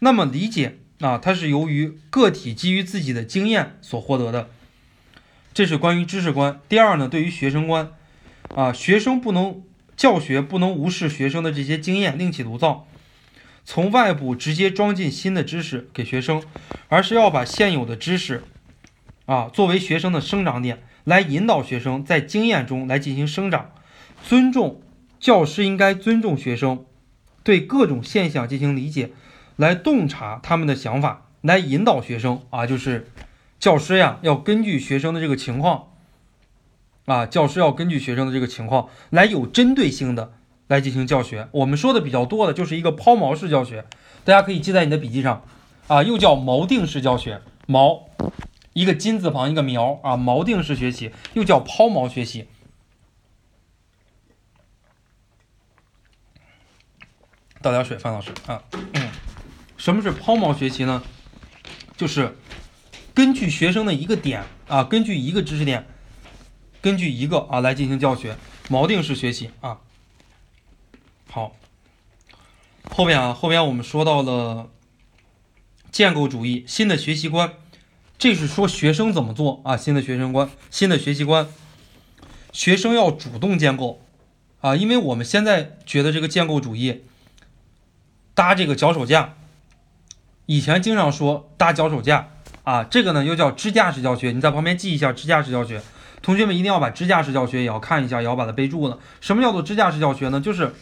[0.00, 4.48] 那么理解啊，它是由于个体基于自己的经验所获得的，
[5.52, 6.58] 这是关于知识观。
[6.70, 7.92] 第二呢，对于学生观
[8.54, 9.62] 啊，学生不能。
[9.94, 12.88] 教学不能无视学生的这些经验，另起炉灶，
[13.62, 16.42] 从外部直接装进新的知识给学生，
[16.88, 18.42] 而是要把现有的知识，
[19.26, 23.70] 啊，作为学生的生长点，来引导学生在经验中来进行生长。
[24.24, 24.82] 尊重
[25.20, 26.84] 教师应该尊重学生，
[27.44, 29.12] 对各种现象进行理解，
[29.62, 33.08] 来洞察他们的想法，来引导学生啊，就是
[33.60, 35.90] 教师呀，要根据学生的这个情况。
[37.04, 40.32] 啊，教师要根据学生的这个情况来有针对性的
[40.66, 41.48] 来进行教学。
[41.52, 43.84] 我们说的比较多的就是一个抛锚式教学，
[44.24, 45.44] 大家可以记在你的笔记上。
[45.86, 48.02] 啊，又叫锚定式教学，锚
[48.72, 52.48] 一个金字旁一个苗啊，锚定式学习又叫抛锚学习。
[57.60, 58.62] 倒点水，范老师啊。
[59.82, 61.02] 什么是抛锚学习呢？
[61.96, 62.36] 就是
[63.12, 65.84] 根据学生的一个点啊，根据一个知识点。
[66.80, 68.36] 根据一个啊来进行教学，
[68.68, 69.80] 锚定式学习啊。
[71.28, 71.56] 好，
[72.90, 74.70] 后边啊后边我们说到了
[75.90, 77.52] 建构主义新的学习观，
[78.16, 79.76] 这是说学生怎么做啊？
[79.76, 81.48] 新的学生观，新的学习观，
[82.52, 84.00] 学生要主动建构
[84.60, 87.02] 啊，因为我们现在觉得这个建构主义
[88.32, 89.36] 搭这个脚手架，
[90.46, 92.28] 以前经常说搭脚手架
[92.64, 95.82] 啊，这个呢又叫支架式教学，你在旁边记一下支架式教学。
[96.20, 98.98] 同学们一定要把支架式教学也要看一下，也要把它备注了。
[99.20, 100.40] 什么叫做支架式教学呢？
[100.40, 100.72] 就是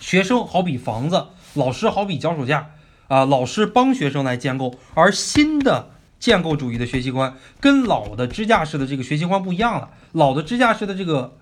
[0.00, 2.70] 学生好比房子，老师好比脚手架
[3.08, 4.78] 啊，老师帮学生来建构。
[4.94, 9.90] 而新的建构主义的学习观跟老的支架式的这个学习观不一样了。
[10.12, 11.36] 老的支架式的这个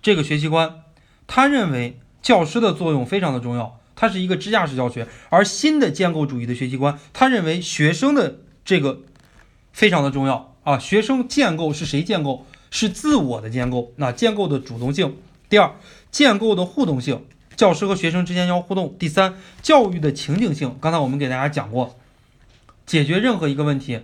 [0.00, 0.82] 这个学习观，
[1.26, 5.08] 他认为教师的作用非常的重要，它是一个支架式教学。
[5.30, 9.00] 而新的建构主义的学习观，他认为学生的这个
[9.72, 10.54] 非常的重要。
[10.62, 12.46] 啊，学生建构是谁建构？
[12.70, 13.92] 是自我的建构。
[13.96, 15.16] 那建构的主动性。
[15.48, 15.76] 第二，
[16.10, 17.24] 建构的互动性，
[17.54, 18.96] 教师和学生之间要互动。
[18.98, 20.76] 第三，教育的情景性。
[20.80, 21.96] 刚才我们给大家讲过，
[22.84, 24.00] 解决任何一个问题，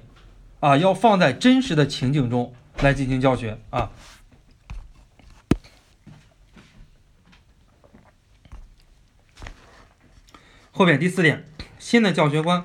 [0.61, 3.91] 啊，要放在真实的情景中来进行教学啊。
[10.75, 11.45] 后面第四点，
[11.79, 12.65] 新的教学观。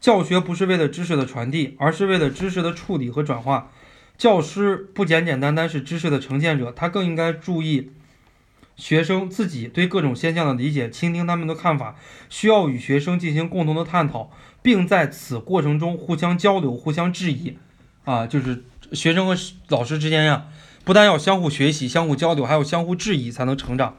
[0.00, 3.70] 教学不是为了知识的传递，而是为了知识的处理和转化。
[4.16, 7.90] 教师不简简单单是知识的呈现者，他更应该注意
[8.76, 11.96] 学生自己对各种现象的理解，倾听他们的看法，
[12.30, 14.30] 需要与学生进行共同的探讨，
[14.62, 17.58] 并在此过程中互相交流、互相质疑。
[18.04, 19.36] 啊，就是学生和
[19.68, 20.46] 老师之间呀，
[20.82, 23.96] 不但要相互学习、相互交流，还要相互质疑，才能成长。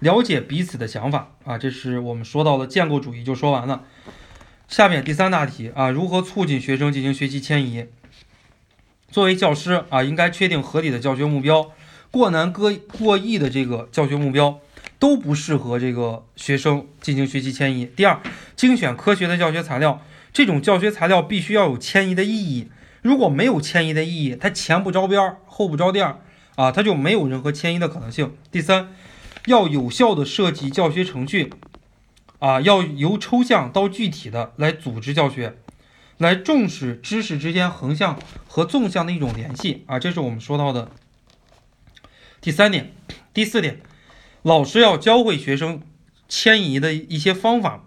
[0.00, 3.84] 了解彼此的想法啊，这是我们说到的建构主义就说完了。
[4.68, 7.86] 下面第三大题啊，如何促进学生进行学习迁移？
[9.10, 11.72] 作为教师啊，应该确定合理的教学目标，
[12.10, 14.60] 过难过过易的这个教学目标
[14.98, 17.86] 都不适合这个学生进行学习迁移。
[17.86, 18.20] 第二，
[18.54, 20.02] 精选科学的教学材料，
[20.32, 22.68] 这种教学材料必须要有迁移的意义，
[23.00, 26.20] 如果没有迁移的意义，它前不着边儿后不着店儿
[26.56, 28.34] 啊，它就没有任何迁移的可能性。
[28.52, 28.90] 第三，
[29.48, 31.52] 要有效的设计教学程序，
[32.38, 35.58] 啊，要由抽象到具体的来组织教学。
[36.18, 38.18] 来重视知识之间横向
[38.48, 40.90] 和纵向的一种联系啊，这是我们说到的
[42.40, 42.92] 第三点。
[43.32, 43.80] 第四点，
[44.42, 45.80] 老师要教会学生
[46.28, 47.84] 迁移的一些方法，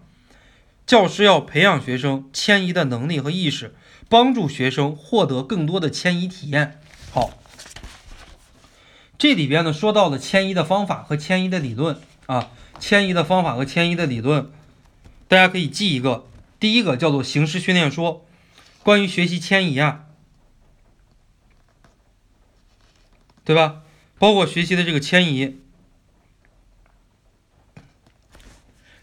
[0.86, 3.74] 教师要培养学生迁移的能力和意识，
[4.08, 6.80] 帮助学生获得更多的迁移体验。
[7.12, 7.32] 好，
[9.22, 11.96] 这里边呢说到了迁移的方法和迁移的理论
[12.26, 12.50] 啊，
[12.80, 14.50] 迁移的方法和迁移的理论，
[15.28, 16.26] 大家可以记一个。
[16.58, 18.26] 第一个叫做形式训练说，
[18.82, 20.06] 关于学习迁移啊，
[23.44, 23.82] 对吧？
[24.18, 25.60] 包括学习的这个迁移，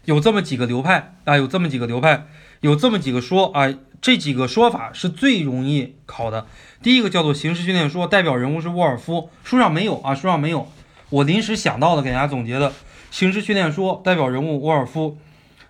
[0.04, 2.26] 有这么几个流派啊，有这么几个流派，
[2.60, 6.46] 有这么几个说啊，这几个说法是最容易考的。
[6.82, 10.68] 第一个叫做形式训练说，代表人物是沃尔夫，书上没有啊，书上没有，
[11.10, 12.72] 我临时想到的，给大家总结的。
[13.10, 15.18] 形式训练说代表人物沃尔夫。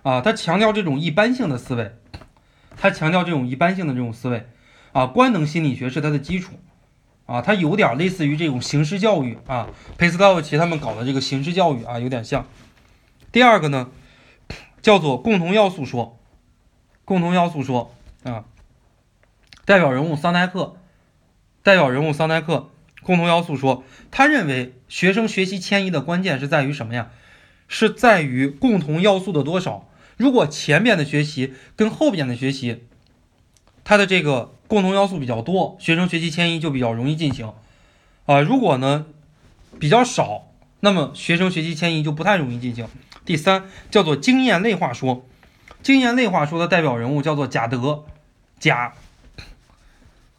[0.02, 1.94] 啊，他强调这种一般性的思维，
[2.74, 4.46] 他强调这种一般性的这种思维，
[4.92, 6.54] 啊，官能心理学是他的基础，
[7.26, 9.68] 啊，他有点类似于这种形式教育啊，
[9.98, 12.46] 佩斯高维奇他们搞的这个形式教育啊，有点像。
[13.30, 13.88] 第二个呢，
[14.80, 16.18] 叫做共同要素说，
[17.10, 17.92] 共同要素说
[18.22, 18.44] 啊，
[19.64, 20.76] 代表人物桑代克，
[21.64, 22.70] 代表人物桑代克，
[23.02, 23.82] 共同要素说，
[24.12, 27.10] 他认为学生学习迁移的关键是在于什么呀？
[27.66, 29.88] 是在于共同要素的多少。
[30.18, 32.84] 如果前边的学习跟后边的学习，
[33.82, 37.52] 它的这个共同要素比较多，学生学习迁移就比较容易进行。
[38.26, 39.06] 啊，如果呢
[39.80, 40.46] 比较少，
[40.78, 42.86] 那么学生学习迁移就不太容易进行。
[43.24, 45.26] 第三叫做经验类化说，
[45.82, 48.04] 经验类话说的代表人物叫做贾德，
[48.58, 48.92] 贾，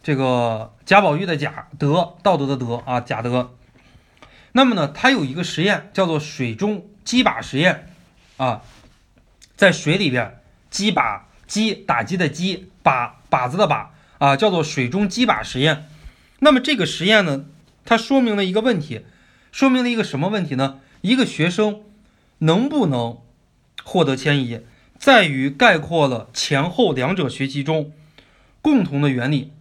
[0.04, 3.56] 这个贾宝玉的贾德，道德的德啊，贾德。
[4.52, 7.88] 那么呢，他有一个实验叫做水中击靶实验，
[8.38, 8.62] 啊。
[9.56, 10.42] 在水里边
[10.72, 15.88] 击靶，击打击的击，靶靶子的靶啊，叫做水中击靶实验。
[16.40, 17.46] 那么这个实验呢，
[17.86, 19.06] 它说明了一个问题，
[19.52, 20.80] 说明了一个什么问题呢？
[21.02, 21.84] 一个学生
[22.40, 23.20] 能不能
[23.84, 24.62] 获得迁移，
[25.02, 27.92] 在于概括了前后两者学习中
[28.62, 29.52] 共同的原理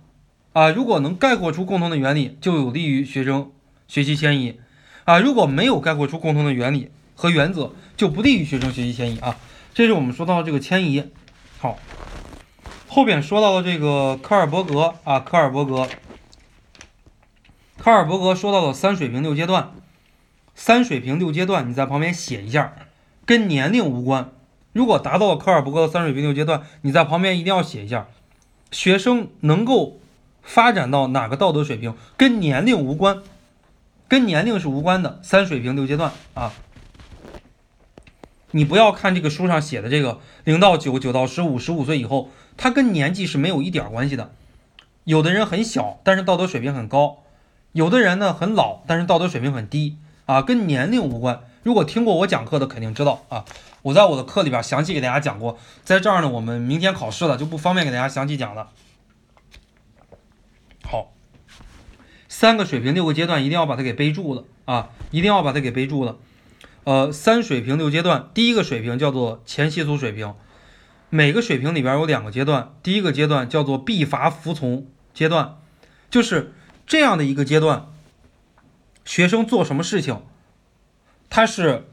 [0.53, 0.69] 啊。
[0.69, 3.51] 如果能概括出共同的原理，就有利于学生
[3.89, 4.61] 学习迁移
[5.07, 5.19] 啊。
[5.19, 9.39] 如果没有概括出共同的原理和原则，就不利于学生学习迁移啊。
[9.73, 11.11] 这是我们说到的这个迁移，
[11.59, 11.79] 好，
[12.87, 15.89] 后边说到了这个科尔伯格啊，科尔伯格，
[17.79, 19.73] 科尔伯格说到了三水平六阶段，
[20.55, 22.75] 三水平六阶段，你在旁边写一下，
[23.25, 24.33] 跟年龄无关。
[24.73, 28.07] 如果达到了科尔伯格的三水平六阶段，你在旁边一定要写一下，
[28.71, 29.99] 学生能够
[30.43, 33.19] 发展到哪个道德水平，跟年龄无关，
[34.07, 36.53] 跟年龄是无关的，三水平六阶段啊。
[38.53, 44.33] 你不要看这个书上写的这个零到九、九到十五、十五岁以后，它跟年纪是没有一点关系的。
[45.05, 47.23] 有的人很小，但是道德水平很高；
[47.73, 51.41] 有的人呢很老，但是道德水平很低啊，跟年龄无关。
[51.63, 53.45] 如果听过我讲课的肯定知道啊，
[53.83, 55.59] 我在我的课里边详细给大家讲过。
[55.85, 58.71] 在这儿呢，我们明天考试了就不方便给大家详细讲了。
[60.83, 61.13] 好，
[62.29, 66.17] 三个水平六个阶段一定要把它给背住了啊，一定要把它给背住了。
[66.85, 70.35] 呃，三水平六阶段，第一个水平叫做前习俗水平，
[71.11, 75.59] 每个水平里边有两个阶段，第一个阶段叫做必罚服从阶段，
[76.11, 76.55] 就是
[76.87, 77.87] 这样的一个阶段，
[79.05, 80.23] 学生做什么事情，
[81.31, 81.89] 它是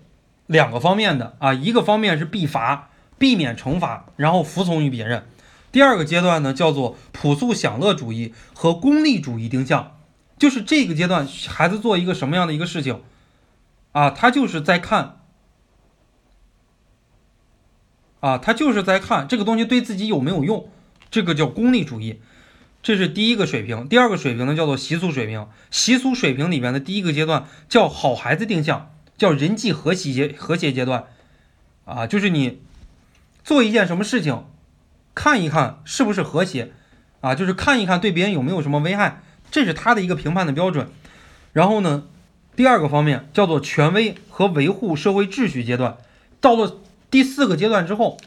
[0.48, 5.22] 两个方面的啊，一个方面是必罚，避免惩罚，然后服从于别人；
[5.72, 9.98] 第二个阶段呢，叫做朴素享乐主义和功利主义定向，
[10.38, 13.02] 就是这个阶段孩子做一个什么样的一个事情。
[13.94, 15.22] 啊，他就是在看，
[18.20, 20.70] 啊，他就是在看这个东西对自己有没有用，
[21.10, 22.22] 这个叫功利主义，
[22.84, 23.88] 这是第一个水平。
[23.88, 25.48] 第二个水平呢，叫做习俗水平。
[25.72, 31.06] 习俗水平里面的第一个阶段叫好孩子定向，叫人际和谐阶和谐阶段，
[31.86, 32.62] 啊，就是你
[33.44, 34.46] 做一件什么事情，
[35.16, 36.72] 看一看是不是和谐，
[37.22, 40.90] 啊，就是看一看对别人有没有什么危害，这是他的一个评判的标准。
[41.54, 42.04] 然后呢？
[42.56, 45.98] 第二个方面叫做权威和维护社会秩序阶段。
[46.42, 46.78] 到了
[47.12, 48.18] 第四个阶段之后，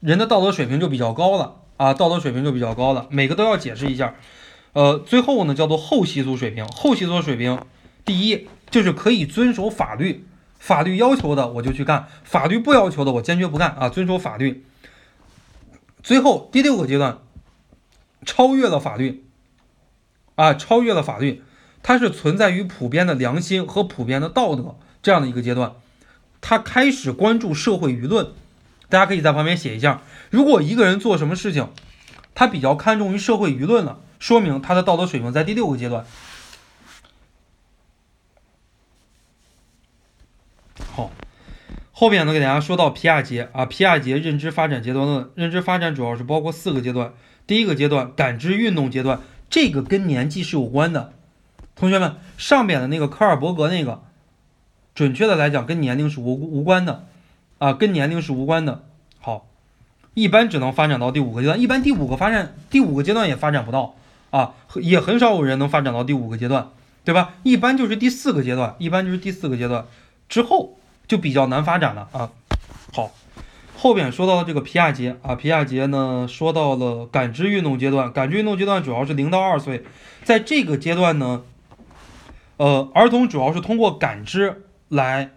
[0.00, 3.06] 人的道德水平就比较高了啊，道德水平就比较高了。
[3.08, 4.14] 每个都要解释一下。
[4.74, 6.68] 呃，最后呢叫做后习俗水平。
[6.68, 7.58] 后习俗水平，
[8.04, 10.24] 第一就是可以遵守法律，
[10.58, 14.64] 法律要求的我就去干，法律不要求的我坚决不干啊，遵守法律。
[16.02, 17.18] 最后第六个阶段，
[18.24, 19.24] 超越了法律，
[20.36, 21.42] 啊，超越了法律，
[21.82, 25.72] 它是存在于普遍的良心和普遍的道德这样的一个阶段，
[26.40, 28.28] 他开始关注社会舆论。
[28.88, 31.68] 大家可以在旁边写一下，如果一个人做什么事情，
[32.34, 36.04] 他比较看重于社会舆论了，说明他的道德水平在第六个阶段。
[41.00, 41.10] 好，
[41.92, 47.14] 后边呢给大家说到皮亚杰啊，皮亚杰认知发展阶段论，认知发展主要是包括四个阶段。
[47.46, 51.14] 第一个阶段感知运动阶段，这个跟年纪是有关的。
[51.74, 54.02] 同学们，上边的那个科尔伯格那个，
[54.94, 57.06] 准确的来讲跟年龄是无无关的
[57.56, 58.84] 啊，跟年龄是无关的。
[59.18, 59.46] 好，
[60.12, 63.94] 一般只能发展到第五个阶段，一般第五个发展第五个阶段也发展不到
[64.28, 66.70] 啊，也很少有人能发展到第五个阶段，
[67.04, 67.36] 对吧？
[67.42, 69.86] 一般就是第四个阶段，一般就是第四个阶段
[70.28, 70.78] 之后
[71.10, 72.30] 就比较难发展了啊。
[72.92, 73.10] 好。
[73.76, 79.82] 后边说到了这个皮亚杰啊，皮亚杰呢说到了感知运动阶段，感知运动阶段主要是零到二岁，
[80.22, 81.44] 在这个阶段呢，
[82.58, 85.30] 呃，儿童主要是通过感知来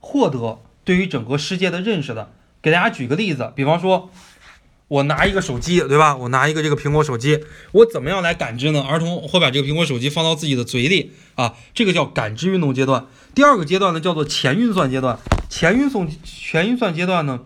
[0.00, 2.32] 获得对于整个世界的认识的。
[2.62, 4.08] 给大家举个例子，比方说，
[4.88, 6.14] 我拿一个手机，对吧？
[6.14, 8.82] 我拿一个这个苹果手机，我怎么样来感知呢？
[8.82, 13.06] 儿童会把这个苹果手机放到自己的嘴里啊，这个叫感知运动阶段。
[13.34, 17.40] 第二个阶段呢叫做前运算阶段，前运算前运算阶段呢。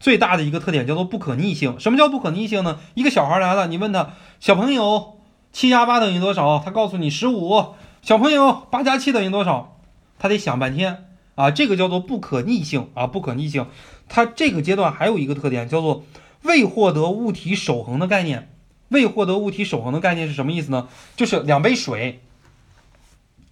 [0.00, 1.74] 最大的一个特点叫做不可逆性。
[1.80, 2.78] 什么叫不可逆性呢？
[2.94, 5.18] 一个小孩来了，你问他小朋友
[5.52, 6.62] 七加八等于多少？
[6.64, 7.74] 他告诉你十五。
[8.00, 9.80] 小朋友八加七等于多少？
[10.20, 11.50] 他得想半天啊。
[11.50, 13.66] 这个叫做不可逆性啊，不可逆性。
[14.08, 16.04] 它这个阶段还有一个特点叫做
[16.42, 18.50] 未获得物体守恒的概念。
[18.88, 20.88] 未获得物体守恒的概念是什么意思呢？
[21.14, 22.22] 就是两杯水，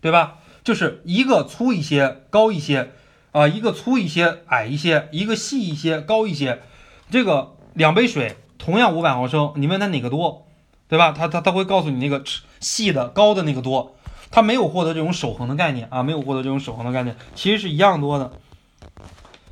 [0.00, 0.38] 对吧？
[0.64, 2.92] 就是一个粗一些，高一些。
[3.32, 6.62] 啊，一个粗一些，矮一些；一个细一些，高一些。
[7.10, 10.46] 这个两杯水同样五百毫升，你问他哪个多，
[10.88, 11.12] 对吧？
[11.12, 12.24] 他他他会告诉你那个
[12.60, 13.94] 细的高的那个多。
[14.30, 18.32] 他没有获得这种守恒的概念啊，没有获得这种守恒的概念，其实是一样多的。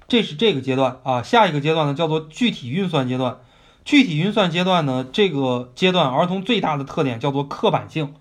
[0.08, 3.38] 这是这个阶段啊，下一个阶段呢叫做具体运算阶段。
[3.84, 8.14] 具体运算阶段呢，这个阶段儿童最大的特点叫做刻板性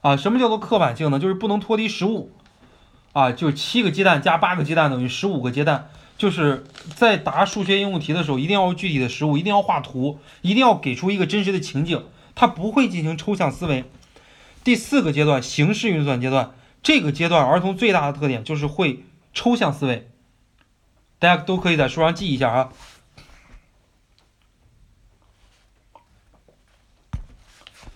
[0.00, 0.16] 啊。
[0.16, 1.18] 什么叫做刻板性呢？
[1.18, 2.30] 就是不能脱离实物。
[3.12, 12.04] 啊，就七个鸡蛋加八个鸡蛋等于十五个鸡蛋，就是在答数学应用题的时候，一定要具体的实物，一定要画图，一定要给出一个真实的情景，
[12.36, 13.84] 它不会进行抽象思维。
[14.62, 20.08] 第四个阶段，形式运算阶段，这个阶段儿童最大的特点就是会抽象思维，
[21.18, 22.72] 大家都可以在书上记一下啊。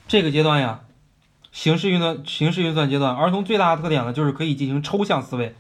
[0.09, 0.85] 这个阶段呀。
[1.53, 5.55] 形式运算，形式运算阶段，儿童最大的特点呢，就是可以进行抽象思维，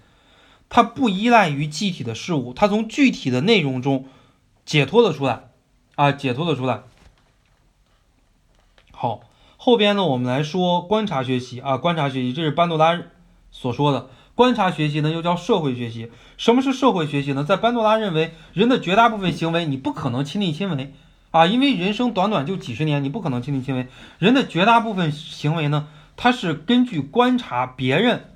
[0.70, 4.08] 它不依赖于具体的事物，它从具体的内容中
[4.64, 5.50] 解脱了出来，
[5.96, 6.84] 啊，解脱了出来。
[8.90, 9.20] 好，
[9.58, 12.98] 后边呢，我们来说观察学习啊，观察学习，这是班杜拉
[13.50, 16.10] 所说的观察学习呢，又叫社会学习。
[16.36, 17.44] 什么是社会学习呢？
[17.44, 20.94] 在班杜拉认为，人的绝大部分行为你不可能亲力亲为。
[21.30, 23.88] 啊，因为人生短短就几十年，你不可能亲力亲为。
[24.18, 28.32] 人的绝大部分行为呢，它是根据观察别人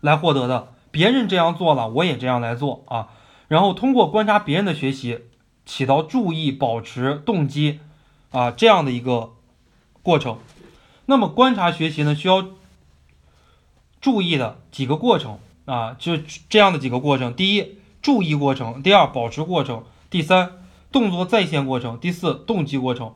[0.00, 0.72] 来获得的。
[0.90, 3.08] 别人这样做了，我也这样来做啊。
[3.48, 5.18] 然后通过观察别人的学习，
[5.64, 7.80] 起到注意、保持动机
[8.30, 9.32] 啊这样的一个
[10.02, 10.38] 过程。
[11.06, 12.44] 那么观察学习呢，需要
[14.00, 16.16] 注意的几个过程啊，就
[16.48, 20.52] 这样的几个过程：第一，注意过程；第二，保持过程；第三。
[20.92, 23.12] 动作再现过程，第四动机过程，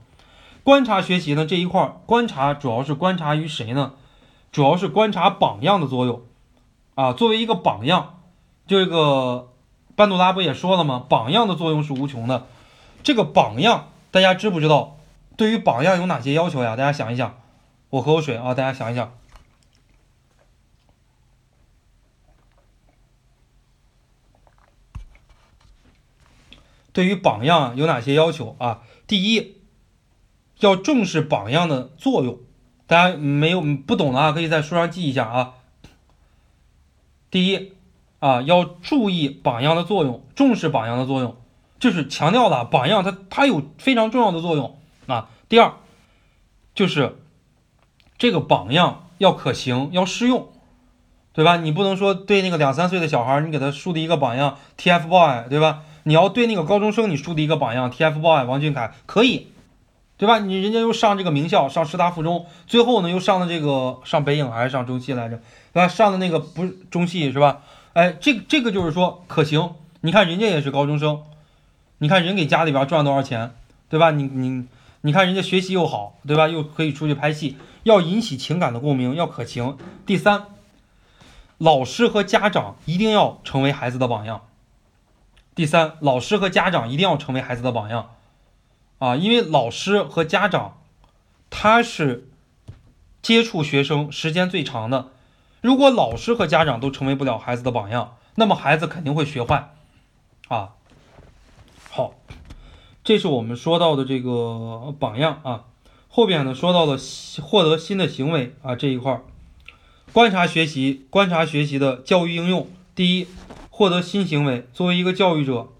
[0.64, 3.92] 观察学习呢这一块，观察主要是观察于谁呢？
[4.52, 6.20] 主要是观察榜样的作用
[6.94, 7.14] 啊。
[7.14, 8.20] 作为一个榜样，
[8.66, 9.50] 这个
[9.94, 11.06] 班杜拉不也说了吗？
[11.08, 12.48] 榜样的作用是无穷的。
[13.02, 14.98] 这个榜样大家知不知道？
[15.36, 16.76] 对于榜样有哪些要求呀？
[16.76, 17.36] 大家想一想。
[17.88, 19.12] 我喝口水啊，大家想一想。
[26.92, 28.82] 对于榜样有哪些要求啊？
[29.06, 29.56] 第一，
[30.60, 32.38] 要重视榜样的作用。
[32.86, 35.54] 大家没有不懂的啊，可以在书上记一下啊。
[37.30, 37.72] 第一
[38.18, 41.36] 啊，要注意榜样的作用，重视榜样的作用，
[41.78, 44.76] 就是强调了榜样它它有非常重要的作用
[45.06, 45.30] 啊。
[45.48, 45.74] 第二，
[46.74, 47.16] 就是
[48.18, 50.48] 这个榜样要可行，要适用，
[51.32, 51.44] 对。
[51.44, 51.58] 吧？
[51.58, 55.84] 你不能说对那个两三岁的小孩，你给他树立一个榜样，TFBOY，对吧？
[56.04, 59.48] 你要对那个高中生，你树立一个榜样，TFBOYS 王俊凯可以，
[60.16, 60.38] 对吧？
[60.38, 65.40] 你人家又上这个名校，上师大附中，最后呢又上的这个上北影还是上中戏来着，
[65.72, 65.88] 对吧？
[65.88, 67.62] 上的那个不是中戏是吧？
[67.92, 69.70] 哎，这这个就是说可行。
[70.02, 71.22] 你看人家也是高中生，
[71.98, 73.52] 你看人给家里边赚多少钱，
[73.88, 74.10] 对吧？
[74.10, 74.66] 你你
[75.02, 76.48] 你看人家学习又好，对吧？
[76.48, 79.76] 又可以出去拍戏，要引起情感的共鸣，要可行。
[80.06, 80.44] 第三，
[81.58, 84.42] 老师和家长一定要成为孩子的榜样。
[85.60, 88.12] 第三，老师和家长一定要成为孩子的榜样，
[88.98, 90.80] 啊，因为老师和家长
[91.50, 92.30] 他是
[93.20, 95.08] 接触学生时间最长的。
[95.60, 99.74] 如果老师和家长都成为不了孩子的榜样，那么孩子肯定会学坏，
[100.48, 100.70] 啊。
[101.90, 102.14] 好，
[103.04, 105.64] 这是我们说到的这个榜样啊。
[106.08, 106.96] 后边呢说到了
[107.42, 109.20] 获得新的行为啊这一块儿，
[110.14, 112.66] 观察学习，观察学习的教育应用。
[112.94, 113.26] 第一，
[113.80, 114.68] 获得新行为。
[114.74, 115.70] 作为一个教育者，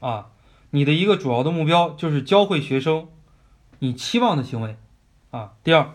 [0.00, 0.26] 啊，
[0.68, 3.08] 你的一个主要的目标就是教会学生
[3.78, 4.76] 你期望的行为，
[5.30, 5.54] 啊。
[5.64, 5.94] 第二，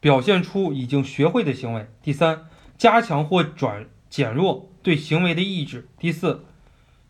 [0.00, 1.88] 表现出已经学会的行为。
[2.02, 5.88] 第三，加强或转减弱对行为的抑制。
[5.96, 6.44] 第四，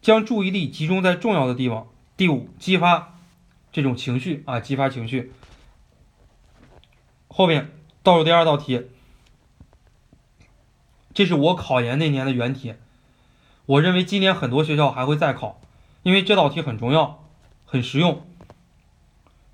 [0.02, 1.88] 将注意力集中在重要的地方。
[2.18, 3.18] 第五，激发
[3.72, 5.32] 这种情绪啊，激发情绪。
[7.28, 7.70] 后面
[8.02, 8.88] 倒数第二道题，
[11.14, 12.74] 这是我考研那年的原题。
[13.70, 15.60] 我认为今年很多学校还会再考，
[16.02, 17.22] 因为这道题很重要，
[17.64, 18.26] 很实用。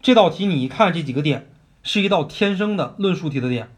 [0.01, 1.51] 这道题你一看这几个点，
[1.82, 3.68] 是一道天生的论述题的点，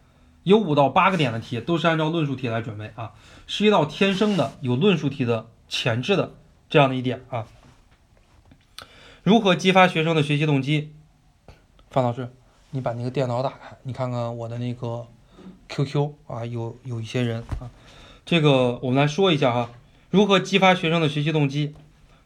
[0.45, 3.15] 有五到八个点的题都是按照论述题来准备啊，
[3.49, 6.35] 是一道天生的有论述题的前置的
[6.71, 7.49] 这样的一点啊。
[9.25, 10.95] 如何激发学生的学习动机？
[11.91, 12.33] 范老师，
[12.71, 15.09] 你把那个电脑打开，你看看我的那个
[15.69, 17.67] QQ 啊，有有一些人啊，
[18.25, 19.71] 这个我们来说一下哈。
[20.11, 21.75] 如何激发学生的学习动机？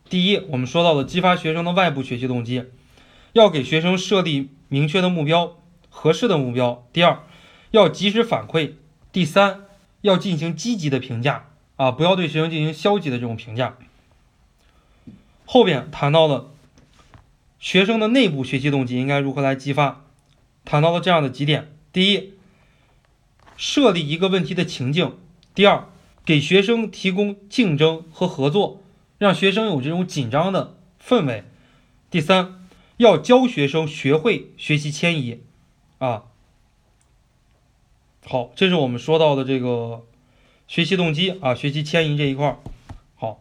[0.08, 2.66] 第一，我们说到了激发学生的外部学习动机，
[3.32, 6.86] 要给学生设立明确的目标、合适的目标。
[6.92, 7.24] 第二，
[7.72, 8.74] 要及时反馈。
[9.10, 9.64] 第三，
[10.02, 13.76] 要进行积极的评价啊，不要对学生进行消极的这种评价。
[15.44, 16.50] 后边谈到了
[17.58, 20.04] 学生的内部学习动机应该如何来激发，
[20.64, 22.34] 谈到了这样的几点：第一，
[23.56, 25.16] 设立一个问题的情境；
[25.52, 25.88] 第二。
[26.24, 28.80] 给学生提供竞争和合作，
[29.18, 31.44] 让学生有这种紧张的氛围。
[32.10, 32.68] 第三，
[32.98, 35.40] 要教学生学会学习迁移，
[35.98, 36.24] 啊，
[38.24, 40.04] 好，这是我们说到的这个
[40.68, 42.58] 学习动机啊，学习迁移这一块儿。
[43.16, 43.40] 好，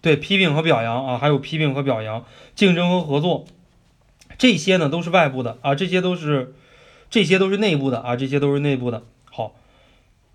[0.00, 2.24] 对，批评和表扬啊，还有批评和表扬，
[2.56, 3.44] 竞争和合作，
[4.38, 6.54] 这些呢都是外部的啊，这些都是
[7.10, 9.04] 这些都是内部的啊，这些都是内部的。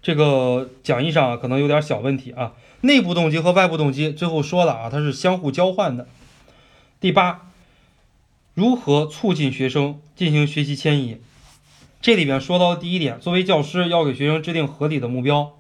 [0.02, 6.08] 这个讲义上可能有点小问题啊，内部动机和外部动机最后说了啊，它是相互交换的。
[7.00, 7.52] 第八，
[8.54, 11.20] 如何促进学生进行学习迁移？
[12.00, 15.58] 这里边说到的第一点，作为教师要给学生制定合理的目标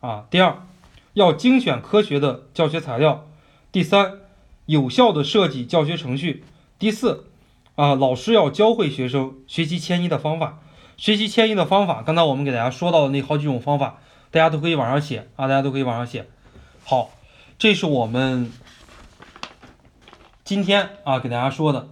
[0.00, 0.26] 啊。
[0.28, 0.66] 第二，
[1.14, 3.26] 要精选科学的教学材料。
[3.72, 4.18] 第三，
[4.66, 6.44] 有效的设计教学程序。
[6.78, 7.26] 第四，
[7.76, 10.60] 啊，老师要教会学生学习迁移的方法。
[10.98, 14.00] 学习迁移的方法，刚才我们给大家说到的那好几种方法，
[14.32, 16.26] 大家都可以往上写啊，大家都可以往上写。
[16.84, 17.10] 好，
[17.56, 18.50] 这是我们
[20.42, 21.88] 今天啊给大家说的。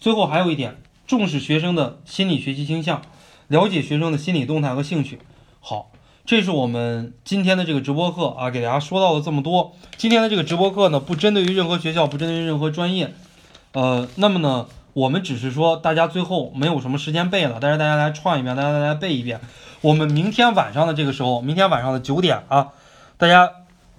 [0.00, 3.02] 最后还有一点，重视学生的心理学习倾向，
[3.48, 5.18] 了解学生的心理动态和兴趣。
[5.60, 5.90] 好，
[6.24, 9.72] 这是我们今天的这个直播课啊，给大家说到了这么多。
[9.98, 13.12] 今天的这个直播课呢，不针对于任何学校，不针对于任何专业。
[13.72, 14.68] 呃，那么呢？
[14.98, 19.40] 我们只是说，大家最后没有什么时间背了，但是大家来串一遍，大家来背一遍。
[19.80, 22.70] 我们明天晚上的这个时候，明天晚上的九点啊，
[23.16, 23.48] 大家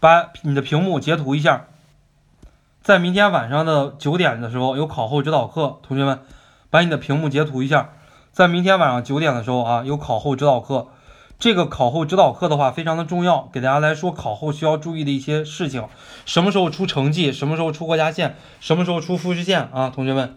[0.02, 1.68] 把你的屏幕截图一下。
[2.82, 6.20] 在明天晚上的九点的时候有考后指导课，同学们
[6.70, 7.92] 把你的屏幕截图一下。
[8.34, 10.88] 在明天晚上九点的时候啊，有考后指导课。
[11.40, 15.88] 这个考后指导课的话非常的重要，给大家来说考后需要注意的一些事情，
[16.26, 20.36] 什么时候出成绩，什么时候出国家线，什么时候出复试线啊，同学们。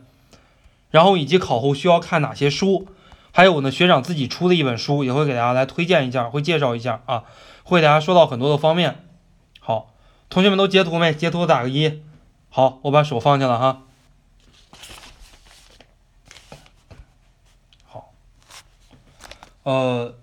[0.93, 2.87] 然后以及考后需要看哪些书，
[3.33, 7.25] 还有呢，学长自己出的一本书也会给大家来推荐一下，会介绍一下啊，
[7.65, 9.03] 会给大家说到很多的方面。
[9.59, 9.95] 好，
[10.29, 11.15] 同学们都截图没？
[11.15, 12.03] 截图打个一。
[12.51, 13.83] 好，我把手放下了哈。
[17.87, 18.13] 好，
[19.63, 20.15] 呃，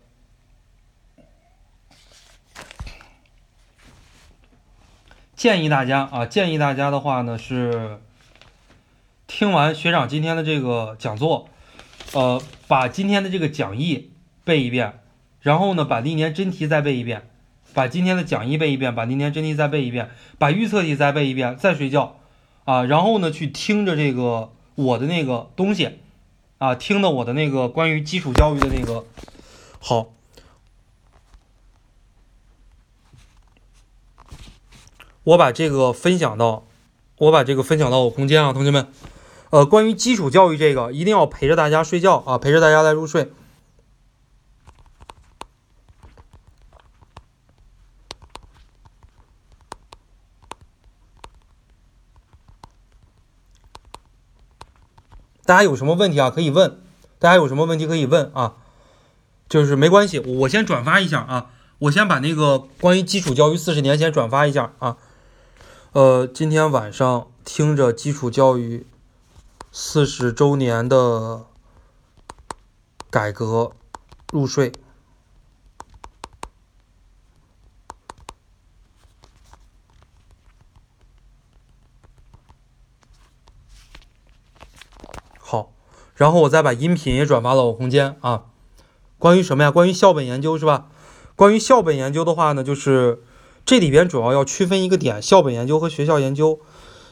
[5.36, 8.00] 建议大家啊，建议大家的话呢是。
[9.40, 11.48] 听完学长今天的这个讲座，
[12.12, 14.12] 呃，把今天的这个讲义
[14.44, 15.00] 背一遍，
[15.40, 17.30] 然后呢，把历年真题再背一遍，
[17.74, 22.20] 把今天的讲义背一遍，把历年真题再背一遍，把预测题再背一遍，再睡觉
[22.66, 26.00] 啊，然后呢，去听着这个我的那个东西
[26.58, 29.06] 啊，听的我的那个关于基础教育的那个
[29.80, 30.10] 好。
[35.24, 36.66] 我把这个分享到，
[37.20, 38.92] 我把这个分享到我空间啊，同学们，
[39.52, 43.32] 呃，关于基础教育这个，一定要陪着大家睡觉啊，陪着大家来入睡。
[55.46, 56.30] 大家有什么问题啊？
[56.30, 56.80] 可以问，
[57.18, 58.54] 大家有什么问题可以问啊？
[59.50, 61.50] 就是没关系，我先转发一下啊，
[61.80, 64.98] 我先把那个关于基础教育四十年先转发一下啊。
[65.94, 68.86] 呃，今天晚上听着基础教育
[69.72, 71.46] 四十周年的
[73.12, 73.72] 改革
[74.32, 74.72] 入睡。
[85.38, 85.72] 好，
[86.16, 88.46] 然后我再把音频也转发到我空间啊。
[89.20, 89.72] 关于什么呀？
[89.72, 90.88] 关于校本研究是吧？
[91.36, 93.24] 关于校本研究的话呢，就是
[93.66, 96.60] 这里边主要要区分一个点：校本研究和学校研究。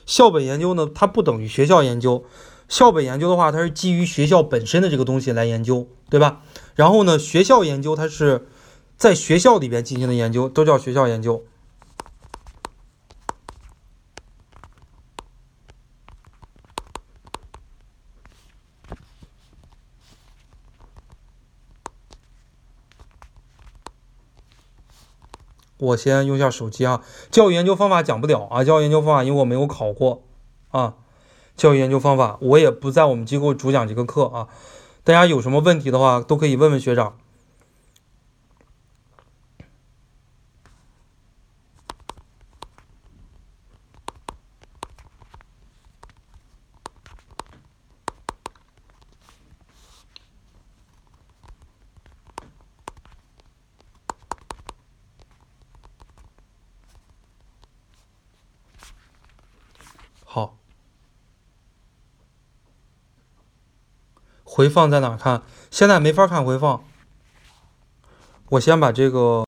[0.07, 2.23] 校本研究呢，它不等于学校研究。
[2.67, 6.41] 校本研究的话，它是基于学校本身的这个东西来研究，对吧？
[6.75, 8.47] 然后呢，学校研究它是
[8.97, 11.43] 在学校里边进行的研究，都叫学校研究。
[25.77, 30.23] 我先用下手机啊，教育研究方法讲不了啊，教育研究方法因为我没有考过
[30.69, 30.95] 啊，
[31.55, 34.47] 教育研究方法我也不在我们机构主讲这个课啊，
[35.03, 37.17] 大家有什么问题的话都可以问问学长。
[60.29, 60.57] 好，
[64.57, 65.43] 回放在哪看？
[65.69, 66.83] 现在没法看回放。
[68.49, 69.45] 我先把这个。